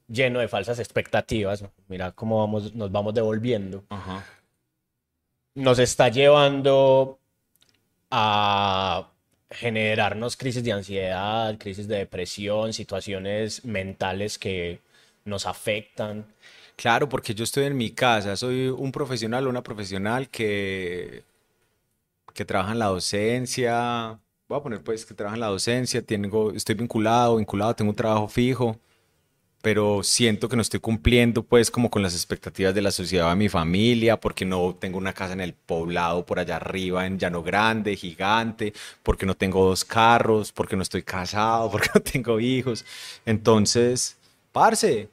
lleno 0.08 0.40
de 0.40 0.48
falsas 0.48 0.78
expectativas. 0.78 1.66
Mira 1.88 2.12
cómo 2.12 2.38
vamos, 2.38 2.76
nos 2.76 2.92
vamos 2.92 3.16
devolviendo. 3.16 3.84
Nos 5.56 5.80
está 5.80 6.10
llevando 6.10 7.18
a 8.16 9.10
generarnos 9.50 10.38
crisis 10.38 10.64
de 10.64 10.72
ansiedad, 10.72 11.58
crisis 11.58 11.88
de 11.88 11.98
depresión, 11.98 12.72
situaciones 12.72 13.66
mentales 13.66 14.38
que 14.38 14.80
nos 15.26 15.48
afectan. 15.48 16.24
Claro, 16.76 17.10
porque 17.10 17.34
yo 17.34 17.44
estoy 17.44 17.66
en 17.66 17.76
mi 17.76 17.90
casa, 17.90 18.36
soy 18.36 18.68
un 18.68 18.92
profesional 18.92 19.48
o 19.48 19.50
una 19.50 19.64
profesional 19.64 20.30
que, 20.30 21.24
que 22.36 22.46
trabaja 22.46 22.74
en 22.74 22.80
la 22.80 22.86
docencia, 22.86 24.20
voy 24.48 24.60
a 24.60 24.62
poner 24.62 24.84
pues 24.84 25.08
que 25.08 25.16
trabaja 25.16 25.36
en 25.36 25.42
la 25.42 25.48
docencia, 25.48 26.04
tengo, 26.04 26.52
estoy 26.52 26.76
vinculado, 26.76 27.38
vinculado, 27.38 27.76
tengo 27.76 27.90
un 27.90 27.96
trabajo 27.96 28.28
fijo, 28.28 28.80
pero 29.64 30.04
siento 30.04 30.50
que 30.50 30.58
no 30.58 30.62
estoy 30.62 30.82
cumpliendo 30.82 31.42
pues 31.42 31.72
como 31.72 31.90
con 31.90 32.02
las 32.04 32.14
expectativas 32.14 32.76
de 32.76 32.82
la 32.82 32.92
sociedad 32.92 33.30
de 33.30 33.38
mi 33.38 33.48
familia, 33.48 34.20
porque 34.20 34.44
no 34.44 34.76
tengo 34.78 34.98
una 34.98 35.14
casa 35.14 35.32
en 35.32 35.40
el 35.40 35.54
poblado 35.54 36.26
por 36.26 36.38
allá 36.38 36.58
arriba, 36.58 37.08
en 37.08 37.18
Llano 37.18 37.42
Grande, 37.42 37.96
gigante, 37.96 38.74
porque 39.04 39.26
no 39.26 39.36
tengo 39.36 39.64
dos 39.64 39.86
carros, 39.86 40.52
porque 40.52 40.76
no 40.76 40.84
estoy 40.84 41.04
casado, 41.04 41.72
porque 41.72 41.90
no 41.96 42.02
tengo 42.02 42.42
hijos. 42.42 42.86
Entonces, 43.26 44.18
parce, 44.52 45.08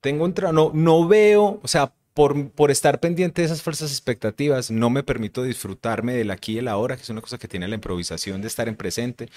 tengo 0.00 0.26
un 0.26 0.34
no, 0.52 0.70
no 0.72 1.08
veo, 1.08 1.58
o 1.60 1.66
sea, 1.66 1.92
por, 2.14 2.70
estar 2.70 3.00
pendiente 3.00 3.42
de 3.42 3.46
esas 3.46 3.62
falsas 3.62 3.90
expectativas, 3.90 4.70
no 4.70 4.88
me 4.88 5.02
permito 5.02 5.42
disfrutarme 5.42 6.14
del 6.14 6.30
aquí 6.30 6.52
y 6.52 6.58
el 6.58 6.68
ahora, 6.68 6.96
que 6.96 7.02
es 7.02 7.10
una 7.10 7.20
cosa 7.20 7.38
que 7.38 7.48
tiene 7.48 7.66
la 7.66 7.74
improvisación 7.74 8.40
de 8.40 8.46
estar 8.46 8.68
en 8.68 8.76
presente 8.76 9.28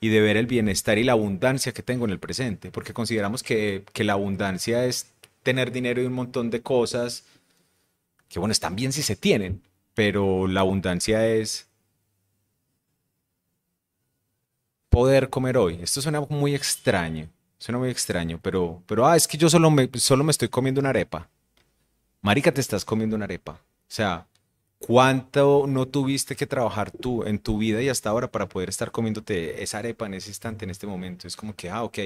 y 0.00 0.08
de 0.08 0.20
ver 0.22 0.38
el 0.38 0.46
bienestar 0.46 0.96
y 0.98 1.04
la 1.04 1.12
abundancia 1.12 1.72
que 1.72 1.82
tengo 1.82 2.06
en 2.06 2.10
el 2.10 2.18
presente, 2.18 2.70
porque 2.70 2.94
consideramos 2.94 3.42
que, 3.42 3.84
que 3.92 4.04
la 4.04 4.14
abundancia 4.14 4.86
es 4.86 5.12
tener 5.42 5.72
dinero 5.72 6.02
y 6.02 6.06
un 6.06 6.14
montón 6.14 6.50
de 6.50 6.62
cosas 6.62 7.24
que, 8.28 8.38
bueno, 8.38 8.52
están 8.52 8.76
bien 8.76 8.92
si 8.92 9.02
se 9.02 9.14
tienen, 9.14 9.60
pero 9.94 10.48
la 10.48 10.60
abundancia 10.60 11.28
es 11.28 11.68
poder 14.88 15.28
comer 15.28 15.58
hoy. 15.58 15.80
Esto 15.82 16.00
suena 16.00 16.20
muy 16.22 16.54
extraño, 16.54 17.28
Suena 17.62 17.78
muy 17.78 17.90
extraño, 17.90 18.40
pero, 18.42 18.82
pero, 18.88 19.06
ah, 19.06 19.14
es 19.16 19.28
que 19.28 19.38
yo 19.38 19.48
solo 19.48 19.70
me, 19.70 19.88
solo 19.94 20.24
me 20.24 20.32
estoy 20.32 20.48
comiendo 20.48 20.80
una 20.80 20.90
arepa. 20.90 21.28
Marica, 22.22 22.52
te 22.52 22.60
estás 22.60 22.84
comiendo 22.84 23.16
una 23.16 23.24
arepa. 23.24 23.52
O 23.52 23.94
sea, 23.94 24.26
¿Cuánto 24.84 25.66
no 25.68 25.86
tuviste 25.86 26.34
que 26.34 26.44
trabajar 26.44 26.90
tú 26.90 27.22
en 27.22 27.38
tu 27.38 27.56
vida 27.56 27.80
y 27.80 27.88
hasta 27.88 28.10
ahora 28.10 28.32
para 28.32 28.48
poder 28.48 28.68
estar 28.68 28.90
comiéndote 28.90 29.62
esa 29.62 29.78
arepa 29.78 30.06
en 30.06 30.14
ese 30.14 30.30
instante, 30.30 30.64
en 30.64 30.72
este 30.72 30.88
momento? 30.88 31.28
Es 31.28 31.36
como 31.36 31.54
que, 31.54 31.70
ah, 31.70 31.84
ok, 31.84 31.98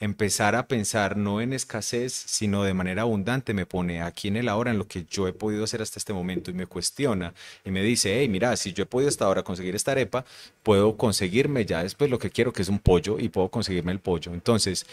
empezar 0.00 0.54
a 0.54 0.66
pensar 0.66 1.18
no 1.18 1.42
en 1.42 1.52
escasez, 1.52 2.14
sino 2.14 2.64
de 2.64 2.72
manera 2.72 3.02
abundante, 3.02 3.52
me 3.52 3.66
pone 3.66 4.00
aquí 4.00 4.28
en 4.28 4.36
el 4.36 4.48
ahora 4.48 4.70
en 4.70 4.78
lo 4.78 4.88
que 4.88 5.04
yo 5.04 5.28
he 5.28 5.34
podido 5.34 5.64
hacer 5.64 5.82
hasta 5.82 5.98
este 5.98 6.14
momento 6.14 6.50
y 6.50 6.54
me 6.54 6.66
cuestiona 6.66 7.34
y 7.66 7.70
me 7.70 7.82
dice, 7.82 8.18
hey, 8.18 8.30
mira, 8.30 8.56
si 8.56 8.72
yo 8.72 8.84
he 8.84 8.86
podido 8.86 9.10
hasta 9.10 9.26
ahora 9.26 9.42
conseguir 9.42 9.74
esta 9.74 9.90
arepa, 9.92 10.24
puedo 10.62 10.96
conseguirme 10.96 11.66
ya 11.66 11.82
después 11.82 12.10
lo 12.10 12.18
que 12.18 12.30
quiero, 12.30 12.50
que 12.50 12.62
es 12.62 12.70
un 12.70 12.78
pollo, 12.78 13.18
y 13.18 13.28
puedo 13.28 13.50
conseguirme 13.50 13.92
el 13.92 14.00
pollo. 14.00 14.32
Entonces, 14.32 14.86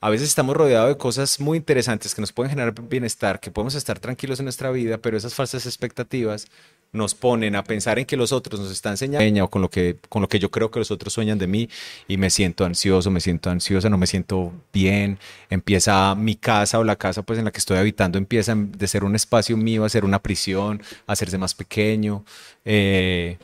a 0.00 0.10
veces 0.10 0.28
estamos 0.28 0.56
rodeados 0.56 0.90
de 0.90 0.96
cosas 0.96 1.40
muy 1.40 1.58
interesantes 1.58 2.14
que 2.14 2.20
nos 2.20 2.32
pueden 2.32 2.50
generar 2.50 2.74
bienestar, 2.88 3.40
que 3.40 3.50
podemos 3.50 3.74
estar 3.74 3.98
tranquilos 3.98 4.38
en 4.38 4.44
nuestra 4.44 4.70
vida, 4.70 4.98
pero 4.98 5.16
esas 5.16 5.34
falsas 5.34 5.66
expectativas 5.66 6.46
nos 6.92 7.14
ponen 7.14 7.54
a 7.56 7.64
pensar 7.64 7.98
en 7.98 8.06
que 8.06 8.16
los 8.16 8.32
otros 8.32 8.60
nos 8.60 8.70
están 8.70 8.92
enseñando 8.92 9.50
con 9.50 9.60
lo 9.60 9.68
que 9.68 9.96
con 10.08 10.22
lo 10.22 10.28
que 10.28 10.38
yo 10.38 10.50
creo 10.50 10.70
que 10.70 10.78
los 10.78 10.90
otros 10.90 11.12
sueñan 11.12 11.36
de 11.36 11.46
mí 11.46 11.68
y 12.06 12.16
me 12.16 12.30
siento 12.30 12.64
ansioso, 12.64 13.10
me 13.10 13.20
siento 13.20 13.50
ansiosa, 13.50 13.90
no 13.90 13.98
me 13.98 14.06
siento 14.06 14.52
bien, 14.72 15.18
empieza 15.50 16.14
mi 16.14 16.36
casa 16.36 16.78
o 16.78 16.84
la 16.84 16.96
casa 16.96 17.22
pues 17.22 17.38
en 17.38 17.44
la 17.44 17.50
que 17.50 17.58
estoy 17.58 17.76
habitando 17.76 18.16
empieza 18.18 18.54
de 18.54 18.88
ser 18.88 19.04
un 19.04 19.16
espacio 19.16 19.56
mío 19.56 19.84
a 19.84 19.88
ser 19.88 20.04
una 20.04 20.20
prisión, 20.20 20.80
a 21.06 21.12
hacerse 21.12 21.36
más 21.38 21.54
pequeño. 21.54 22.24
Eh, 22.64 23.36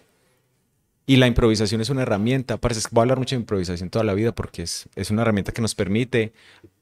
y 1.07 1.17
la 1.17 1.27
improvisación 1.27 1.81
es 1.81 1.91
una 1.91 2.03
herramienta, 2.03 2.57
parece 2.57 2.81
que 2.81 2.89
voy 2.91 3.01
a 3.01 3.03
hablar 3.03 3.19
mucho 3.19 3.37
de 3.37 3.41
improvisación 3.41 3.91
toda 3.91 4.05
la 4.05 4.15
vida 4.15 4.33
porque 4.33 4.63
es, 4.63 4.89
es 4.97 5.11
una 5.11 5.23
herramienta 5.23 5.53
que 5.53 5.63
nos 5.63 5.75
permite 5.75 6.33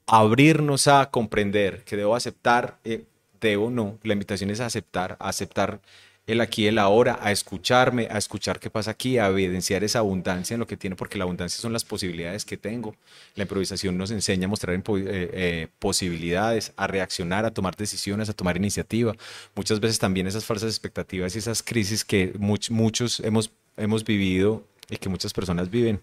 abrirnos 0.06 0.88
a 0.88 1.10
comprender 1.10 1.82
que 1.84 1.96
debo 1.96 2.14
aceptar, 2.14 2.78
eh, 2.84 3.04
debo 3.40 3.70
no, 3.70 3.98
la 4.02 4.12
invitación 4.12 4.50
es 4.50 4.60
a 4.60 4.66
aceptar, 4.66 5.16
a 5.18 5.28
aceptar 5.28 5.80
el 6.26 6.40
aquí 6.40 6.66
el 6.66 6.78
ahora, 6.78 7.18
a 7.20 7.32
escucharme, 7.32 8.06
a 8.10 8.16
escuchar 8.18 8.60
qué 8.60 8.70
pasa 8.70 8.92
aquí, 8.92 9.18
a 9.18 9.26
evidenciar 9.26 9.82
esa 9.82 9.98
abundancia 9.98 10.54
en 10.54 10.60
lo 10.60 10.66
que 10.66 10.76
tiene, 10.76 10.94
porque 10.94 11.18
la 11.18 11.24
abundancia 11.24 11.60
son 11.60 11.72
las 11.72 11.84
posibilidades 11.84 12.44
que 12.44 12.56
tengo. 12.56 12.94
La 13.34 13.42
improvisación 13.42 13.98
nos 13.98 14.12
enseña 14.12 14.46
a 14.46 14.48
mostrar 14.48 14.74
eh, 14.76 14.82
eh, 14.88 15.68
posibilidades, 15.80 16.72
a 16.76 16.86
reaccionar, 16.86 17.44
a 17.44 17.50
tomar 17.50 17.74
decisiones, 17.76 18.28
a 18.28 18.34
tomar 18.34 18.56
iniciativa. 18.56 19.14
Muchas 19.56 19.80
veces 19.80 19.98
también 19.98 20.28
esas 20.28 20.44
falsas 20.44 20.68
expectativas 20.68 21.34
y 21.34 21.38
esas 21.38 21.62
crisis 21.62 22.04
que 22.04 22.32
muchos 22.38 23.18
hemos 23.20 23.50
hemos 23.76 24.04
vivido 24.04 24.64
y 24.88 24.96
que 24.96 25.08
muchas 25.08 25.32
personas 25.32 25.70
viven, 25.70 26.00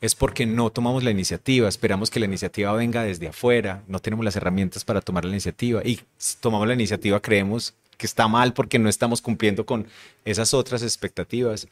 es 0.00 0.14
porque 0.14 0.46
no 0.46 0.70
tomamos 0.70 1.02
la 1.02 1.10
iniciativa, 1.10 1.68
esperamos 1.68 2.10
que 2.10 2.20
la 2.20 2.26
iniciativa 2.26 2.72
venga 2.72 3.02
desde 3.02 3.28
afuera, 3.28 3.82
no 3.88 4.00
tenemos 4.00 4.24
las 4.24 4.36
herramientas 4.36 4.84
para 4.84 5.00
tomar 5.00 5.24
la 5.24 5.30
iniciativa 5.30 5.82
y 5.84 6.00
si 6.18 6.36
tomamos 6.38 6.66
la 6.68 6.74
iniciativa 6.74 7.20
creemos 7.20 7.74
que 7.96 8.06
está 8.06 8.28
mal 8.28 8.52
porque 8.52 8.78
no 8.78 8.88
estamos 8.88 9.22
cumpliendo 9.22 9.64
con 9.64 9.86
esas 10.24 10.52
otras 10.52 10.82
expectativas 10.82 11.68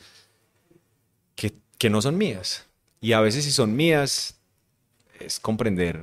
que, 1.35 1.53
que 1.79 1.91
no 1.91 2.01
son 2.01 2.17
mías. 2.17 2.67
Y 3.01 3.13
a 3.13 3.21
veces 3.21 3.45
si 3.45 3.51
son 3.51 3.75
mías 3.75 4.37
es 5.19 5.41
comprender 5.41 6.01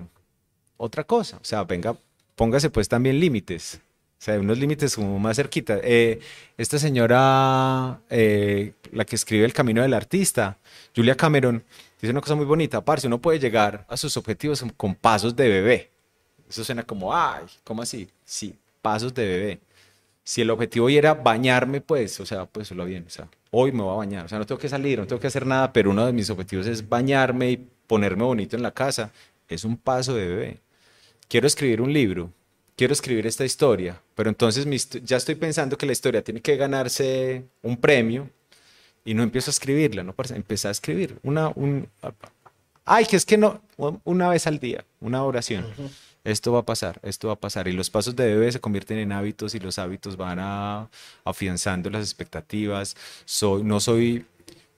otra 0.77 1.03
cosa, 1.03 1.37
o 1.37 1.45
sea, 1.45 1.63
venga, 1.63 1.95
póngase 2.35 2.69
pues 2.69 2.87
también 2.87 3.19
límites. 3.19 3.79
O 4.19 4.21
sea, 4.21 4.37
unos 4.37 4.57
límites 4.57 4.95
como 4.95 5.17
más 5.17 5.37
cerquita. 5.37 5.79
Eh, 5.81 6.19
esta 6.57 6.77
señora, 6.77 8.01
eh, 8.09 8.73
la 8.91 9.05
que 9.05 9.15
escribe 9.15 9.45
El 9.45 9.53
Camino 9.53 9.81
del 9.81 9.93
Artista, 9.93 10.57
Julia 10.93 11.15
Cameron, 11.15 11.63
dice 12.01 12.11
una 12.11 12.19
cosa 12.19 12.35
muy 12.35 12.45
bonita. 12.45 12.83
Parce, 12.83 13.07
uno 13.07 13.21
puede 13.21 13.39
llegar 13.39 13.85
a 13.87 13.95
sus 13.95 14.17
objetivos 14.17 14.61
con 14.75 14.93
pasos 14.93 15.33
de 15.37 15.47
bebé. 15.47 15.89
Eso 16.49 16.65
suena 16.65 16.83
como, 16.83 17.15
ay, 17.15 17.45
¿cómo 17.63 17.81
así? 17.81 18.09
Sí, 18.25 18.53
pasos 18.81 19.13
de 19.13 19.25
bebé. 19.25 19.59
Si 20.21 20.41
el 20.41 20.49
objetivo 20.49 20.87
hoy 20.87 20.97
era 20.97 21.13
bañarme, 21.13 21.79
pues, 21.79 22.19
o 22.19 22.25
sea, 22.25 22.45
pues 22.45 22.67
solo 22.67 22.83
bien. 22.83 23.05
O 23.07 23.09
sea, 23.09 23.29
hoy 23.51 23.71
me 23.71 23.83
voy 23.83 23.93
a 23.93 23.97
bañar. 23.97 24.25
O 24.25 24.27
sea, 24.27 24.37
no 24.37 24.45
tengo 24.45 24.59
que 24.59 24.67
salir, 24.67 24.99
no 24.99 25.07
tengo 25.07 25.21
que 25.21 25.27
hacer 25.27 25.45
nada, 25.45 25.71
pero 25.71 25.91
uno 25.91 26.05
de 26.05 26.11
mis 26.11 26.29
objetivos 26.29 26.67
es 26.67 26.89
bañarme 26.89 27.51
y 27.51 27.67
ponerme 27.87 28.25
bonito 28.25 28.57
en 28.57 28.63
la 28.63 28.71
casa. 28.71 29.13
Es 29.47 29.63
un 29.63 29.77
paso 29.77 30.13
de 30.13 30.27
bebé. 30.27 30.59
Quiero 31.29 31.47
escribir 31.47 31.79
un 31.79 31.93
libro 31.93 32.33
quiero 32.79 32.93
escribir 32.93 33.27
esta 33.27 33.43
historia, 33.43 34.01
pero 34.15 34.29
entonces 34.29 34.65
ya 35.03 35.17
estoy 35.17 35.35
pensando 35.35 35.77
que 35.77 35.85
la 35.85 35.91
historia 35.91 36.23
tiene 36.23 36.39
que 36.39 36.55
ganarse 36.55 37.43
un 37.61 37.75
premio 37.75 38.29
Y 39.03 39.13
no 39.13 39.21
empiezo 39.21 39.49
a 39.49 39.53
escribirla, 39.57 40.01
no 40.01 40.15
empecé 40.33 40.69
a 40.69 40.71
escribir 40.71 41.19
una, 41.21 41.49
un, 41.55 41.89
ay, 42.85 43.05
que 43.05 43.17
es 43.17 43.25
que 43.25 43.37
no, 43.37 43.61
una 44.05 44.29
vez 44.29 44.47
al 44.47 44.59
día, 44.59 44.85
una 45.01 45.25
oración. 45.25 45.65
Esto 46.23 46.53
va 46.53 46.59
a 46.59 46.65
pasar, 46.65 47.01
esto 47.03 47.27
va 47.27 47.33
a 47.33 47.39
pasar. 47.39 47.67
Y 47.67 47.73
los 47.73 47.89
pasos 47.89 48.15
de 48.15 48.25
bebé 48.25 48.49
se 48.49 48.61
convierten 48.61 48.97
en 48.97 49.11
hábitos 49.11 49.55
y 49.55 49.59
los 49.59 49.77
hábitos 49.77 50.15
van 50.15 50.39
a, 50.39 50.89
afianzando 51.25 51.89
las 51.89 52.03
expectativas. 52.03 52.95
Soy, 53.25 53.63
no 53.63 53.81
soy, 53.81 54.25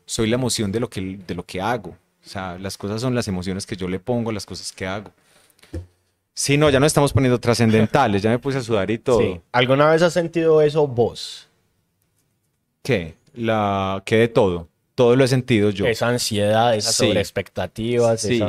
soy 0.07 0.27
la 0.27 0.37
emoción 0.37 0.71
de 0.71 0.79
lo, 0.79 0.89
que, 0.89 1.01
de 1.27 1.35
lo 1.35 1.45
que 1.45 1.61
hago. 1.61 1.91
O 2.25 2.29
sea, 2.29 2.57
las 2.57 2.77
cosas 2.79 2.99
son 2.99 3.13
las 3.13 3.27
emociones 3.27 3.67
que 3.67 3.75
yo 3.75 3.87
le 3.87 3.99
pongo, 3.99 4.31
las 4.31 4.47
cosas 4.47 4.71
que 4.71 4.87
hago. 4.87 5.11
Sí, 6.33 6.57
no, 6.57 6.69
ya 6.69 6.79
no 6.79 6.85
estamos 6.85 7.11
poniendo 7.13 7.39
trascendentales, 7.39 8.21
ya 8.21 8.29
me 8.29 8.39
puse 8.39 8.59
a 8.59 8.61
sudar 8.61 8.89
y 8.89 8.97
todo. 8.97 9.19
Sí. 9.19 9.41
¿Alguna 9.51 9.89
vez 9.89 10.01
has 10.01 10.13
sentido 10.13 10.61
eso 10.61 10.87
vos? 10.87 11.47
¿Qué? 12.81 13.15
La, 13.33 14.01
¿Qué 14.05 14.17
de 14.17 14.27
todo? 14.27 14.67
Todo 14.95 15.15
lo 15.15 15.23
he 15.23 15.27
sentido 15.27 15.69
yo. 15.69 15.85
Esa 15.85 16.07
ansiedad, 16.07 16.75
esas 16.75 16.95
sí. 16.95 17.05
sobreexpectativas. 17.05 18.21
Sí. 18.21 18.41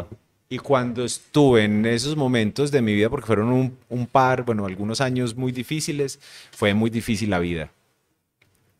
Y 0.49 0.59
cuando 0.59 1.05
estuve 1.05 1.64
en 1.64 1.87
esos 1.87 2.14
momentos 2.14 2.70
de 2.70 2.83
mi 2.83 2.95
vida, 2.95 3.09
porque 3.09 3.26
fueron 3.26 3.49
un, 3.49 3.78
un 3.89 4.07
par, 4.07 4.45
bueno, 4.45 4.66
algunos 4.66 5.01
años 5.01 5.35
muy 5.35 5.51
difíciles, 5.51 6.20
fue 6.51 6.74
muy 6.74 6.91
difícil 6.91 7.30
la 7.30 7.39
vida. 7.39 7.70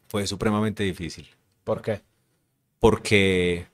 Fue 0.09 0.27
supremamente 0.27 0.85
difícil. 0.85 1.27
¿Por 1.65 1.81
qué? 1.81 2.03
Porque 2.79 3.67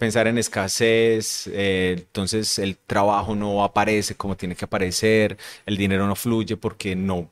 pensar 0.00 0.26
en 0.26 0.38
escasez, 0.38 1.46
eh, 1.52 1.96
entonces 1.98 2.58
el 2.58 2.78
trabajo 2.78 3.36
no 3.36 3.62
aparece 3.62 4.16
como 4.16 4.36
tiene 4.36 4.56
que 4.56 4.64
aparecer, 4.64 5.36
el 5.66 5.76
dinero 5.76 6.06
no 6.08 6.16
fluye 6.16 6.56
porque 6.56 6.96
no 6.96 7.30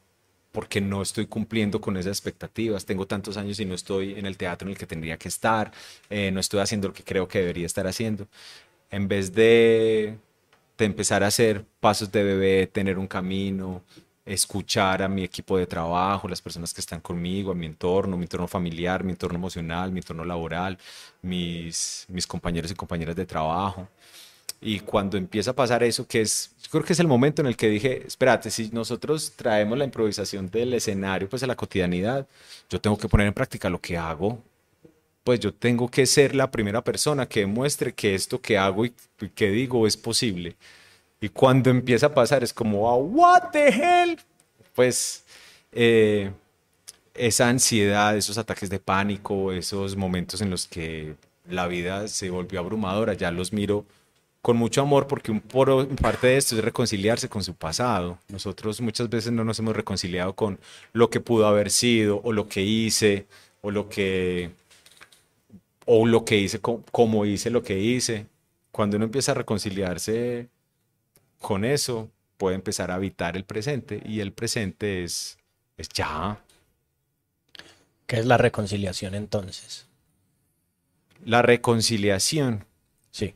porque 0.53 0.81
no 0.81 1.03
estoy 1.03 1.27
cumpliendo 1.27 1.81
con 1.81 1.97
esas 1.97 2.13
expectativas, 2.19 2.85
tengo 2.87 3.07
tantos 3.07 3.37
años 3.37 3.61
y 3.61 3.65
no 3.65 3.75
estoy 3.75 4.15
en 4.19 4.27
el 4.27 4.37
teatro 4.37 4.67
en 4.67 4.73
el 4.73 4.79
que 4.79 4.87
tendría 4.87 5.19
que 5.19 5.29
estar, 5.29 5.73
eh, 6.11 6.31
no 6.33 6.41
estoy 6.41 6.61
haciendo 6.61 6.89
lo 6.89 6.95
que 6.95 7.05
creo 7.05 7.29
que 7.29 7.41
debería 7.41 7.67
estar 7.67 7.87
haciendo. 7.87 8.29
En 8.91 9.09
vez 9.09 9.35
de, 9.35 10.19
de 10.79 10.85
empezar 10.85 11.23
a 11.25 11.29
hacer 11.29 11.65
pasos 11.81 12.11
de 12.13 12.25
bebé, 12.25 12.67
tener 12.67 12.99
un 12.99 13.07
camino, 13.07 13.83
escuchar 14.29 15.03
a 15.03 15.09
mi 15.09 15.25
equipo 15.25 15.57
de 15.59 15.67
trabajo, 15.67 16.29
las 16.29 16.43
personas 16.43 16.75
que 16.75 16.81
están 16.81 17.01
conmigo, 17.01 17.53
a 17.53 17.55
mi 17.55 17.67
entorno, 17.67 18.17
mi 18.17 18.25
entorno 18.25 18.47
familiar, 18.47 19.03
mi 19.03 19.13
entorno 19.13 19.39
emocional, 19.39 19.91
mi 19.91 20.01
entorno 20.01 20.25
laboral, 20.25 20.79
mis, 21.23 22.05
mis 22.09 22.27
compañeros 22.27 22.71
y 22.71 22.75
compañeras 22.75 23.17
de 23.17 23.27
trabajo. 23.27 23.89
Y 24.61 24.81
cuando 24.81 25.17
empieza 25.17 25.53
a 25.53 25.55
pasar 25.55 25.83
eso, 25.83 26.07
que 26.07 26.21
es, 26.21 26.51
creo 26.71 26.85
que 26.85 26.93
es 26.93 27.01
el 27.01 27.07
momento 27.07 27.43
en 27.43 27.49
el 27.49 27.57
que 27.57 27.69
dije, 27.69 28.05
espérate, 28.07 28.51
si 28.51 28.71
nosotros 28.71 29.33
traemos 29.37 29.79
la 29.79 29.85
improvisación 29.85 30.51
del 30.51 30.75
escenario 30.75 31.29
pues 31.29 31.43
a 31.43 31.47
la 31.47 31.57
cotidianidad, 31.57 32.27
yo 32.69 32.81
tengo 32.81 32.99
que 32.99 33.09
poner 33.09 33.29
en 33.29 33.35
práctica 33.35 33.71
lo 33.71 33.81
que 33.81 33.97
hago, 33.97 34.43
pues 35.25 35.41
yo 35.41 35.55
tengo 35.55 35.89
que 35.91 36.07
ser 36.07 36.35
la 36.35 36.51
primera 36.51 36.83
persona 36.83 37.27
que 37.29 37.41
demuestre 37.41 37.93
que 37.95 38.15
esto 38.15 38.41
que 38.41 38.59
hago 38.59 38.85
y 38.85 38.93
que 39.35 39.51
digo 39.51 39.87
es 39.87 39.97
posible. 39.97 40.57
Y 41.21 41.29
cuando 41.29 41.71
empieza 41.71 42.07
a 42.07 42.15
pasar 42.15 42.45
es 42.45 42.53
como, 42.53 42.95
what 42.97 43.51
the 43.51 43.69
hell? 43.69 44.19
Pues 44.75 45.25
eh, 45.73 46.31
esa 47.15 47.49
ansiedad, 47.49 48.17
esos 48.17 48.39
ataques 48.39 48.71
de 48.71 48.79
pánico, 48.79 49.53
esos 49.53 49.97
momentos 49.97 50.41
en 50.41 50.51
los 50.51 50.67
que 50.67 51.17
la 51.49 51.67
vida 51.67 52.09
se 52.09 52.31
volvió 52.31 52.61
abrumadora, 52.61 53.15
ya 53.15 53.31
los 53.31 53.53
miro 53.53 53.85
con 54.41 54.57
mucho 54.57 54.81
amor 54.81 55.07
porque 55.07 55.33
un 55.33 55.41
por 55.41 55.89
parte 55.97 56.29
de 56.29 56.37
esto 56.37 56.57
es 56.57 56.65
reconciliarse 56.65 57.29
con 57.29 57.43
su 57.43 57.55
pasado. 57.55 58.19
Nosotros 58.29 58.81
muchas 58.81 59.09
veces 59.11 59.33
no 59.33 59.45
nos 59.45 59.59
hemos 59.59 59.77
reconciliado 59.77 60.35
con 60.35 60.59
lo 60.93 61.11
que 61.11 61.21
pudo 61.21 61.47
haber 61.47 61.71
sido 61.71 62.21
o 62.23 62.33
lo 62.33 62.49
que 62.49 62.63
hice 62.63 63.27
o 63.63 63.71
lo 63.71 63.89
que 63.89 64.51
o 65.87 66.07
lo 66.07 66.25
que 66.25 66.39
hice 66.39 66.61
como 66.61 67.27
hice 67.27 67.51
lo 67.51 67.63
que 67.63 67.79
hice. 67.79 68.27
Cuando 68.71 68.97
uno 68.97 69.07
empieza 69.07 69.33
a 69.33 69.35
reconciliarse 69.35 70.49
con 71.41 71.65
eso 71.65 72.11
puede 72.37 72.57
empezar 72.57 72.91
a 72.91 72.95
habitar 72.95 73.37
el 73.37 73.45
presente 73.45 74.01
y 74.05 74.21
el 74.21 74.33
presente 74.33 75.05
es, 75.05 75.39
es 75.77 75.89
ya. 75.89 76.41
¿Qué 78.07 78.17
es 78.19 78.27
la 78.27 78.39
reconciliación 78.39 79.15
entonces? 79.15 79.87
La 81.25 81.43
reconciliación. 81.43 82.65
Sí. 83.11 83.35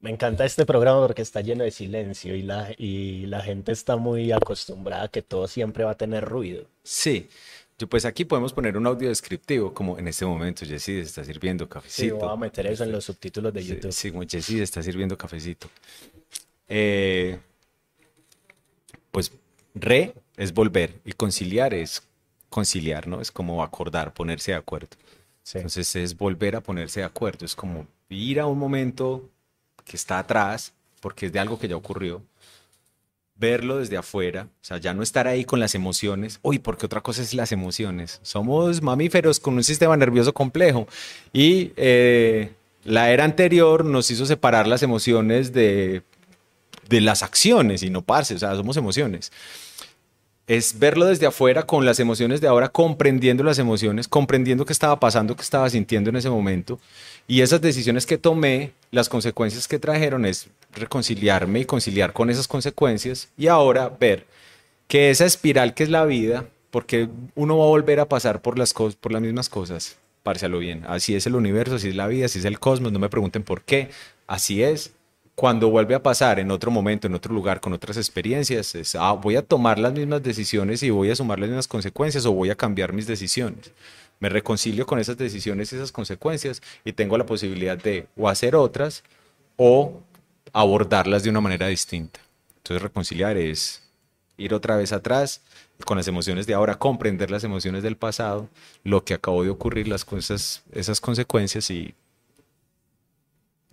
Me 0.00 0.10
encanta 0.10 0.46
este 0.46 0.64
programa 0.64 1.06
porque 1.06 1.20
está 1.20 1.42
lleno 1.42 1.62
de 1.62 1.70
silencio 1.70 2.34
y 2.34 2.42
la, 2.42 2.72
y 2.78 3.26
la 3.26 3.42
gente 3.42 3.72
está 3.72 3.96
muy 3.96 4.32
acostumbrada 4.32 5.04
a 5.04 5.08
que 5.08 5.20
todo 5.20 5.46
siempre 5.46 5.84
va 5.84 5.90
a 5.90 5.96
tener 5.96 6.24
ruido. 6.24 6.66
Sí, 6.82 7.28
pues 7.88 8.04
aquí 8.04 8.24
podemos 8.24 8.52
poner 8.52 8.76
un 8.76 8.86
audio 8.86 9.08
descriptivo, 9.08 9.72
como 9.72 9.98
en 9.98 10.08
este 10.08 10.26
momento 10.26 10.66
Jessy 10.66 10.98
está 10.98 11.24
sirviendo 11.24 11.68
cafecito. 11.68 12.02
Sí, 12.02 12.10
voy 12.10 12.32
a 12.32 12.36
meter 12.36 12.66
eso 12.66 12.84
en 12.84 12.92
los 12.92 13.04
subtítulos 13.04 13.52
de 13.52 13.64
YouTube. 13.64 13.92
Sí, 13.92 14.10
como 14.10 14.24
Jessy 14.24 14.60
está 14.60 14.82
sirviendo 14.82 15.16
cafecito. 15.16 15.68
Eh, 16.68 17.38
pues 19.10 19.32
re 19.74 20.14
es 20.36 20.52
volver 20.52 21.00
y 21.04 21.12
conciliar 21.12 21.74
es 21.74 22.02
conciliar, 22.48 23.06
¿no? 23.06 23.20
Es 23.20 23.30
como 23.30 23.62
acordar, 23.62 24.12
ponerse 24.12 24.52
de 24.52 24.58
acuerdo. 24.58 24.88
Entonces 25.54 25.96
es 25.96 26.16
volver 26.16 26.56
a 26.56 26.60
ponerse 26.60 27.00
de 27.00 27.06
acuerdo, 27.06 27.44
es 27.44 27.54
como 27.54 27.86
ir 28.08 28.40
a 28.40 28.46
un 28.46 28.58
momento 28.58 29.28
que 29.84 29.96
está 29.96 30.18
atrás, 30.18 30.72
porque 31.00 31.26
es 31.26 31.32
de 31.32 31.38
algo 31.38 31.58
que 31.58 31.66
ya 31.66 31.76
ocurrió, 31.76 32.22
verlo 33.40 33.78
desde 33.78 33.96
afuera, 33.96 34.48
o 34.50 34.64
sea, 34.64 34.76
ya 34.76 34.92
no 34.92 35.02
estar 35.02 35.26
ahí 35.26 35.44
con 35.44 35.58
las 35.58 35.74
emociones. 35.74 36.38
Uy, 36.42 36.58
porque 36.58 36.86
otra 36.86 37.00
cosa 37.00 37.22
es 37.22 37.34
las 37.34 37.50
emociones. 37.50 38.20
Somos 38.22 38.82
mamíferos 38.82 39.40
con 39.40 39.54
un 39.54 39.64
sistema 39.64 39.96
nervioso 39.96 40.34
complejo 40.34 40.86
y 41.32 41.72
eh, 41.76 42.52
la 42.84 43.10
era 43.10 43.24
anterior 43.24 43.84
nos 43.84 44.10
hizo 44.10 44.26
separar 44.26 44.66
las 44.66 44.82
emociones 44.82 45.52
de, 45.52 46.02
de 46.88 47.00
las 47.00 47.22
acciones 47.22 47.82
y 47.82 47.88
no 47.88 48.02
parce, 48.02 48.34
o 48.34 48.38
sea, 48.38 48.54
somos 48.54 48.76
emociones. 48.76 49.32
Es 50.50 50.80
verlo 50.80 51.06
desde 51.06 51.26
afuera 51.26 51.62
con 51.62 51.86
las 51.86 52.00
emociones 52.00 52.40
de 52.40 52.48
ahora, 52.48 52.70
comprendiendo 52.70 53.44
las 53.44 53.60
emociones, 53.60 54.08
comprendiendo 54.08 54.64
qué 54.64 54.72
estaba 54.72 54.98
pasando, 54.98 55.36
qué 55.36 55.42
estaba 55.42 55.70
sintiendo 55.70 56.10
en 56.10 56.16
ese 56.16 56.28
momento. 56.28 56.80
Y 57.28 57.42
esas 57.42 57.60
decisiones 57.60 58.04
que 58.04 58.18
tomé, 58.18 58.72
las 58.90 59.08
consecuencias 59.08 59.68
que 59.68 59.78
trajeron 59.78 60.26
es 60.26 60.48
reconciliarme 60.74 61.60
y 61.60 61.66
conciliar 61.66 62.12
con 62.12 62.30
esas 62.30 62.48
consecuencias 62.48 63.28
y 63.38 63.46
ahora 63.46 63.90
ver 64.00 64.26
que 64.88 65.10
esa 65.10 65.24
espiral 65.24 65.72
que 65.72 65.84
es 65.84 65.88
la 65.88 66.04
vida, 66.04 66.46
porque 66.72 67.08
uno 67.36 67.56
va 67.56 67.66
a 67.66 67.68
volver 67.68 68.00
a 68.00 68.08
pasar 68.08 68.42
por 68.42 68.58
las, 68.58 68.72
por 68.74 69.12
las 69.12 69.22
mismas 69.22 69.48
cosas, 69.48 69.98
lo 70.48 70.58
bien, 70.58 70.84
así 70.88 71.14
es 71.14 71.28
el 71.28 71.36
universo, 71.36 71.76
así 71.76 71.90
es 71.90 71.94
la 71.94 72.08
vida, 72.08 72.26
así 72.26 72.40
es 72.40 72.44
el 72.44 72.58
cosmos, 72.58 72.90
no 72.90 72.98
me 72.98 73.08
pregunten 73.08 73.44
por 73.44 73.62
qué, 73.62 73.90
así 74.26 74.64
es. 74.64 74.94
Cuando 75.34 75.70
vuelve 75.70 75.94
a 75.94 76.02
pasar 76.02 76.38
en 76.38 76.50
otro 76.50 76.70
momento, 76.70 77.06
en 77.06 77.14
otro 77.14 77.32
lugar, 77.32 77.60
con 77.60 77.72
otras 77.72 77.96
experiencias, 77.96 78.74
es, 78.74 78.94
ah, 78.94 79.12
voy 79.12 79.36
a 79.36 79.42
tomar 79.42 79.78
las 79.78 79.92
mismas 79.92 80.22
decisiones 80.22 80.82
y 80.82 80.90
voy 80.90 81.10
a 81.10 81.16
sumar 81.16 81.38
las 81.38 81.48
mismas 81.48 81.68
consecuencias 81.68 82.26
o 82.26 82.32
voy 82.32 82.50
a 82.50 82.54
cambiar 82.54 82.92
mis 82.92 83.06
decisiones. 83.06 83.72
Me 84.18 84.28
reconcilio 84.28 84.84
con 84.84 84.98
esas 84.98 85.16
decisiones 85.16 85.72
y 85.72 85.76
esas 85.76 85.92
consecuencias 85.92 86.60
y 86.84 86.92
tengo 86.92 87.16
la 87.16 87.24
posibilidad 87.24 87.78
de 87.78 88.06
o 88.16 88.28
hacer 88.28 88.54
otras 88.54 89.02
o 89.56 90.02
abordarlas 90.52 91.22
de 91.22 91.30
una 91.30 91.40
manera 91.40 91.68
distinta. 91.68 92.20
Entonces 92.58 92.82
reconciliar 92.82 93.38
es 93.38 93.82
ir 94.36 94.52
otra 94.54 94.76
vez 94.76 94.92
atrás 94.92 95.42
con 95.84 95.96
las 95.96 96.08
emociones 96.08 96.46
de 96.46 96.54
ahora, 96.54 96.78
comprender 96.78 97.30
las 97.30 97.44
emociones 97.44 97.82
del 97.82 97.96
pasado, 97.96 98.48
lo 98.84 99.04
que 99.04 99.14
acabó 99.14 99.42
de 99.42 99.50
ocurrir, 99.50 99.88
las 99.88 100.06
esas 100.72 101.00
consecuencias 101.00 101.70
y, 101.70 101.94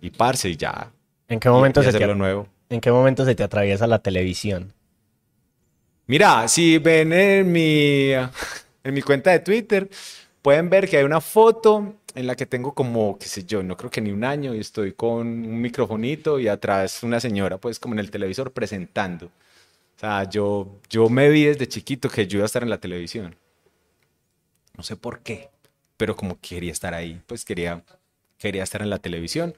y 0.00 0.10
parse 0.10 0.48
y 0.48 0.56
ya. 0.56 0.90
¿En 1.28 1.40
qué 1.40 1.50
momento 1.50 1.82
se 1.82 1.92
te, 1.92 2.14
nuevo. 2.14 2.48
¿En 2.70 2.80
qué 2.80 2.90
momento 2.90 3.24
se 3.24 3.34
te 3.34 3.42
atraviesa 3.42 3.86
la 3.86 3.98
televisión? 3.98 4.72
Mira, 6.06 6.48
si 6.48 6.78
ven 6.78 7.12
en 7.12 7.52
mi, 7.52 8.12
en 8.12 8.94
mi 8.94 9.02
cuenta 9.02 9.30
de 9.30 9.40
Twitter, 9.40 9.90
pueden 10.40 10.70
ver 10.70 10.88
que 10.88 10.96
hay 10.96 11.04
una 11.04 11.20
foto 11.20 11.96
en 12.14 12.26
la 12.26 12.34
que 12.34 12.46
tengo 12.46 12.72
como, 12.72 13.18
qué 13.18 13.26
sé 13.26 13.44
yo, 13.44 13.62
no 13.62 13.76
creo 13.76 13.90
que 13.90 14.00
ni 14.00 14.10
un 14.10 14.24
año 14.24 14.54
y 14.54 14.60
estoy 14.60 14.92
con 14.92 15.26
un 15.26 15.60
microfonito 15.60 16.40
y 16.40 16.48
atrás 16.48 17.02
una 17.02 17.20
señora, 17.20 17.58
pues 17.58 17.78
como 17.78 17.94
en 17.94 18.00
el 18.00 18.10
televisor 18.10 18.52
presentando. 18.52 19.26
O 19.26 20.00
sea, 20.00 20.24
yo, 20.24 20.80
yo 20.88 21.10
me 21.10 21.28
vi 21.28 21.44
desde 21.44 21.68
chiquito 21.68 22.08
que 22.08 22.26
yo 22.26 22.38
iba 22.38 22.44
a 22.44 22.46
estar 22.46 22.62
en 22.62 22.70
la 22.70 22.78
televisión. 22.78 23.36
No 24.76 24.82
sé 24.82 24.96
por 24.96 25.20
qué, 25.20 25.50
pero 25.96 26.16
como 26.16 26.38
quería 26.40 26.72
estar 26.72 26.94
ahí, 26.94 27.20
pues 27.26 27.44
quería, 27.44 27.82
quería 28.38 28.62
estar 28.62 28.80
en 28.80 28.90
la 28.90 28.98
televisión. 28.98 29.54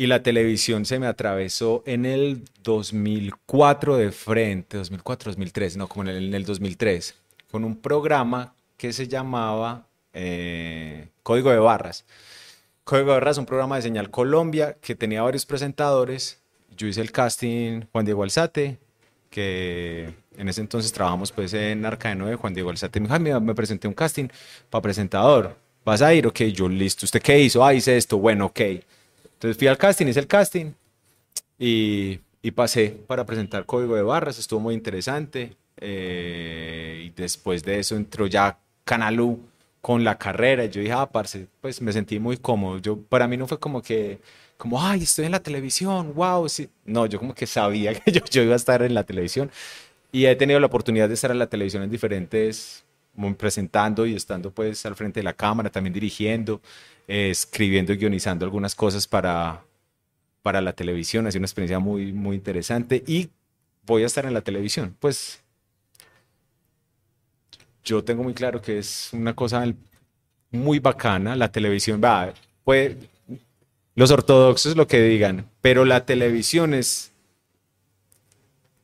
Y 0.00 0.06
la 0.06 0.22
televisión 0.22 0.84
se 0.84 1.00
me 1.00 1.08
atravesó 1.08 1.82
en 1.84 2.06
el 2.06 2.44
2004 2.62 3.96
de 3.96 4.12
frente, 4.12 4.76
2004, 4.76 5.32
2003, 5.32 5.76
no, 5.76 5.88
como 5.88 6.04
en 6.04 6.16
el, 6.16 6.28
en 6.28 6.34
el 6.34 6.44
2003, 6.44 7.16
con 7.50 7.64
un 7.64 7.76
programa 7.76 8.54
que 8.76 8.92
se 8.92 9.08
llamaba 9.08 9.88
eh, 10.14 11.08
Código 11.24 11.50
de 11.50 11.58
Barras. 11.58 12.04
Código 12.84 13.08
de 13.08 13.14
Barras 13.14 13.38
un 13.38 13.46
programa 13.46 13.74
de 13.74 13.82
Señal 13.82 14.08
Colombia 14.08 14.76
que 14.80 14.94
tenía 14.94 15.22
varios 15.22 15.44
presentadores. 15.44 16.38
Yo 16.76 16.86
hice 16.86 17.00
el 17.00 17.10
casting 17.10 17.82
Juan 17.90 18.04
Diego 18.04 18.22
Alzate 18.22 18.78
que 19.30 20.14
en 20.36 20.48
ese 20.48 20.60
entonces 20.60 20.92
trabajamos 20.92 21.32
pues 21.32 21.52
en 21.54 21.84
Arca 21.84 22.10
de 22.10 22.14
Nueve, 22.14 22.36
Juan 22.36 22.54
Diego 22.54 22.70
Alzate, 22.70 23.00
me 23.00 23.06
dijo, 23.06 23.14
"Ay, 23.14 23.20
mira, 23.20 23.40
me 23.40 23.54
presenté 23.54 23.88
un 23.88 23.94
casting 23.94 24.28
para 24.70 24.80
presentador, 24.80 25.56
¿vas 25.84 26.02
a 26.02 26.14
ir? 26.14 26.24
Ok, 26.28 26.42
yo 26.44 26.68
listo, 26.68 27.04
¿usted 27.04 27.20
qué 27.20 27.40
hizo? 27.40 27.64
Ah, 27.64 27.74
hice 27.74 27.96
esto, 27.96 28.16
bueno, 28.18 28.46
ok. 28.46 28.60
Entonces 29.38 29.56
fui 29.56 29.68
al 29.68 29.78
casting, 29.78 30.06
hice 30.06 30.20
el 30.20 30.26
casting 30.26 30.72
y, 31.58 32.20
y 32.42 32.50
pasé 32.52 32.90
para 33.06 33.24
presentar 33.26 33.66
Código 33.66 33.94
de 33.96 34.02
Barras, 34.02 34.38
estuvo 34.38 34.60
muy 34.60 34.74
interesante. 34.74 35.56
eh, 35.80 37.02
y 37.06 37.10
después 37.10 37.62
de 37.64 37.78
eso 37.80 37.96
entró 37.96 38.26
ya 38.26 38.58
Canalú 38.84 39.40
con 39.80 40.02
la 40.04 40.18
carrera 40.18 40.64
y 40.64 40.70
yo 40.70 40.80
dije, 40.80 40.92
ah, 40.92 41.06
parce, 41.10 41.46
pues 41.60 41.80
me 41.82 41.92
sentí 41.92 42.18
muy 42.18 42.36
cómodo. 42.38 42.78
Yo, 42.78 43.00
para 43.00 43.28
mí 43.28 43.36
no 43.36 43.46
fue 43.46 43.58
como 43.60 43.80
que, 43.82 44.20
como, 44.56 44.82
ay, 44.82 45.02
estoy 45.04 45.26
en 45.26 45.32
la 45.32 45.40
televisión, 45.42 46.14
wow, 46.14 46.48
sí. 46.48 46.68
No, 46.84 47.06
yo 47.06 47.18
como 47.18 47.34
que 47.34 47.46
sabía 47.46 47.94
que 48.00 48.10
yo, 48.12 48.20
yo 48.30 48.42
iba 48.42 48.54
a 48.54 48.56
estar 48.56 48.82
en 48.82 48.94
la 48.94 49.04
televisión 49.04 49.50
y 50.12 50.26
he 50.26 50.36
tenido 50.36 50.60
la 50.60 50.66
oportunidad 50.66 51.08
de 51.08 51.14
estar 51.14 51.30
en 51.30 51.38
la 51.38 51.48
televisión 51.48 51.82
en 51.82 51.90
diferentes, 51.90 52.84
presentando 53.36 54.06
y 54.06 54.14
estando 54.14 54.50
pues 54.52 54.84
al 54.86 54.94
frente 54.96 55.20
de 55.20 55.24
la 55.24 55.32
cámara, 55.34 55.70
también 55.70 55.92
dirigiendo, 55.92 56.60
escribiendo 57.08 57.92
y 57.92 57.96
guionizando 57.96 58.44
algunas 58.44 58.74
cosas 58.74 59.08
para, 59.08 59.64
para 60.42 60.60
la 60.60 60.72
televisión. 60.74 61.26
Ha 61.26 61.32
sido 61.32 61.40
una 61.40 61.46
experiencia 61.46 61.78
muy, 61.78 62.12
muy 62.12 62.36
interesante 62.36 63.02
y 63.06 63.30
voy 63.84 64.04
a 64.04 64.06
estar 64.06 64.26
en 64.26 64.34
la 64.34 64.42
televisión. 64.42 64.94
Pues 65.00 65.42
yo 67.82 68.04
tengo 68.04 68.22
muy 68.22 68.34
claro 68.34 68.60
que 68.60 68.78
es 68.78 69.08
una 69.12 69.34
cosa 69.34 69.64
muy 70.50 70.78
bacana. 70.78 71.34
La 71.34 71.50
televisión, 71.50 72.00
va, 72.04 72.32
pues 72.62 72.94
los 73.94 74.10
ortodoxos 74.10 74.76
lo 74.76 74.86
que 74.86 75.02
digan, 75.02 75.46
pero 75.60 75.84
la 75.84 76.04
televisión 76.04 76.74
es, 76.74 77.10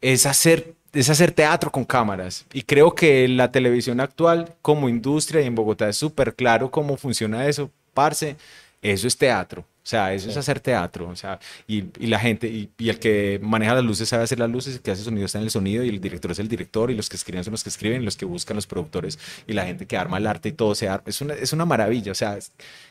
es 0.01 0.27
hacer 0.27 0.75
es 0.95 1.11
hacer 1.11 1.33
teatro 1.33 1.71
con 1.73 1.85
cámaras. 1.85 2.47
Y 2.53 2.63
creo 2.63 2.95
que 2.95 3.27
la 3.29 3.51
televisión 3.51 4.01
actual, 4.01 4.55
como 4.63 4.89
industria 4.89 5.41
y 5.43 5.47
en 5.47 5.55
Bogotá, 5.55 5.89
es 5.89 5.97
súper 5.97 6.35
claro 6.35 6.71
cómo 6.71 6.97
funciona 6.97 7.49
eso. 7.49 7.71
Parce, 7.95 8.37
eso 8.83 9.07
es 9.07 9.17
teatro. 9.17 9.63
O 9.63 9.87
sea, 9.87 10.15
eso 10.15 10.31
es 10.31 10.37
hacer 10.39 10.61
teatro. 10.61 11.09
O 11.11 11.15
sea, 11.17 11.39
y, 11.67 11.85
y 11.99 12.07
la 12.07 12.19
gente, 12.19 12.49
y, 12.49 12.71
y 12.79 12.89
el 12.89 12.99
que 12.99 13.39
maneja 13.43 13.75
las 13.75 13.85
luces 13.85 14.09
sabe 14.09 14.25
hacer 14.25 14.39
las 14.39 14.51
luces, 14.51 14.77
el 14.77 14.81
que 14.81 14.91
hace 14.91 15.05
sonido 15.05 15.27
está 15.27 15.39
en 15.39 15.45
el 15.45 15.51
sonido, 15.51 15.85
y 15.85 15.91
el 15.91 16.01
director 16.01 16.31
es 16.31 16.39
el 16.39 16.49
director, 16.49 16.91
y 16.91 16.95
los 16.95 17.11
que 17.11 17.17
escriben 17.17 17.45
son 17.45 17.53
los 17.53 17.63
que 17.63 17.69
escriben, 17.69 18.01
y 18.01 18.05
los 18.05 18.17
que 18.17 18.25
buscan 18.25 18.57
los 18.57 18.67
productores, 18.67 19.19
y 19.47 19.53
la 19.53 19.67
gente 19.67 19.87
que 19.87 19.97
arma 19.99 20.17
el 20.17 20.27
arte 20.27 20.49
y 20.49 20.53
todo 20.53 20.75
se 20.75 20.89
arma. 20.89 21.05
Es 21.07 21.21
una, 21.21 21.35
es 21.35 21.53
una 21.53 21.67
maravilla. 21.67 22.13
O 22.13 22.15
sea, 22.15 22.39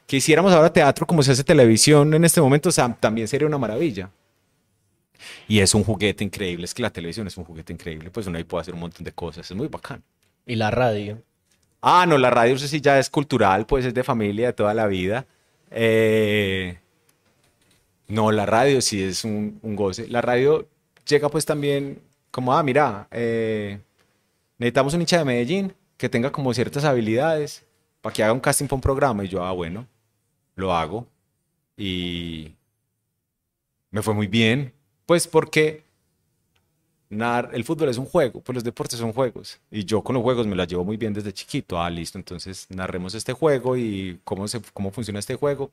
que 0.05 0.17
hiciéramos 0.17 0.53
ahora 0.53 0.71
teatro 0.71 1.07
como 1.07 1.23
se 1.23 1.31
hace 1.31 1.43
televisión 1.43 2.13
en 2.13 2.25
este 2.25 2.41
momento, 2.41 2.69
o 2.69 2.71
sea, 2.71 2.95
también 2.99 3.27
sería 3.27 3.47
una 3.47 3.57
maravilla. 3.57 4.11
Y 5.47 5.59
es 5.59 5.73
un 5.73 5.83
juguete 5.83 6.23
increíble, 6.23 6.65
es 6.65 6.73
que 6.73 6.81
la 6.81 6.91
televisión 6.91 7.25
es 7.27 7.37
un 7.37 7.43
juguete 7.43 7.73
increíble, 7.73 8.11
pues 8.11 8.27
uno 8.27 8.37
ahí 8.37 8.43
puede 8.43 8.61
hacer 8.61 8.73
un 8.73 8.81
montón 8.81 9.03
de 9.03 9.11
cosas, 9.11 9.49
es 9.49 9.57
muy 9.57 9.67
bacán. 9.67 10.03
Y 10.45 10.55
la 10.55 10.69
radio. 10.69 11.21
Ah, 11.85 12.05
no, 12.07 12.17
la 12.17 12.29
radio 12.29 12.57
sí 12.57 12.79
ya 12.79 12.97
es 12.97 13.09
cultural, 13.09 13.65
pues 13.65 13.83
es 13.85 13.93
de 13.93 14.05
familia 14.05 14.47
de 14.47 14.53
toda 14.53 14.73
la 14.73 14.87
vida. 14.87 15.25
Eh, 15.69 16.79
no, 18.07 18.31
la 18.31 18.45
radio 18.45 18.81
sí 18.81 19.03
es 19.03 19.25
un, 19.25 19.59
un 19.61 19.75
goce. 19.75 20.07
La 20.07 20.21
radio 20.21 20.65
llega 21.05 21.27
pues 21.27 21.45
también 21.45 22.01
como, 22.31 22.53
ah, 22.53 22.63
mira, 22.63 23.09
eh, 23.11 23.79
necesitamos 24.57 24.93
un 24.93 25.01
hincha 25.01 25.17
de 25.17 25.25
Medellín 25.25 25.73
que 25.97 26.07
tenga 26.07 26.31
como 26.31 26.53
ciertas 26.53 26.85
habilidades 26.85 27.65
para 28.01 28.13
que 28.13 28.23
haga 28.23 28.31
un 28.31 28.39
casting 28.39 28.67
para 28.67 28.75
un 28.75 28.81
programa. 28.81 29.25
Y 29.25 29.27
yo, 29.27 29.43
ah, 29.43 29.51
bueno, 29.51 29.85
lo 30.55 30.73
hago. 30.73 31.05
Y 31.75 32.55
me 33.91 34.01
fue 34.01 34.13
muy 34.13 34.27
bien. 34.27 34.73
Pues 35.05 35.27
porque 35.27 35.83
el 37.53 37.63
fútbol 37.63 37.89
es 37.89 37.97
un 37.97 38.05
juego, 38.05 38.41
pues 38.41 38.53
los 38.55 38.63
deportes 38.63 38.99
son 38.99 39.13
juegos. 39.13 39.59
Y 39.71 39.85
yo 39.85 40.01
con 40.01 40.13
los 40.15 40.23
juegos 40.23 40.47
me 40.47 40.55
la 40.55 40.65
llevo 40.65 40.83
muy 40.83 40.97
bien 40.97 41.13
desde 41.13 41.33
chiquito. 41.33 41.81
Ah, 41.81 41.89
listo, 41.89 42.17
entonces 42.17 42.67
narremos 42.69 43.13
este 43.15 43.33
juego 43.33 43.77
y 43.77 44.19
cómo, 44.23 44.47
se, 44.47 44.61
cómo 44.73 44.91
funciona 44.91 45.19
este 45.19 45.35
juego. 45.35 45.71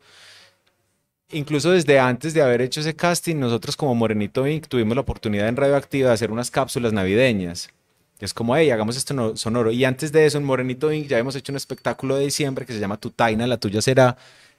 Incluso 1.33 1.71
desde 1.71 1.99
antes 2.01 2.35
de 2.35 2.43
haber 2.43 2.61
hecho 2.61 2.81
ese 2.81 2.95
casting, 2.97 3.37
nosotros 3.37 3.77
como 3.77 3.95
Morenito 3.95 4.47
Inc. 4.47 4.67
tuvimos 4.67 4.97
la 4.97 5.03
oportunidad 5.03 5.47
en 5.49 5.57
Radioactiva 5.57 6.09
de 6.09 6.15
hacer 6.15 6.33
unas 6.33 6.51
cápsulas 6.51 6.93
navideñas. 6.93 7.71
Es 8.19 8.35
como, 8.35 8.57
hey, 8.57 8.71
hagamos 8.71 8.97
esto 8.97 9.15
no- 9.15 9.37
sonoro. 9.37 9.71
Y 9.71 9.85
antes 9.85 10.11
de 10.13 10.27
eso, 10.27 10.39
en 10.39 10.45
Morenito 10.45 10.93
Inc. 10.93 11.07
ya 11.07 11.19
hemos 11.19 11.37
hecho 11.37 11.53
un 11.53 11.57
espectáculo 11.57 12.17
de 12.17 12.25
diciembre 12.25 12.67
que 12.67 12.73
se 12.73 12.81
llama 12.81 12.97
Tu 12.99 13.11
Taina, 13.11 13.47
la 13.47 13.59
tuya 13.59 13.81
será, 13.81 14.17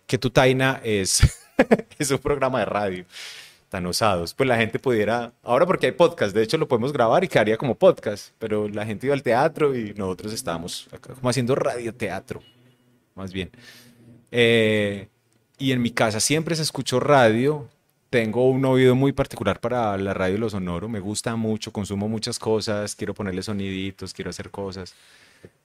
que 0.07 0.17
Tu 0.17 0.29
Taina 0.29 0.79
es, 0.83 1.21
es 1.99 2.09
un 2.09 2.19
programa 2.19 2.59
de 2.59 2.65
radio 2.65 3.05
tan 3.71 3.85
osados. 3.85 4.33
Pues 4.33 4.49
la 4.49 4.57
gente 4.57 4.79
pudiera, 4.79 5.33
ahora 5.43 5.65
porque 5.65 5.85
hay 5.85 5.91
podcast, 5.93 6.35
de 6.35 6.43
hecho 6.43 6.57
lo 6.57 6.67
podemos 6.67 6.91
grabar 6.91 7.23
y 7.23 7.29
quedaría 7.29 7.57
como 7.57 7.75
podcast, 7.75 8.33
pero 8.37 8.67
la 8.67 8.85
gente 8.85 9.07
iba 9.07 9.15
al 9.15 9.23
teatro 9.23 9.73
y 9.73 9.93
nosotros 9.93 10.33
estábamos 10.33 10.89
acá 10.91 11.13
como 11.13 11.29
haciendo 11.29 11.55
radioteatro, 11.55 12.43
más 13.15 13.31
bien. 13.31 13.49
Eh, 14.29 15.07
y 15.57 15.71
en 15.71 15.81
mi 15.81 15.91
casa 15.91 16.19
siempre 16.19 16.53
se 16.55 16.63
escuchó 16.63 16.99
radio. 16.99 17.69
Tengo 18.09 18.49
un 18.49 18.65
oído 18.65 18.93
muy 18.93 19.13
particular 19.13 19.61
para 19.61 19.97
la 19.97 20.13
radio 20.13 20.35
y 20.35 20.39
lo 20.39 20.49
sonoro. 20.49 20.89
Me 20.89 20.99
gusta 20.99 21.37
mucho, 21.37 21.71
consumo 21.71 22.09
muchas 22.09 22.39
cosas, 22.39 22.93
quiero 22.93 23.13
ponerle 23.13 23.41
soniditos, 23.41 24.13
quiero 24.13 24.31
hacer 24.31 24.51
cosas. 24.51 24.95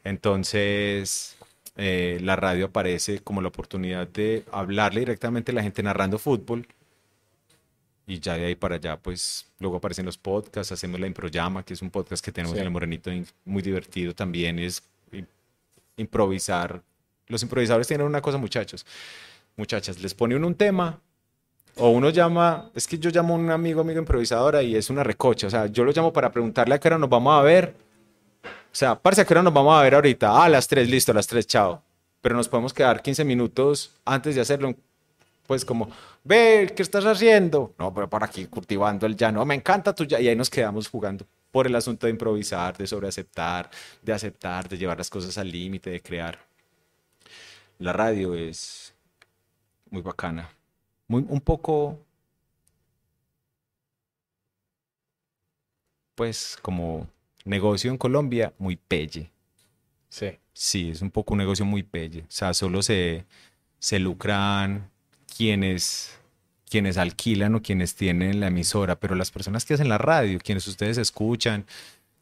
Entonces, 0.04 1.36
eh, 1.76 2.20
la 2.22 2.36
radio 2.36 2.66
aparece 2.66 3.18
como 3.18 3.42
la 3.42 3.48
oportunidad 3.48 4.06
de 4.06 4.44
hablarle 4.52 5.00
directamente 5.00 5.50
a 5.50 5.56
la 5.56 5.62
gente 5.64 5.82
narrando 5.82 6.18
fútbol. 6.18 6.68
Y 8.06 8.20
ya 8.20 8.34
de 8.34 8.44
ahí 8.46 8.54
para 8.54 8.76
allá, 8.76 8.96
pues 8.96 9.46
luego 9.58 9.76
aparecen 9.78 10.06
los 10.06 10.16
podcasts, 10.16 10.70
hacemos 10.72 11.00
la 11.00 11.08
Improyama, 11.08 11.64
que 11.64 11.74
es 11.74 11.82
un 11.82 11.90
podcast 11.90 12.24
que 12.24 12.30
tenemos 12.30 12.54
Sí. 12.54 12.60
en 12.60 12.66
el 12.66 12.70
Morenito, 12.70 13.10
muy 13.44 13.62
divertido 13.62 14.14
también, 14.14 14.58
es 14.60 14.82
improvisar. 15.96 16.82
Los 17.28 17.42
improvisadores 17.42 17.88
tienen 17.88 18.06
una 18.06 18.20
cosa, 18.20 18.38
muchachos, 18.38 18.86
muchachas, 19.56 20.00
les 20.00 20.14
pone 20.14 20.36
uno 20.36 20.46
un 20.46 20.54
tema 20.54 21.00
o 21.76 21.90
uno 21.90 22.10
llama, 22.10 22.70
es 22.74 22.86
que 22.86 22.98
yo 22.98 23.10
llamo 23.10 23.34
a 23.34 23.38
un 23.38 23.50
amigo, 23.50 23.80
amigo 23.80 23.98
improvisadora 23.98 24.62
y 24.62 24.76
es 24.76 24.88
una 24.88 25.02
recocha, 25.02 25.46
o 25.48 25.50
sea, 25.50 25.66
yo 25.66 25.84
lo 25.84 25.92
llamo 25.92 26.12
para 26.12 26.30
preguntarle 26.30 26.74
a 26.74 26.78
qué 26.78 26.88
hora 26.88 26.98
nos 26.98 27.10
vamos 27.10 27.38
a 27.38 27.42
ver. 27.42 27.74
O 28.44 28.78
sea, 28.78 28.94
parce, 28.94 29.22
¿a 29.22 29.24
qué 29.24 29.32
hora 29.34 29.42
nos 29.42 29.52
vamos 29.54 29.74
a 29.78 29.82
ver 29.82 29.94
ahorita? 29.94 30.30
Ah, 30.30 30.44
a 30.44 30.48
las 30.48 30.68
3, 30.68 30.88
listo, 30.88 31.12
a 31.12 31.14
las 31.14 31.26
3, 31.26 31.46
chao. 31.46 31.82
Pero 32.20 32.36
nos 32.36 32.48
podemos 32.48 32.74
quedar 32.74 33.02
15 33.02 33.24
minutos 33.24 33.90
antes 34.04 34.34
de 34.34 34.40
hacerlo 34.42 34.74
pues 35.46 35.64
como, 35.64 35.88
ve, 36.24 36.72
¿qué 36.74 36.82
estás 36.82 37.04
haciendo? 37.04 37.74
No, 37.78 37.92
pero 37.94 38.08
por 38.08 38.24
aquí 38.24 38.46
cultivando 38.46 39.06
el 39.06 39.16
llano, 39.16 39.44
me 39.44 39.54
encanta 39.54 39.94
tu 39.94 40.04
llano. 40.04 40.22
Y 40.22 40.28
ahí 40.28 40.36
nos 40.36 40.50
quedamos 40.50 40.88
jugando 40.88 41.26
por 41.50 41.66
el 41.66 41.74
asunto 41.74 42.06
de 42.06 42.12
improvisar, 42.12 42.76
de 42.76 42.86
sobreaceptar, 42.86 43.70
de 44.02 44.12
aceptar, 44.12 44.68
de 44.68 44.76
llevar 44.76 44.98
las 44.98 45.10
cosas 45.10 45.38
al 45.38 45.50
límite, 45.50 45.90
de 45.90 46.02
crear. 46.02 46.38
La 47.78 47.92
radio 47.92 48.34
es 48.34 48.94
muy 49.90 50.02
bacana. 50.02 50.50
Muy, 51.08 51.24
un 51.28 51.40
poco, 51.40 51.98
pues 56.14 56.58
como 56.62 57.08
negocio 57.44 57.90
en 57.90 57.98
Colombia, 57.98 58.52
muy 58.58 58.76
pelle. 58.76 59.30
Sí. 60.08 60.38
Sí, 60.52 60.90
es 60.90 61.02
un 61.02 61.10
poco 61.10 61.34
un 61.34 61.38
negocio 61.38 61.64
muy 61.64 61.82
pelle. 61.82 62.22
O 62.22 62.30
sea, 62.30 62.54
solo 62.54 62.82
se, 62.82 63.26
se 63.78 63.98
lucran 63.98 64.90
quienes, 65.36 66.18
quienes 66.68 66.96
alquilan 66.98 67.54
o 67.54 67.62
quienes 67.62 67.94
tienen 67.94 68.40
la 68.40 68.48
emisora, 68.48 68.98
pero 68.98 69.14
las 69.14 69.30
personas 69.30 69.64
que 69.64 69.74
hacen 69.74 69.88
la 69.88 69.98
radio, 69.98 70.38
quienes 70.42 70.66
ustedes 70.66 70.98
escuchan, 70.98 71.66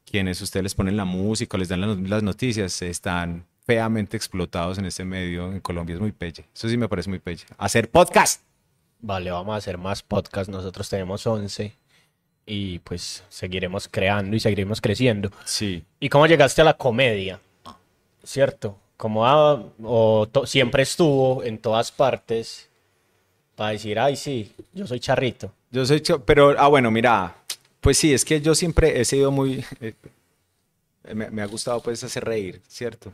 quienes 0.04 0.40
ustedes 0.40 0.64
les 0.64 0.74
ponen 0.74 0.96
la 0.96 1.04
música 1.04 1.56
les 1.58 1.68
dan 1.68 1.80
las, 1.80 1.98
las 1.98 2.22
noticias, 2.22 2.80
están 2.82 3.44
feamente 3.66 4.16
explotados 4.16 4.78
en 4.78 4.84
este 4.84 5.04
medio 5.04 5.50
en 5.52 5.60
Colombia. 5.60 5.94
Es 5.94 6.00
muy 6.00 6.12
pelle. 6.12 6.44
Eso 6.54 6.68
sí 6.68 6.76
me 6.76 6.88
parece 6.88 7.08
muy 7.08 7.18
pelle. 7.18 7.44
Hacer 7.56 7.90
podcast. 7.90 8.42
Vale, 9.00 9.30
vamos 9.30 9.54
a 9.54 9.58
hacer 9.58 9.78
más 9.78 10.02
podcasts. 10.02 10.50
Nosotros 10.50 10.88
tenemos 10.88 11.26
11 11.26 11.74
y 12.46 12.78
pues 12.80 13.24
seguiremos 13.30 13.88
creando 13.88 14.36
y 14.36 14.40
seguiremos 14.40 14.80
creciendo. 14.80 15.30
Sí. 15.46 15.84
¿Y 16.00 16.08
cómo 16.10 16.26
llegaste 16.26 16.60
a 16.60 16.64
la 16.64 16.74
comedia? 16.76 17.40
¿Cierto? 18.22 18.78
Como 18.96 19.26
ah, 19.26 19.62
o 19.82 20.28
to- 20.30 20.46
siempre 20.46 20.82
estuvo 20.82 21.42
en 21.42 21.58
todas 21.58 21.90
partes 21.92 22.70
para 23.56 23.70
decir, 23.70 23.98
ay, 23.98 24.16
sí, 24.16 24.52
yo 24.72 24.86
soy 24.86 25.00
charrito. 25.00 25.52
Yo 25.70 25.84
soy, 25.86 26.02
pero, 26.24 26.54
ah, 26.58 26.68
bueno, 26.68 26.90
mira, 26.90 27.36
pues 27.80 27.98
sí, 27.98 28.12
es 28.12 28.24
que 28.24 28.40
yo 28.40 28.54
siempre 28.54 29.00
he 29.00 29.04
sido 29.04 29.30
muy, 29.30 29.64
eh, 29.80 29.94
me, 31.14 31.30
me 31.30 31.42
ha 31.42 31.46
gustado 31.46 31.80
pues 31.80 32.02
hacer 32.02 32.24
reír, 32.24 32.60
¿cierto? 32.68 33.12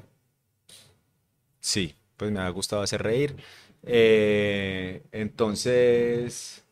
Sí, 1.60 1.94
pues 2.16 2.30
me 2.30 2.40
ha 2.40 2.48
gustado 2.50 2.82
hacer 2.82 3.02
reír. 3.02 3.36
Eh, 3.82 5.02
entonces, 5.12 6.62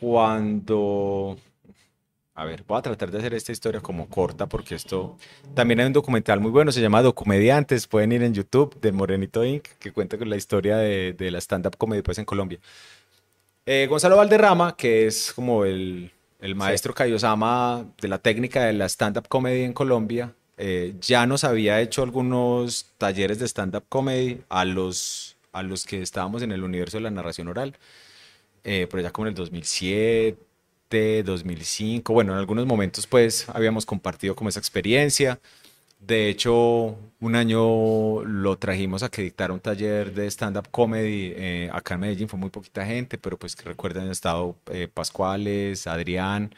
cuando, 0.00 1.38
a 2.36 2.44
ver, 2.44 2.64
voy 2.68 2.78
a 2.78 2.82
tratar 2.82 3.10
de 3.10 3.18
hacer 3.18 3.32
esta 3.32 3.50
historia 3.50 3.80
como 3.80 4.08
corta 4.08 4.46
porque 4.46 4.74
esto, 4.74 5.16
también 5.54 5.80
hay 5.80 5.86
un 5.86 5.94
documental 5.94 6.38
muy 6.38 6.50
bueno, 6.50 6.70
se 6.70 6.82
llama 6.82 7.00
Documediantes, 7.00 7.86
pueden 7.86 8.12
ir 8.12 8.22
en 8.22 8.34
YouTube 8.34 8.78
de 8.78 8.92
Morenito 8.92 9.42
Inc., 9.42 9.66
que 9.78 9.90
cuenta 9.90 10.18
con 10.18 10.28
la 10.28 10.36
historia 10.36 10.76
de, 10.76 11.14
de 11.14 11.30
la 11.30 11.38
stand-up 11.38 11.78
comedy 11.78 12.02
pues 12.02 12.18
en 12.18 12.26
Colombia. 12.26 12.60
Eh, 13.64 13.86
Gonzalo 13.88 14.18
Valderrama, 14.18 14.76
que 14.76 15.06
es 15.06 15.32
como 15.32 15.64
el, 15.64 16.12
el 16.40 16.54
maestro 16.54 16.92
Kaiosama 16.92 17.86
de 18.00 18.08
la 18.08 18.18
técnica 18.18 18.64
de 18.64 18.74
la 18.74 18.86
stand-up 18.86 19.28
comedy 19.28 19.62
en 19.62 19.72
Colombia, 19.72 20.34
eh, 20.58 20.94
ya 21.00 21.26
nos 21.26 21.42
había 21.42 21.80
hecho 21.80 22.02
algunos 22.02 22.92
talleres 22.98 23.38
de 23.38 23.48
stand-up 23.48 23.84
comedy 23.88 24.42
a 24.50 24.66
los, 24.66 25.38
a 25.52 25.62
los 25.62 25.86
que 25.86 26.02
estábamos 26.02 26.42
en 26.42 26.52
el 26.52 26.62
universo 26.62 26.98
de 26.98 27.04
la 27.04 27.10
narración 27.10 27.48
oral, 27.48 27.78
eh, 28.62 28.86
pero 28.90 29.02
ya 29.02 29.10
como 29.10 29.26
en 29.26 29.30
el 29.30 29.34
2007, 29.34 30.38
2005, 30.90 32.12
bueno, 32.12 32.32
en 32.32 32.38
algunos 32.38 32.66
momentos 32.66 33.06
pues 33.06 33.48
habíamos 33.48 33.84
compartido 33.86 34.34
como 34.36 34.48
esa 34.48 34.60
experiencia. 34.60 35.38
De 35.98 36.28
hecho, 36.28 36.96
un 37.20 37.34
año 37.34 38.22
lo 38.24 38.56
trajimos 38.58 39.02
a 39.02 39.08
que 39.08 39.22
dictara 39.22 39.52
un 39.52 39.60
taller 39.60 40.12
de 40.14 40.26
stand-up 40.30 40.68
comedy 40.70 41.32
eh, 41.34 41.70
acá 41.72 41.94
en 41.94 42.00
Medellín. 42.00 42.28
Fue 42.28 42.38
muy 42.38 42.50
poquita 42.50 42.86
gente, 42.86 43.18
pero 43.18 43.36
pues 43.36 43.56
que 43.56 43.64
recuerden, 43.64 44.04
han 44.04 44.10
estado 44.10 44.54
eh, 44.70 44.88
Pascuales, 44.92 45.86
Adrián 45.88 46.54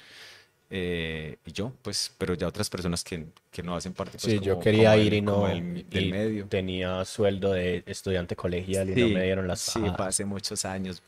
eh, 0.70 1.36
y 1.46 1.52
yo, 1.52 1.72
pues, 1.80 2.12
pero 2.18 2.34
ya 2.34 2.46
otras 2.46 2.68
personas 2.68 3.02
que, 3.02 3.24
que 3.50 3.62
no 3.62 3.74
hacen 3.74 3.94
parte. 3.94 4.18
Pues, 4.20 4.34
Sí, 4.34 4.40
yo 4.40 4.54
como- 4.54 4.64
quería 4.64 4.90
como 4.90 5.02
ir 5.02 5.10
del- 5.10 5.14
y 5.14 5.22
no. 5.22 5.32
como 5.34 5.48
del, 5.48 5.86
y 5.90 6.10
medio. 6.10 6.46
Tenía 6.46 7.04
sueldo 7.06 7.52
de 7.52 7.82
estudiante 7.86 8.36
colegial 8.36 8.90
y 8.90 9.00
no 9.00 9.08
me 9.08 9.22
dieron 9.24 9.48
las 9.48 9.60
Sí, 9.60 9.80
fue 9.96 10.06
hace 10.06 10.26
muchos 10.26 10.64
años. 10.66 11.00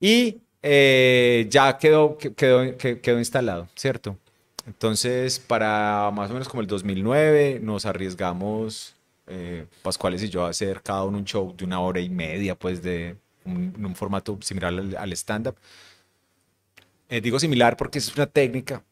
Y 0.00 0.38
eh, 0.66 1.46
ya 1.50 1.76
quedó, 1.78 2.16
que- 2.18 2.32
quedó, 2.34 2.76
que- 2.78 3.00
quedó 3.00 3.18
instalado, 3.18 3.68
¿cierto? 3.76 4.16
Entonces, 4.66 5.38
para 5.38 6.10
más 6.12 6.30
o 6.30 6.32
menos 6.32 6.48
como 6.48 6.62
el 6.62 6.66
2009, 6.66 7.60
nos 7.62 7.84
arriesgamos, 7.86 8.94
eh, 9.26 9.66
Pascuales 9.82 10.22
y 10.22 10.30
yo, 10.30 10.46
a 10.46 10.48
hacer 10.50 10.80
cada 10.82 11.04
uno 11.04 11.18
un 11.18 11.24
show 11.26 11.54
de 11.56 11.64
una 11.66 11.80
hora 11.80 12.00
y 12.00 12.08
media, 12.08 12.54
pues, 12.54 12.82
de 12.82 13.16
un, 13.44 13.74
un 13.78 13.94
formato 13.94 14.38
similar 14.40 14.72
al, 14.72 14.96
al 14.96 15.12
stand-up. 15.12 15.56
Eh, 17.10 17.20
digo 17.20 17.38
similar 17.38 17.76
porque 17.76 17.98
es 17.98 18.14
una 18.16 18.26
técnica. 18.26 18.82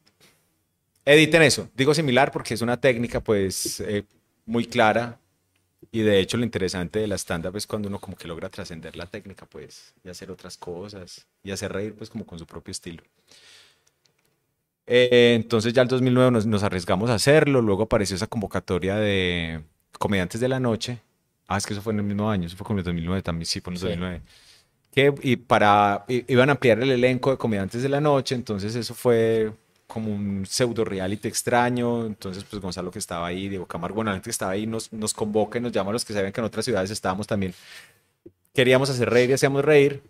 Editen 1.04 1.42
eso. 1.42 1.68
Digo 1.74 1.94
similar 1.94 2.30
porque 2.30 2.54
es 2.54 2.60
una 2.62 2.76
técnica, 2.80 3.20
pues, 3.20 3.80
eh, 3.80 4.04
muy 4.46 4.66
clara. 4.66 5.18
Y 5.90 6.00
de 6.02 6.20
hecho, 6.20 6.36
lo 6.36 6.44
interesante 6.44 7.00
de 7.00 7.06
la 7.06 7.16
stand-up 7.16 7.56
es 7.56 7.66
cuando 7.66 7.88
uno 7.88 7.98
como 7.98 8.16
que 8.16 8.28
logra 8.28 8.48
trascender 8.48 8.96
la 8.96 9.06
técnica, 9.06 9.46
pues, 9.46 9.92
y 10.04 10.08
hacer 10.08 10.30
otras 10.30 10.56
cosas, 10.56 11.26
y 11.42 11.50
hacer 11.50 11.72
reír, 11.72 11.94
pues, 11.94 12.08
como 12.08 12.24
con 12.24 12.38
su 12.38 12.46
propio 12.46 12.70
estilo. 12.72 13.02
Eh, 14.86 15.34
entonces 15.36 15.72
ya 15.72 15.82
el 15.82 15.88
2009 15.88 16.30
nos, 16.30 16.46
nos 16.46 16.62
arriesgamos 16.62 17.08
a 17.10 17.14
hacerlo, 17.14 17.60
luego 17.62 17.84
apareció 17.84 18.16
esa 18.16 18.26
convocatoria 18.26 18.96
de 18.96 19.62
comediantes 19.98 20.40
de 20.40 20.48
la 20.48 20.58
noche. 20.60 20.98
Ah, 21.46 21.56
es 21.58 21.66
que 21.66 21.72
eso 21.74 21.82
fue 21.82 21.92
en 21.92 22.00
el 22.00 22.04
mismo 22.04 22.28
año, 22.30 22.46
eso 22.46 22.56
fue 22.56 22.64
como 22.66 22.76
en 22.78 22.80
el 22.80 22.84
2009 22.84 23.22
también, 23.22 23.46
sí, 23.46 23.60
fue 23.60 23.70
en 23.72 23.74
el 23.76 23.80
Sí. 23.80 23.86
2009. 23.86 24.22
Que, 24.92 25.14
y 25.22 25.36
para, 25.36 26.04
i- 26.08 26.24
iban 26.28 26.48
a 26.48 26.52
ampliar 26.52 26.80
el 26.80 26.90
elenco 26.90 27.30
de 27.30 27.38
comediantes 27.38 27.82
de 27.82 27.88
la 27.88 28.00
noche, 28.00 28.34
entonces 28.34 28.74
eso 28.74 28.94
fue 28.94 29.52
como 29.92 30.10
un 30.10 30.46
pseudo 30.46 30.84
reality 30.84 31.28
extraño. 31.28 32.06
Entonces, 32.06 32.44
pues 32.44 32.62
Gonzalo 32.62 32.90
que 32.90 32.98
estaba 32.98 33.26
ahí, 33.26 33.48
Diego 33.48 33.66
Camargo, 33.66 33.96
bueno, 33.96 34.10
la 34.10 34.16
gente 34.16 34.24
que 34.24 34.30
estaba 34.30 34.52
ahí 34.52 34.66
nos, 34.66 34.92
nos 34.92 35.12
convoca 35.12 35.58
y 35.58 35.62
nos 35.62 35.72
llama 35.72 35.90
a 35.90 35.92
los 35.92 36.04
que 36.04 36.14
sabían 36.14 36.32
que 36.32 36.40
en 36.40 36.46
otras 36.46 36.64
ciudades 36.64 36.90
estábamos 36.90 37.26
también. 37.26 37.54
Queríamos 38.54 38.88
hacer 38.90 39.10
reír 39.10 39.30
y 39.30 39.32
hacíamos 39.34 39.64
reír. 39.64 40.02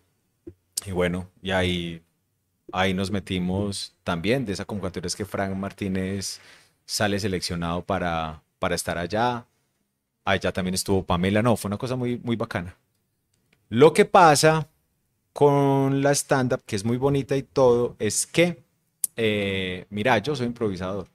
Y 0.87 0.93
bueno, 0.93 1.29
y 1.43 1.51
ahí, 1.51 2.03
ahí 2.73 2.95
nos 2.95 3.11
metimos 3.11 3.95
también 4.05 4.45
de 4.45 4.53
esa 4.53 4.65
convocatoria 4.65 5.07
es 5.07 5.17
que 5.17 5.25
Frank 5.25 5.55
Martínez 5.55 6.41
sale 6.85 7.19
seleccionado 7.19 7.85
para, 7.85 8.43
para 8.59 8.75
estar 8.75 8.99
allá. 8.99 9.47
Allá 10.25 10.53
también 10.53 10.75
estuvo 10.75 11.05
Pamela, 11.05 11.43
no, 11.43 11.57
fue 11.57 11.69
una 11.69 11.79
cosa 11.79 11.97
muy, 11.97 12.19
muy 12.19 12.37
bacana. 12.37 12.77
Lo 13.69 13.93
que 13.93 14.05
pasa 14.05 14.69
con 15.33 16.03
la 16.03 16.13
stand-up, 16.13 16.63
que 16.65 16.77
es 16.77 16.85
muy 16.85 16.97
bonita 16.99 17.37
y 17.37 17.43
todo, 17.43 17.97
es 17.99 18.27
que, 18.27 18.63
eh, 19.25 19.87
mira, 19.91 20.19
yo 20.19 20.35
soy 20.35 20.47
improvisador. 20.47 21.07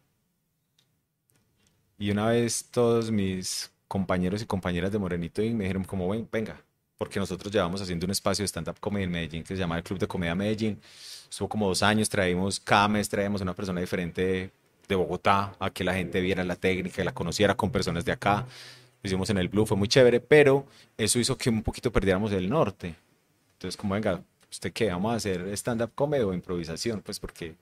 Y 2.00 2.12
una 2.12 2.28
vez 2.28 2.66
todos 2.72 3.12
mis 3.12 3.72
compañeros 3.88 4.42
y 4.42 4.46
compañeras 4.46 4.92
de 4.92 5.00
Morenito 5.00 5.42
Inc. 5.42 5.56
me 5.56 5.64
dijeron 5.66 5.84
como, 5.84 6.08
"Ven, 6.10 6.28
venga, 6.32 6.62
porque 6.98 7.20
nosotros 7.20 7.52
llevamos 7.52 7.82
haciendo 7.82 8.06
un 8.06 8.12
espacio 8.12 8.44
de 8.44 8.48
stand-up 8.48 8.80
comedy 8.80 9.04
en 9.04 9.12
Medellín 9.12 9.44
que 9.44 9.56
se 9.56 9.60
llama 9.60 9.78
el 9.78 9.84
Club 9.84 10.00
de 10.00 10.08
Comedia 10.08 10.36
Medellín. 10.36 10.80
Estuvo 11.30 11.50
como 11.50 11.68
dos 11.68 11.84
años, 11.84 12.08
traímos 12.10 12.60
cada 12.60 12.88
mes, 12.88 13.10
traíamos 13.10 13.42
una 13.42 13.54
persona 13.54 13.82
diferente 13.82 14.52
de 14.88 14.96
Bogotá 14.96 15.54
a 15.60 15.70
que 15.70 15.84
la 15.84 15.94
gente 15.94 16.22
viera 16.22 16.44
la 16.46 16.56
técnica 16.56 17.02
y 17.02 17.06
la 17.06 17.14
conociera 17.14 17.56
con 17.56 17.72
personas 17.72 18.06
de 18.06 18.14
acá. 18.14 18.46
Lo 19.04 19.08
hicimos 19.08 19.30
en 19.30 19.38
el 19.38 19.50
Blue, 19.50 19.66
fue 19.66 19.78
muy 19.78 19.88
chévere, 19.90 20.22
pero 20.22 20.66
eso 20.98 21.20
hizo 21.20 21.38
que 21.38 21.50
un 21.50 21.62
poquito 21.64 21.92
perdiéramos 21.92 22.32
el 22.32 22.50
norte. 22.50 22.96
Entonces, 23.54 23.76
como 23.78 23.96
venga, 23.96 24.22
¿usted 24.50 24.72
qué? 24.72 24.90
¿Vamos 24.92 25.12
a 25.14 25.16
hacer 25.16 25.48
stand-up 25.58 25.92
comedy 25.96 26.24
o 26.24 26.34
improvisación? 26.34 27.02
Pues 27.02 27.20
porque... 27.20 27.56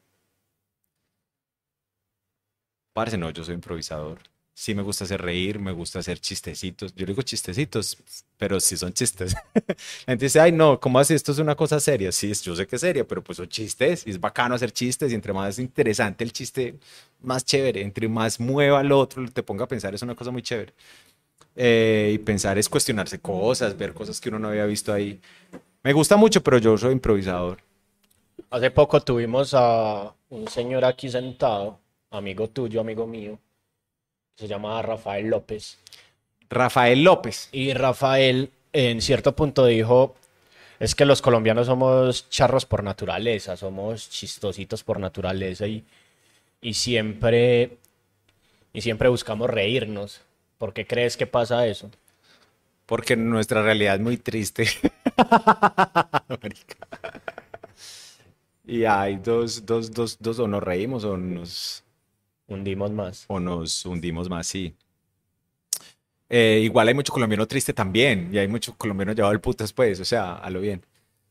Parce, 2.96 3.18
no, 3.18 3.30
yo 3.30 3.44
soy 3.44 3.56
improvisador. 3.56 4.20
Sí 4.54 4.74
me 4.74 4.82
gusta 4.82 5.04
hacer 5.04 5.22
reír, 5.22 5.60
me 5.60 5.74
gusta 5.74 6.00
hacer 6.00 6.18
chistecitos. 6.18 6.96
Yo 6.96 7.06
digo 7.06 7.22
chistecitos, 7.24 7.98
pero 8.38 8.58
sí 8.62 8.78
son 8.78 8.94
chistes. 8.94 9.36
La 10.08 10.14
gente 10.14 10.24
dice, 10.28 10.40
ay, 10.40 10.54
no, 10.54 10.80
¿cómo 10.80 10.98
así? 10.98 11.14
Esto 11.14 11.34
es 11.34 11.40
una 11.40 11.56
cosa 11.56 11.82
seria. 11.82 12.10
Sí, 12.14 12.32
yo 12.42 12.56
sé 12.56 12.66
que 12.66 12.78
es 12.78 12.82
seria, 12.82 13.06
pero 13.06 13.22
pues 13.22 13.36
son 13.36 13.50
chistes 13.50 14.08
y 14.08 14.12
es 14.12 14.18
bacano 14.22 14.56
hacer 14.56 14.72
chistes 14.72 15.12
y 15.12 15.16
entre 15.16 15.34
más 15.34 15.60
interesante 15.60 16.24
el 16.24 16.32
chiste, 16.32 16.76
más 17.22 17.44
chévere. 17.44 17.82
Entre 17.82 18.08
más 18.08 18.40
mueva 18.40 18.80
al 18.80 18.94
otro, 18.94 19.30
te 19.30 19.44
ponga 19.44 19.66
a 19.66 19.68
pensar, 19.68 19.94
es 19.94 20.02
una 20.02 20.16
cosa 20.16 20.32
muy 20.32 20.42
chévere. 20.42 20.72
Eh, 21.54 22.12
y 22.14 22.18
pensar 22.20 22.58
es 22.58 22.70
cuestionarse 22.70 23.20
cosas, 23.20 23.78
ver 23.78 23.94
cosas 23.94 24.22
que 24.22 24.30
uno 24.30 24.40
no 24.40 24.48
había 24.48 24.66
visto 24.66 24.94
ahí. 24.94 25.20
Me 25.84 25.92
gusta 25.92 26.16
mucho, 26.16 26.42
pero 26.42 26.60
yo 26.60 26.78
soy 26.78 26.94
improvisador. 26.94 27.58
Hace 28.50 28.72
poco 28.72 29.02
tuvimos 29.02 29.54
a 29.54 30.16
un 30.30 30.48
señor 30.48 30.86
aquí 30.86 31.10
sentado, 31.10 31.82
amigo 32.12 32.50
tuyo, 32.50 32.82
amigo 32.82 33.08
mío, 33.08 33.40
que 34.36 34.44
se 34.44 34.48
llama 34.48 34.82
Rafael 34.82 35.28
López. 35.28 35.80
Rafael 36.50 37.04
López. 37.04 37.50
Y 37.52 37.74
Rafael 37.74 38.52
en 38.74 39.02
cierto 39.02 39.36
punto 39.36 39.66
dijo, 39.66 40.16
es 40.80 40.96
que 40.96 41.06
los 41.06 41.22
colombianos 41.22 41.68
somos 41.68 42.30
charros 42.30 42.66
por 42.66 42.84
naturaleza, 42.84 43.56
somos 43.56 44.10
chistositos 44.10 44.84
por 44.84 45.00
naturaleza 45.00 45.68
y, 45.68 45.86
y 46.62 46.74
siempre, 46.74 47.78
y 48.74 48.82
siempre 48.82 49.10
buscamos 49.10 49.50
reírnos. 49.50 50.22
¿Por 50.58 50.74
qué 50.74 50.86
crees 50.86 51.18
que 51.18 51.28
pasa 51.28 51.68
eso? 51.68 51.90
Porque 52.86 53.16
nuestra 53.16 53.62
realidad 53.64 53.96
es 53.96 54.02
muy 54.02 54.18
triste. 54.18 54.68
Y 58.68 58.84
hay 58.86 59.18
dos, 59.18 59.66
dos, 59.66 59.92
dos, 59.92 60.18
dos, 60.20 60.40
o 60.40 60.48
nos 60.48 60.64
reímos 60.64 61.04
o 61.04 61.18
nos, 61.18 61.84
Hundimos 62.48 62.92
más. 62.92 63.26
o 63.28 63.40
nos 63.40 63.86
hundimos 63.86 64.30
más, 64.30 64.48
sí. 64.48 64.76
Eh, 66.30 66.62
igual 66.64 66.88
hay 66.88 66.94
mucho 66.94 67.14
colombiano 67.14 67.48
triste 67.48 67.74
también, 67.74 68.30
y 68.34 68.38
hay 68.38 68.48
mucho 68.48 68.76
colombiano 68.78 69.14
llevado 69.14 69.32
al 69.32 69.42
putas, 69.42 69.74
pues, 69.74 70.00
o 70.00 70.06
sea, 70.06 70.36
a 70.36 70.50
lo 70.50 70.60
bien. 70.62 70.84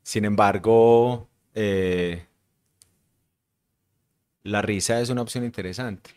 Sin 0.02 0.24
embargo, 0.24 1.28
eh, 1.54 2.26
la 4.42 4.62
risa 4.62 5.00
es 5.00 5.08
una 5.10 5.22
opción 5.22 5.44
interesante. 5.44 6.10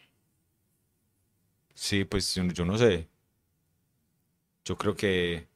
Sí, 1.73 2.05
pues 2.05 2.33
yo, 2.35 2.43
yo 2.45 2.65
no 2.65 2.77
sé. 2.77 3.07
Yo 4.65 4.77
creo 4.77 4.95
que 4.95 5.47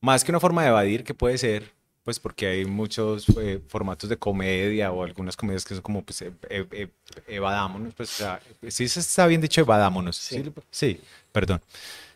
más 0.00 0.24
que 0.24 0.32
una 0.32 0.40
forma 0.40 0.62
de 0.62 0.68
evadir, 0.68 1.04
que 1.04 1.14
puede 1.14 1.38
ser, 1.38 1.72
pues 2.04 2.18
porque 2.18 2.46
hay 2.46 2.64
muchos 2.64 3.26
eh, 3.38 3.60
formatos 3.68 4.10
de 4.10 4.16
comedia 4.16 4.90
o 4.92 5.04
algunas 5.04 5.36
comedias 5.36 5.64
que 5.64 5.74
son 5.74 5.82
como, 5.82 6.02
pues, 6.02 6.22
eh, 6.22 6.32
eh, 6.50 6.66
eh, 6.72 6.88
evadámonos, 7.28 7.94
pues, 7.94 8.10
o 8.14 8.24
sea, 8.24 8.40
sí 8.68 8.88
se 8.88 9.00
está 9.00 9.26
bien 9.26 9.40
dicho 9.40 9.60
evadámonos. 9.60 10.16
Sí, 10.16 10.42
sí, 10.70 11.00
perdón. 11.30 11.60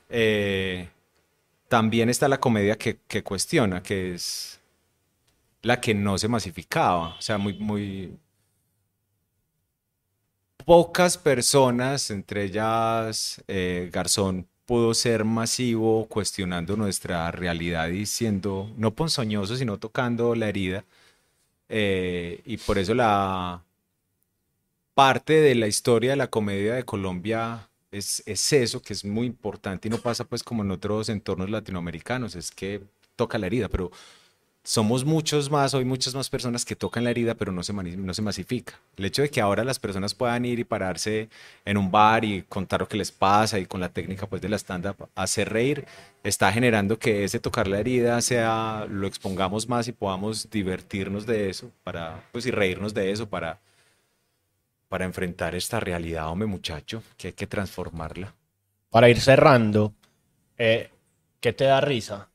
Eh, 0.08 0.88
también 1.68 2.08
está 2.08 2.28
la 2.28 2.40
comedia 2.40 2.76
que, 2.76 2.98
que 3.08 3.22
cuestiona, 3.22 3.82
que 3.82 4.14
es 4.14 4.60
la 5.62 5.80
que 5.80 5.94
no 5.94 6.16
se 6.18 6.28
masificaba, 6.28 7.16
o 7.16 7.22
sea, 7.22 7.38
muy, 7.38 7.54
muy 7.58 8.16
pocas 10.64 11.16
personas, 11.16 12.10
entre 12.10 12.44
ellas 12.44 13.42
eh, 13.46 13.88
Garzón, 13.92 14.48
pudo 14.66 14.94
ser 14.94 15.24
masivo 15.24 16.06
cuestionando 16.08 16.76
nuestra 16.76 17.30
realidad 17.30 17.88
y 17.88 18.06
siendo 18.06 18.70
no 18.76 18.92
ponzoñoso, 18.92 19.56
sino 19.56 19.78
tocando 19.78 20.34
la 20.34 20.48
herida. 20.48 20.84
Eh, 21.68 22.42
y 22.44 22.58
por 22.58 22.78
eso 22.78 22.94
la 22.94 23.62
parte 24.94 25.34
de 25.40 25.54
la 25.54 25.68
historia 25.68 26.10
de 26.10 26.16
la 26.16 26.28
comedia 26.30 26.74
de 26.74 26.84
Colombia 26.84 27.68
es, 27.90 28.22
es 28.26 28.52
eso, 28.52 28.82
que 28.82 28.92
es 28.92 29.04
muy 29.04 29.26
importante 29.26 29.88
y 29.88 29.90
no 29.90 29.98
pasa 29.98 30.24
pues 30.24 30.42
como 30.42 30.62
en 30.64 30.70
otros 30.70 31.08
entornos 31.08 31.50
latinoamericanos, 31.50 32.34
es 32.34 32.50
que 32.50 32.82
toca 33.16 33.38
la 33.38 33.46
herida, 33.46 33.68
pero 33.68 33.90
somos 34.66 35.04
muchos 35.04 35.48
más, 35.48 35.74
hoy 35.74 35.84
muchas 35.84 36.12
más 36.16 36.28
personas 36.28 36.64
que 36.64 36.74
tocan 36.74 37.04
la 37.04 37.10
herida, 37.10 37.36
pero 37.36 37.52
no 37.52 37.62
se, 37.62 37.72
no 37.72 38.14
se 38.14 38.20
masifica. 38.20 38.74
El 38.96 39.04
hecho 39.04 39.22
de 39.22 39.30
que 39.30 39.40
ahora 39.40 39.62
las 39.62 39.78
personas 39.78 40.12
puedan 40.12 40.44
ir 40.44 40.58
y 40.58 40.64
pararse 40.64 41.28
en 41.64 41.76
un 41.76 41.88
bar 41.92 42.24
y 42.24 42.42
contar 42.42 42.80
lo 42.80 42.88
que 42.88 42.96
les 42.96 43.12
pasa 43.12 43.60
y 43.60 43.66
con 43.66 43.80
la 43.80 43.90
técnica 43.90 44.26
pues 44.26 44.42
de 44.42 44.48
la 44.48 44.56
stand-up 44.58 45.08
hacer 45.14 45.50
reír, 45.50 45.86
está 46.24 46.52
generando 46.52 46.98
que 46.98 47.22
ese 47.22 47.38
tocar 47.38 47.68
la 47.68 47.78
herida 47.78 48.20
sea, 48.20 48.86
lo 48.90 49.06
expongamos 49.06 49.68
más 49.68 49.86
y 49.86 49.92
podamos 49.92 50.50
divertirnos 50.50 51.26
de 51.26 51.48
eso 51.48 51.70
para, 51.84 52.24
pues 52.32 52.44
y 52.46 52.50
reírnos 52.50 52.92
de 52.92 53.12
eso 53.12 53.28
para 53.28 53.60
para 54.88 55.04
enfrentar 55.04 55.54
esta 55.56 55.80
realidad, 55.80 56.28
hombre 56.28 56.46
muchacho, 56.46 57.02
que 57.16 57.28
hay 57.28 57.32
que 57.32 57.48
transformarla. 57.48 58.34
Para 58.90 59.08
ir 59.08 59.20
cerrando, 59.20 59.92
eh, 60.58 60.90
¿qué 61.40 61.52
te 61.52 61.64
da 61.64 61.80
risa? 61.80 62.28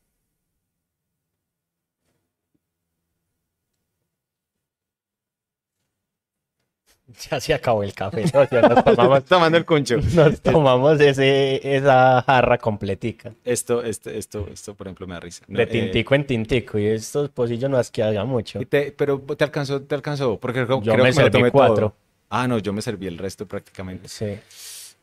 Ya 7.30 7.40
se 7.40 7.54
acabó 7.54 7.82
el 7.82 7.94
café. 7.94 8.24
¿no? 8.32 8.48
Ya 8.50 8.62
nos 8.62 8.84
tomamos, 8.96 9.24
tomando 9.24 9.58
el 9.58 9.64
concho. 9.64 9.96
nos 10.14 10.40
tomamos 10.40 11.00
ese, 11.00 11.60
esa 11.76 12.22
jarra 12.22 12.58
completica. 12.58 13.32
Esto, 13.44 13.82
esto, 13.82 14.10
esto, 14.10 14.46
esto, 14.52 14.74
por 14.74 14.86
ejemplo, 14.86 15.06
me 15.06 15.14
da 15.14 15.20
risa. 15.20 15.44
No, 15.48 15.56
De 15.58 15.64
eh, 15.64 15.66
tintico 15.66 16.14
en 16.14 16.26
tintico. 16.26 16.78
Y 16.78 16.86
estos 16.86 17.28
pocillos 17.30 17.70
no 17.70 17.78
es 17.78 17.90
que 17.90 18.02
haga 18.02 18.24
mucho. 18.24 18.60
y 18.60 18.66
te- 18.66 18.92
pero 18.92 19.18
te 19.20 19.44
alcanzó, 19.44 19.82
te 19.82 19.94
alcanzó, 19.94 20.38
porque 20.38 20.60
Yo 20.60 20.66
creo 20.66 20.80
me 20.80 20.94
que 20.94 20.96
me 20.96 21.06
lo 21.08 21.14
serví 21.14 21.30
tomé 21.32 21.50
cuatro. 21.50 21.76
todo. 21.76 21.94
Ah, 22.30 22.48
no, 22.48 22.58
yo 22.58 22.72
me 22.72 22.80
serví 22.82 23.06
el 23.06 23.18
resto 23.18 23.46
prácticamente. 23.46 24.08
Sí. 24.08 24.38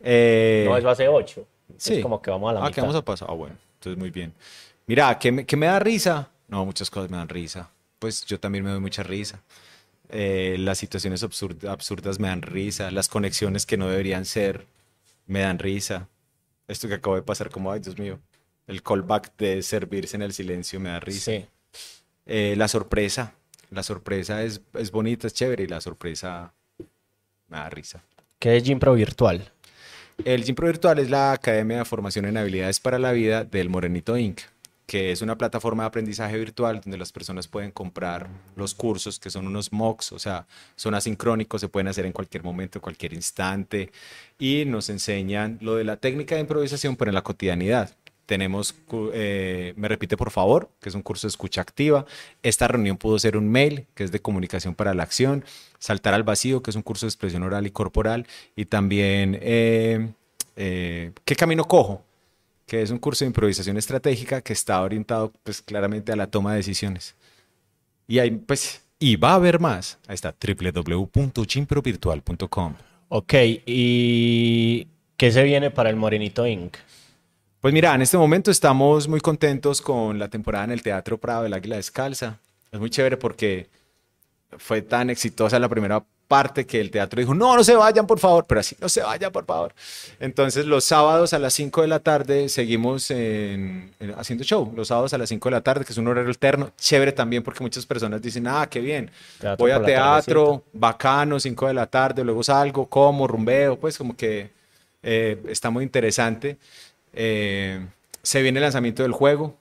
Eh, 0.01 0.65
No, 0.67 0.77
eso 0.77 0.89
hace 0.89 1.07
ocho. 1.07 1.45
sí. 1.77 1.95
Es 1.95 1.99
como 2.01 2.21
que 2.21 2.31
vamos 2.31 2.49
a 2.49 2.53
la 2.53 2.59
ah, 2.61 2.63
que 2.65 2.69
mitad. 2.71 2.83
vamos 2.83 2.95
a 2.95 3.05
pasar. 3.05 3.27
Ah, 3.29 3.33
bueno, 3.33 3.55
entonces 3.75 3.97
muy 3.99 4.09
bien. 4.09 4.33
Mira, 4.87 5.17
¿qué 5.19 5.31
me, 5.31 5.45
qué 5.45 5.55
me 5.55 5.67
da 5.67 5.79
risa? 5.79 6.29
No, 6.47 6.65
muchas 6.65 6.89
cosas 6.89 7.09
me 7.11 7.17
dan 7.17 7.29
risa. 7.29 7.69
Pues 7.99 8.25
yo 8.25 8.39
también 8.39 8.63
me 8.63 8.71
doy 8.71 8.79
mucha 8.79 9.03
risa. 9.03 9.39
Eh, 10.09 10.55
las 10.59 10.77
situaciones 10.79 11.23
absurd- 11.23 11.67
absurdas 11.67 12.19
me 12.19 12.27
dan 12.27 12.41
risa. 12.41 12.91
Las 12.91 13.07
conexiones 13.07 13.65
que 13.65 13.77
no 13.77 13.87
deberían 13.89 14.25
ser 14.25 14.65
me 15.27 15.41
dan 15.41 15.59
risa. 15.59 16.07
Esto 16.67 16.87
que 16.87 16.95
acabo 16.95 17.15
de 17.15 17.21
pasar, 17.21 17.49
como, 17.49 17.71
ay, 17.71 17.79
Dios 17.79 17.97
mío. 17.97 18.19
El 18.67 18.83
callback 18.83 19.35
de 19.37 19.61
servirse 19.63 20.15
en 20.15 20.21
el 20.23 20.33
silencio 20.33 20.79
me 20.79 20.89
da 20.89 20.99
risa. 20.99 21.31
Sí. 21.31 21.45
Eh, 22.25 22.55
la 22.57 22.67
sorpresa. 22.67 23.33
La 23.71 23.83
sorpresa 23.83 24.43
es, 24.43 24.61
es 24.73 24.91
bonita, 24.91 25.27
es 25.27 25.33
chévere 25.33 25.63
y 25.63 25.67
la 25.67 25.79
sorpresa 25.81 26.53
me 27.47 27.57
da 27.57 27.69
risa. 27.69 28.03
¿Qué 28.39 28.57
es 28.57 28.63
Gimpro 28.63 28.93
virtual? 28.93 29.51
El 30.25 30.43
Gimpro 30.43 30.67
Virtual 30.67 30.99
es 30.99 31.09
la 31.09 31.31
Academia 31.31 31.77
de 31.77 31.85
Formación 31.85 32.25
en 32.25 32.35
Habilidades 32.35 32.79
para 32.79 32.99
la 32.99 33.11
Vida 33.13 33.45
del 33.45 33.69
Morenito 33.69 34.17
Inc., 34.17 34.41
que 34.89 35.11
es 35.11 35.21
una 35.21 35.37
plataforma 35.37 35.83
de 35.83 35.87
aprendizaje 35.87 36.35
virtual 36.35 36.81
donde 36.81 36.97
las 36.97 37.11
personas 37.11 37.47
pueden 37.47 37.69
comprar 37.69 38.27
los 38.55 38.73
cursos, 38.73 39.19
que 39.19 39.29
son 39.29 39.45
unos 39.45 39.71
MOOCs, 39.71 40.13
o 40.13 40.17
sea, 40.17 40.47
son 40.75 40.95
asincrónicos, 40.95 41.61
se 41.61 41.69
pueden 41.69 41.87
hacer 41.87 42.07
en 42.07 42.11
cualquier 42.11 42.43
momento, 42.43 42.81
cualquier 42.81 43.13
instante, 43.13 43.91
y 44.39 44.65
nos 44.65 44.89
enseñan 44.89 45.59
lo 45.61 45.75
de 45.75 45.83
la 45.83 45.97
técnica 45.97 46.33
de 46.33 46.41
improvisación, 46.41 46.95
pero 46.95 47.11
en 47.11 47.15
la 47.15 47.21
cotidianidad. 47.21 47.95
Tenemos, 48.25 48.73
eh, 49.13 49.75
me 49.77 49.87
repite 49.87 50.17
por 50.17 50.31
favor, 50.31 50.71
que 50.81 50.89
es 50.89 50.95
un 50.95 51.03
curso 51.03 51.27
de 51.27 51.29
escucha 51.29 51.61
activa. 51.61 52.07
Esta 52.41 52.67
reunión 52.67 52.97
pudo 52.97 53.19
ser 53.19 53.37
un 53.37 53.47
mail, 53.47 53.85
que 53.93 54.03
es 54.03 54.11
de 54.11 54.21
comunicación 54.21 54.73
para 54.73 54.95
la 54.95 55.03
acción. 55.03 55.45
Saltar 55.77 56.15
al 56.15 56.23
vacío, 56.23 56.63
que 56.63 56.71
es 56.71 56.75
un 56.75 56.81
curso 56.81 57.05
de 57.05 57.09
expresión 57.09 57.43
oral 57.43 57.67
y 57.67 57.71
corporal. 57.71 58.25
Y 58.55 58.65
también, 58.65 59.37
eh, 59.39 60.09
eh, 60.55 61.11
¿qué 61.25 61.35
camino 61.35 61.65
cojo? 61.65 62.03
Que 62.69 62.83
es 62.83 62.91
un 62.91 62.99
curso 62.99 63.25
de 63.25 63.29
improvisación 63.29 63.77
estratégica 63.77 64.41
que 64.41 64.53
está 64.53 64.81
orientado, 64.81 65.33
pues, 65.43 65.61
claramente 65.61 66.11
a 66.11 66.15
la 66.15 66.27
toma 66.27 66.51
de 66.51 66.57
decisiones. 66.57 67.15
Y 68.07 68.19
hay, 68.19 68.31
pues, 68.31 68.83
y 68.99 69.15
va 69.15 69.31
a 69.31 69.35
haber 69.35 69.59
más. 69.59 69.97
Ahí 70.07 70.13
está, 70.13 70.35
www.chimprovirtual.com. 70.39 72.75
Ok, 73.09 73.33
¿y 73.65 74.87
qué 75.17 75.31
se 75.31 75.43
viene 75.43 75.71
para 75.71 75.89
el 75.89 75.95
Morenito 75.95 76.45
Inc? 76.45 76.77
Pues 77.59 77.73
mira, 77.73 77.95
en 77.95 78.03
este 78.03 78.17
momento 78.17 78.51
estamos 78.51 79.07
muy 79.07 79.19
contentos 79.19 79.81
con 79.81 80.19
la 80.19 80.29
temporada 80.29 80.65
en 80.65 80.71
el 80.71 80.83
Teatro 80.83 81.17
Prado 81.17 81.41
del 81.43 81.53
Águila 81.53 81.77
Descalza. 81.77 82.37
Es 82.71 82.79
muy 82.79 82.91
chévere 82.91 83.17
porque 83.17 83.67
fue 84.57 84.83
tan 84.83 85.09
exitosa 85.09 85.59
la 85.59 85.69
primera 85.69 86.05
parte 86.29 86.65
que 86.67 86.79
el 86.79 86.91
teatro 86.91 87.19
dijo, 87.19 87.33
no, 87.33 87.55
no 87.55 87.63
se 87.63 87.75
vayan, 87.75 88.05
por 88.05 88.19
favor, 88.19 88.45
pero 88.47 88.61
así, 88.61 88.75
no 88.79 88.87
se 88.87 89.01
vayan, 89.01 89.31
por 89.31 89.45
favor. 89.45 89.73
Entonces 90.19 90.65
los 90.67 90.85
sábados 90.85 91.33
a 91.33 91.39
las 91.39 91.53
5 91.55 91.81
de 91.81 91.87
la 91.87 91.99
tarde 91.99 92.49
seguimos 92.49 93.09
en- 93.09 93.91
en- 93.99 94.11
haciendo 94.15 94.43
show, 94.43 94.71
los 94.75 94.89
sábados 94.89 95.11
a 95.13 95.17
las 95.17 95.27
5 95.27 95.49
de 95.49 95.55
la 95.55 95.61
tarde, 95.61 95.83
que 95.83 95.91
es 95.91 95.97
un 95.97 96.07
horario 96.07 96.29
alterno, 96.29 96.71
chévere 96.77 97.11
también 97.13 97.41
porque 97.41 97.63
muchas 97.63 97.83
personas 97.87 98.21
dicen, 98.21 98.45
ah, 98.47 98.67
qué 98.69 98.79
bien, 98.79 99.09
Teatro 99.39 99.57
voy 99.65 99.71
a 99.71 99.81
teatro, 99.83 100.63
bacano, 100.71 101.39
5 101.39 101.67
de 101.67 101.73
la 101.73 101.87
tarde, 101.87 102.23
luego 102.23 102.43
salgo, 102.43 102.87
como, 102.87 103.27
rumbeo, 103.27 103.79
pues 103.79 103.97
como 103.97 104.15
que 104.15 104.51
eh, 105.01 105.41
está 105.47 105.71
muy 105.71 105.83
interesante. 105.83 106.57
Eh, 107.13 107.83
se 108.21 108.41
viene 108.43 108.59
el 108.59 108.63
lanzamiento 108.63 109.01
del 109.01 109.13
juego, 109.13 109.57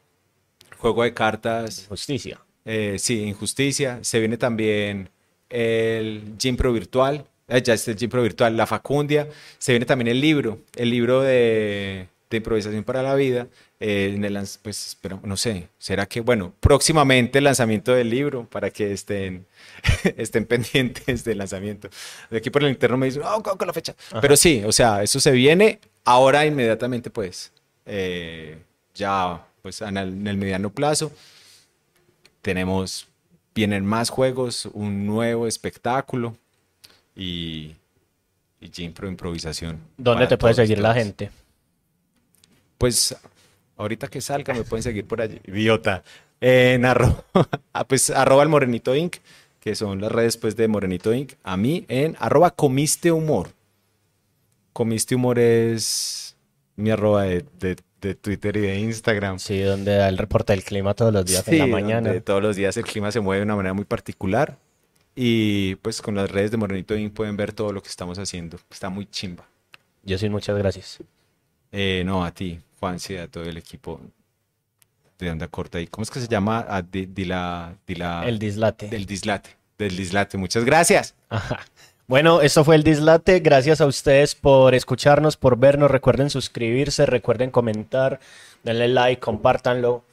juego 0.79 1.03
de 1.03 1.15
cartas, 1.15 1.87
Justicia. 1.89 2.39
eh, 2.67 2.97
sí, 2.99 3.23
Injusticia. 3.23 4.01
Se 4.03 4.19
viene 4.19 4.37
también 4.37 5.09
el 5.51 6.35
Gimpro 6.39 6.73
Virtual. 6.73 7.25
eh, 7.49 7.63
ya 7.63 7.75
está 7.75 7.91
el 7.93 7.97
Gimpro 7.99 8.23
Virtual, 8.23 8.57
La 8.57 8.67
Facundia. 8.67 9.29
Se 9.59 9.73
viene 9.73 9.87
también 9.87 10.09
el 10.09 10.21
libro, 10.21 10.59
el 10.77 10.91
libro 10.91 11.23
de, 11.23 12.09
de 12.31 12.37
improvisación 12.37 12.85
para 12.85 13.03
la 13.03 13.15
vida. 13.15 13.47
eh, 13.81 14.13
en 14.15 14.25
el 14.25 14.35
pues, 14.63 14.89
espero, 14.89 15.21
no 15.23 15.37
sé, 15.37 15.69
será 15.79 16.07
que, 16.07 16.21
bueno, 16.21 16.53
próximamente 16.61 17.39
el 17.39 17.45
lanzamiento 17.45 17.95
del 17.95 18.11
libro 18.11 18.45
para 18.51 18.71
que 18.71 18.93
estén, 18.93 19.47
estén 20.17 20.45
pendientes 20.47 21.25
del 21.25 21.39
lanzamiento. 21.39 21.89
De 22.31 22.39
aquí 22.39 22.51
por 22.51 22.63
el 22.65 22.71
interno 22.71 22.97
me 22.97 23.07
dicen, 23.07 23.23
oh, 23.25 23.43
con 23.43 23.67
la 23.67 23.73
fecha. 23.73 23.95
Pero 24.21 24.37
sí, 24.37 24.63
o 24.67 24.73
sea, 24.73 25.03
eso 25.03 25.21
se 25.21 25.31
viene 25.31 25.79
ahora 26.05 26.45
inmediatamente, 26.47 27.11
pues, 27.11 27.53
eh, 27.87 28.59
ya, 28.95 29.47
pues, 29.63 29.81
en 29.81 29.97
el, 29.97 30.09
en 30.09 30.27
el 30.27 30.37
mediano 30.37 30.71
plazo 30.71 31.13
tenemos, 32.43 33.07
vienen 33.59 33.85
más 33.85 34.09
juegos, 34.09 34.67
un 34.73 35.05
nuevo 35.05 35.49
espectáculo 35.49 36.37
y, 37.17 37.75
y 38.61 38.69
Gimpro 38.73 39.09
improvisación. 39.09 39.81
¿Dónde 39.97 40.29
te 40.29 40.39
puede 40.39 40.55
todos 40.55 40.69
seguir 40.69 40.79
la 40.79 40.95
gente? 40.95 41.33
Pues 42.79 43.17
ahorita 43.77 44.07
que 44.07 44.21
salga 44.21 44.55
me 44.55 44.63
pueden 44.63 44.85
seguir 44.85 45.07
por 45.09 45.21
allí. 45.21 45.41
Idiota. 45.45 46.05
En 46.41 46.85
arroba, 46.85 47.25
pues, 47.89 48.11
arroba 48.11 48.45
el 48.45 48.49
Morenito 48.49 48.95
Inc., 48.95 49.17
que 49.59 49.75
son 49.75 50.01
las 50.01 50.13
redes 50.13 50.37
pues, 50.37 50.55
de 50.55 50.69
Morenito 50.69 51.13
Inc. 51.13 51.33
A 51.43 51.57
mí 51.57 51.85
en 51.89 52.15
arroba 52.21 52.53
comiste 52.53 53.11
humor. 53.11 53.49
Comiste 54.73 55.17
humor 55.17 55.41
es 55.41 56.37
mi 56.77 56.91
arroba 56.93 57.25
de, 57.25 57.45
de- 57.59 57.77
de 58.01 58.15
Twitter 58.15 58.57
y 58.57 58.61
de 58.61 58.79
Instagram. 58.79 59.39
Sí, 59.39 59.61
donde 59.61 59.97
da 59.97 60.09
el 60.09 60.19
reporte 60.19 60.53
del 60.53 60.63
clima 60.65 60.95
todos 60.95 61.13
los 61.13 61.25
días 61.27 61.47
en 61.49 61.53
Sí, 61.55 61.59
la 61.59 61.65
donde 61.67 61.81
mañana. 61.83 62.21
todos 62.21 62.43
los 62.43 62.57
días 62.57 62.77
el 62.77 62.85
clima 62.85 63.11
se 63.13 63.21
mueve 63.21 63.41
de 63.41 63.45
una 63.45 63.57
manera 63.57 63.75
muy 63.75 63.85
particular. 63.85 64.57
Y 65.15 65.75
pues 65.77 66.01
con 66.01 66.15
las 66.15 66.31
redes 66.31 66.51
de 66.53 66.57
Morenito 66.57 66.95
Inc. 66.97 67.13
pueden 67.13 67.37
ver 67.37 67.53
todo 67.53 67.73
lo 67.73 67.83
que 67.83 67.89
estamos 67.89 68.19
haciendo. 68.19 68.59
Está 68.71 68.89
muy 68.89 69.07
chimba. 69.07 69.45
Yo 70.05 70.17
sí, 70.17 70.29
muchas 70.29 70.57
gracias. 70.57 70.99
Eh, 71.73 72.03
no, 72.07 72.25
a 72.25 72.31
ti, 72.31 72.61
Juanse, 72.79 73.19
a 73.21 73.27
todo 73.29 73.45
el 73.45 73.57
equipo 73.57 74.01
de 75.19 75.31
Onda 75.31 75.49
Corta. 75.49 75.81
¿Y 75.81 75.89
cómo 75.89 76.05
es 76.05 76.11
que 76.11 76.21
se 76.21 76.29
llama? 76.29 76.65
A 76.69 76.83
di, 76.83 77.07
Dila- 77.07 77.75
Dila- 77.87 78.27
El 78.27 78.39
dislate. 78.39 78.87
del 78.89 79.05
dislate. 79.07 79.51
Del 79.77 79.97
dislate. 79.97 80.39
Muchas 80.39 80.65
gracias. 80.65 81.15
Ajá. 81.29 81.61
Bueno, 82.09 82.41
esto 82.41 82.65
fue 82.65 82.75
el 82.77 82.83
Dislate. 82.85 83.41
Gracias 83.41 83.81
a 83.83 83.87
ustedes 83.87 84.35
por 84.35 84.75
escucharnos, 84.75 85.37
por 85.37 85.59
vernos. 85.59 85.91
Recuerden 85.91 86.31
suscribirse, 86.31 87.05
recuerden 87.05 87.51
comentar, 87.51 88.19
denle 88.65 88.89
like, 88.89 89.21
compártanlo, 89.21 90.05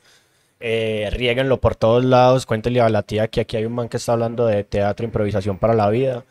eh, 0.60 1.10
riéguenlo 1.14 1.62
por 1.62 1.76
todos 1.78 2.04
lados. 2.04 2.46
Cuéntenle 2.46 2.82
a 2.82 2.90
la 2.90 3.02
tía 3.04 3.30
que 3.30 3.40
aquí 3.42 3.56
hay 3.56 3.66
un 3.66 3.74
man 3.74 3.88
que 3.88 3.96
está 3.98 4.12
hablando 4.12 4.46
de 4.46 4.66
teatro, 4.66 5.06
improvisación 5.06 5.58
para 5.58 5.74
la 5.74 5.90
vida. 5.90 6.26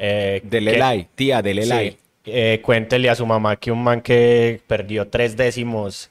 Eh, 0.00 0.40
Dele 0.42 0.72
que- 0.72 0.78
like, 0.78 1.10
tía, 1.14 1.42
dele 1.42 1.62
Sí. 1.62 1.68
like. 1.68 1.98
Eh, 2.26 2.60
cuéntele 2.62 3.08
a 3.08 3.14
su 3.14 3.24
mamá 3.24 3.54
que 3.56 3.70
un 3.70 3.84
man 3.84 4.00
que 4.00 4.60
perdió 4.66 5.06
tres 5.06 5.36
décimos 5.36 6.10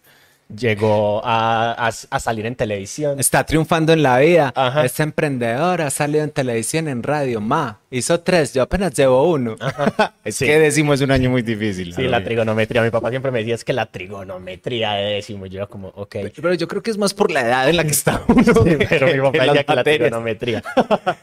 llegó 0.58 1.22
a, 1.26 1.72
a- 1.88 1.92
a 2.10 2.20
salir 2.20 2.46
en 2.46 2.56
televisión. 2.56 3.20
Está 3.20 3.46
triunfando 3.46 3.94
en 3.94 4.04
la 4.04 4.20
vida. 4.20 4.52
Ajá. 4.56 4.86
Es 4.86 5.00
emprendedora, 5.00 5.88
ha 5.88 5.90
salido 5.90 6.24
en 6.24 6.32
televisión, 6.32 6.88
en 6.88 7.04
radio. 7.04 7.42
Ma, 7.42 7.80
hizo 7.92 8.20
tres, 8.22 8.54
yo 8.54 8.62
apenas 8.64 8.94
llevo 8.94 9.30
uno. 9.32 9.56
es 10.24 10.36
Sí. 10.36 10.46
que 10.46 10.60
décimo 10.60 10.94
es 10.94 11.02
un 11.02 11.12
año 11.12 11.30
muy 11.30 11.42
difícil. 11.42 11.94
Sí, 11.94 12.04
la 12.04 12.24
trigonometría. 12.24 12.82
Mi 12.82 12.90
papá 12.90 13.10
siempre 13.10 13.32
me 13.32 13.40
decía 13.40 13.56
es 13.56 13.64
que 13.64 13.74
la 13.74 13.86
trigonometría 13.88 14.94
de 14.94 15.14
décimo. 15.16 15.46
Yo 15.46 15.68
como, 15.70 15.90
ok. 15.90 16.16
Pero 16.36 16.54
yo 16.54 16.68
creo 16.68 16.82
que 16.84 16.92
es 16.92 16.98
más 16.98 17.14
por 17.14 17.32
la 17.32 17.42
edad 17.42 17.70
en 17.70 17.78
la 17.78 17.84
que 17.84 17.92
está 17.92 18.22
uno. 18.28 18.44
Sí, 18.64 18.78
pero 18.90 19.08
mi 19.08 19.20
papá 19.20 19.46
decía 19.54 19.64
que 19.64 19.76
la 19.76 19.84
trigonometría. 19.84 20.64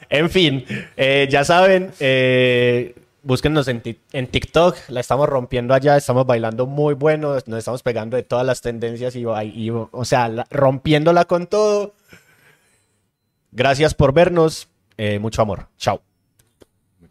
En 0.09 0.31
fin, 0.31 0.65
eh, 0.97 1.27
ya 1.31 1.45
saben, 1.45 1.91
eh, 2.01 2.95
búsquennos 3.23 3.69
en, 3.69 3.81
ti- 3.81 3.99
en 4.13 4.27
TikTok, 4.27 4.77
la 4.89 5.01
estamos 5.01 5.29
rompiendo 5.29 5.75
allá, 5.75 5.97
estamos 5.97 6.27
bailando 6.27 6.67
muy 6.67 6.95
bueno, 6.95 7.35
nos 7.47 7.59
estamos 7.59 7.83
pegando 7.83 8.17
de 8.17 8.23
todas 8.23 8.47
las 8.47 8.61
tendencias 8.61 9.15
y, 9.17 9.25
o 9.25 10.05
sea, 10.05 10.29
la- 10.29 10.47
rompiéndola 10.51 11.25
con 11.27 11.47
todo. 11.47 11.95
Gracias 13.53 13.95
por 13.95 14.13
vernos, 14.13 14.69
eh, 14.97 15.19
mucho 15.19 15.43
amor. 15.43 15.69
Chao. 15.77 16.03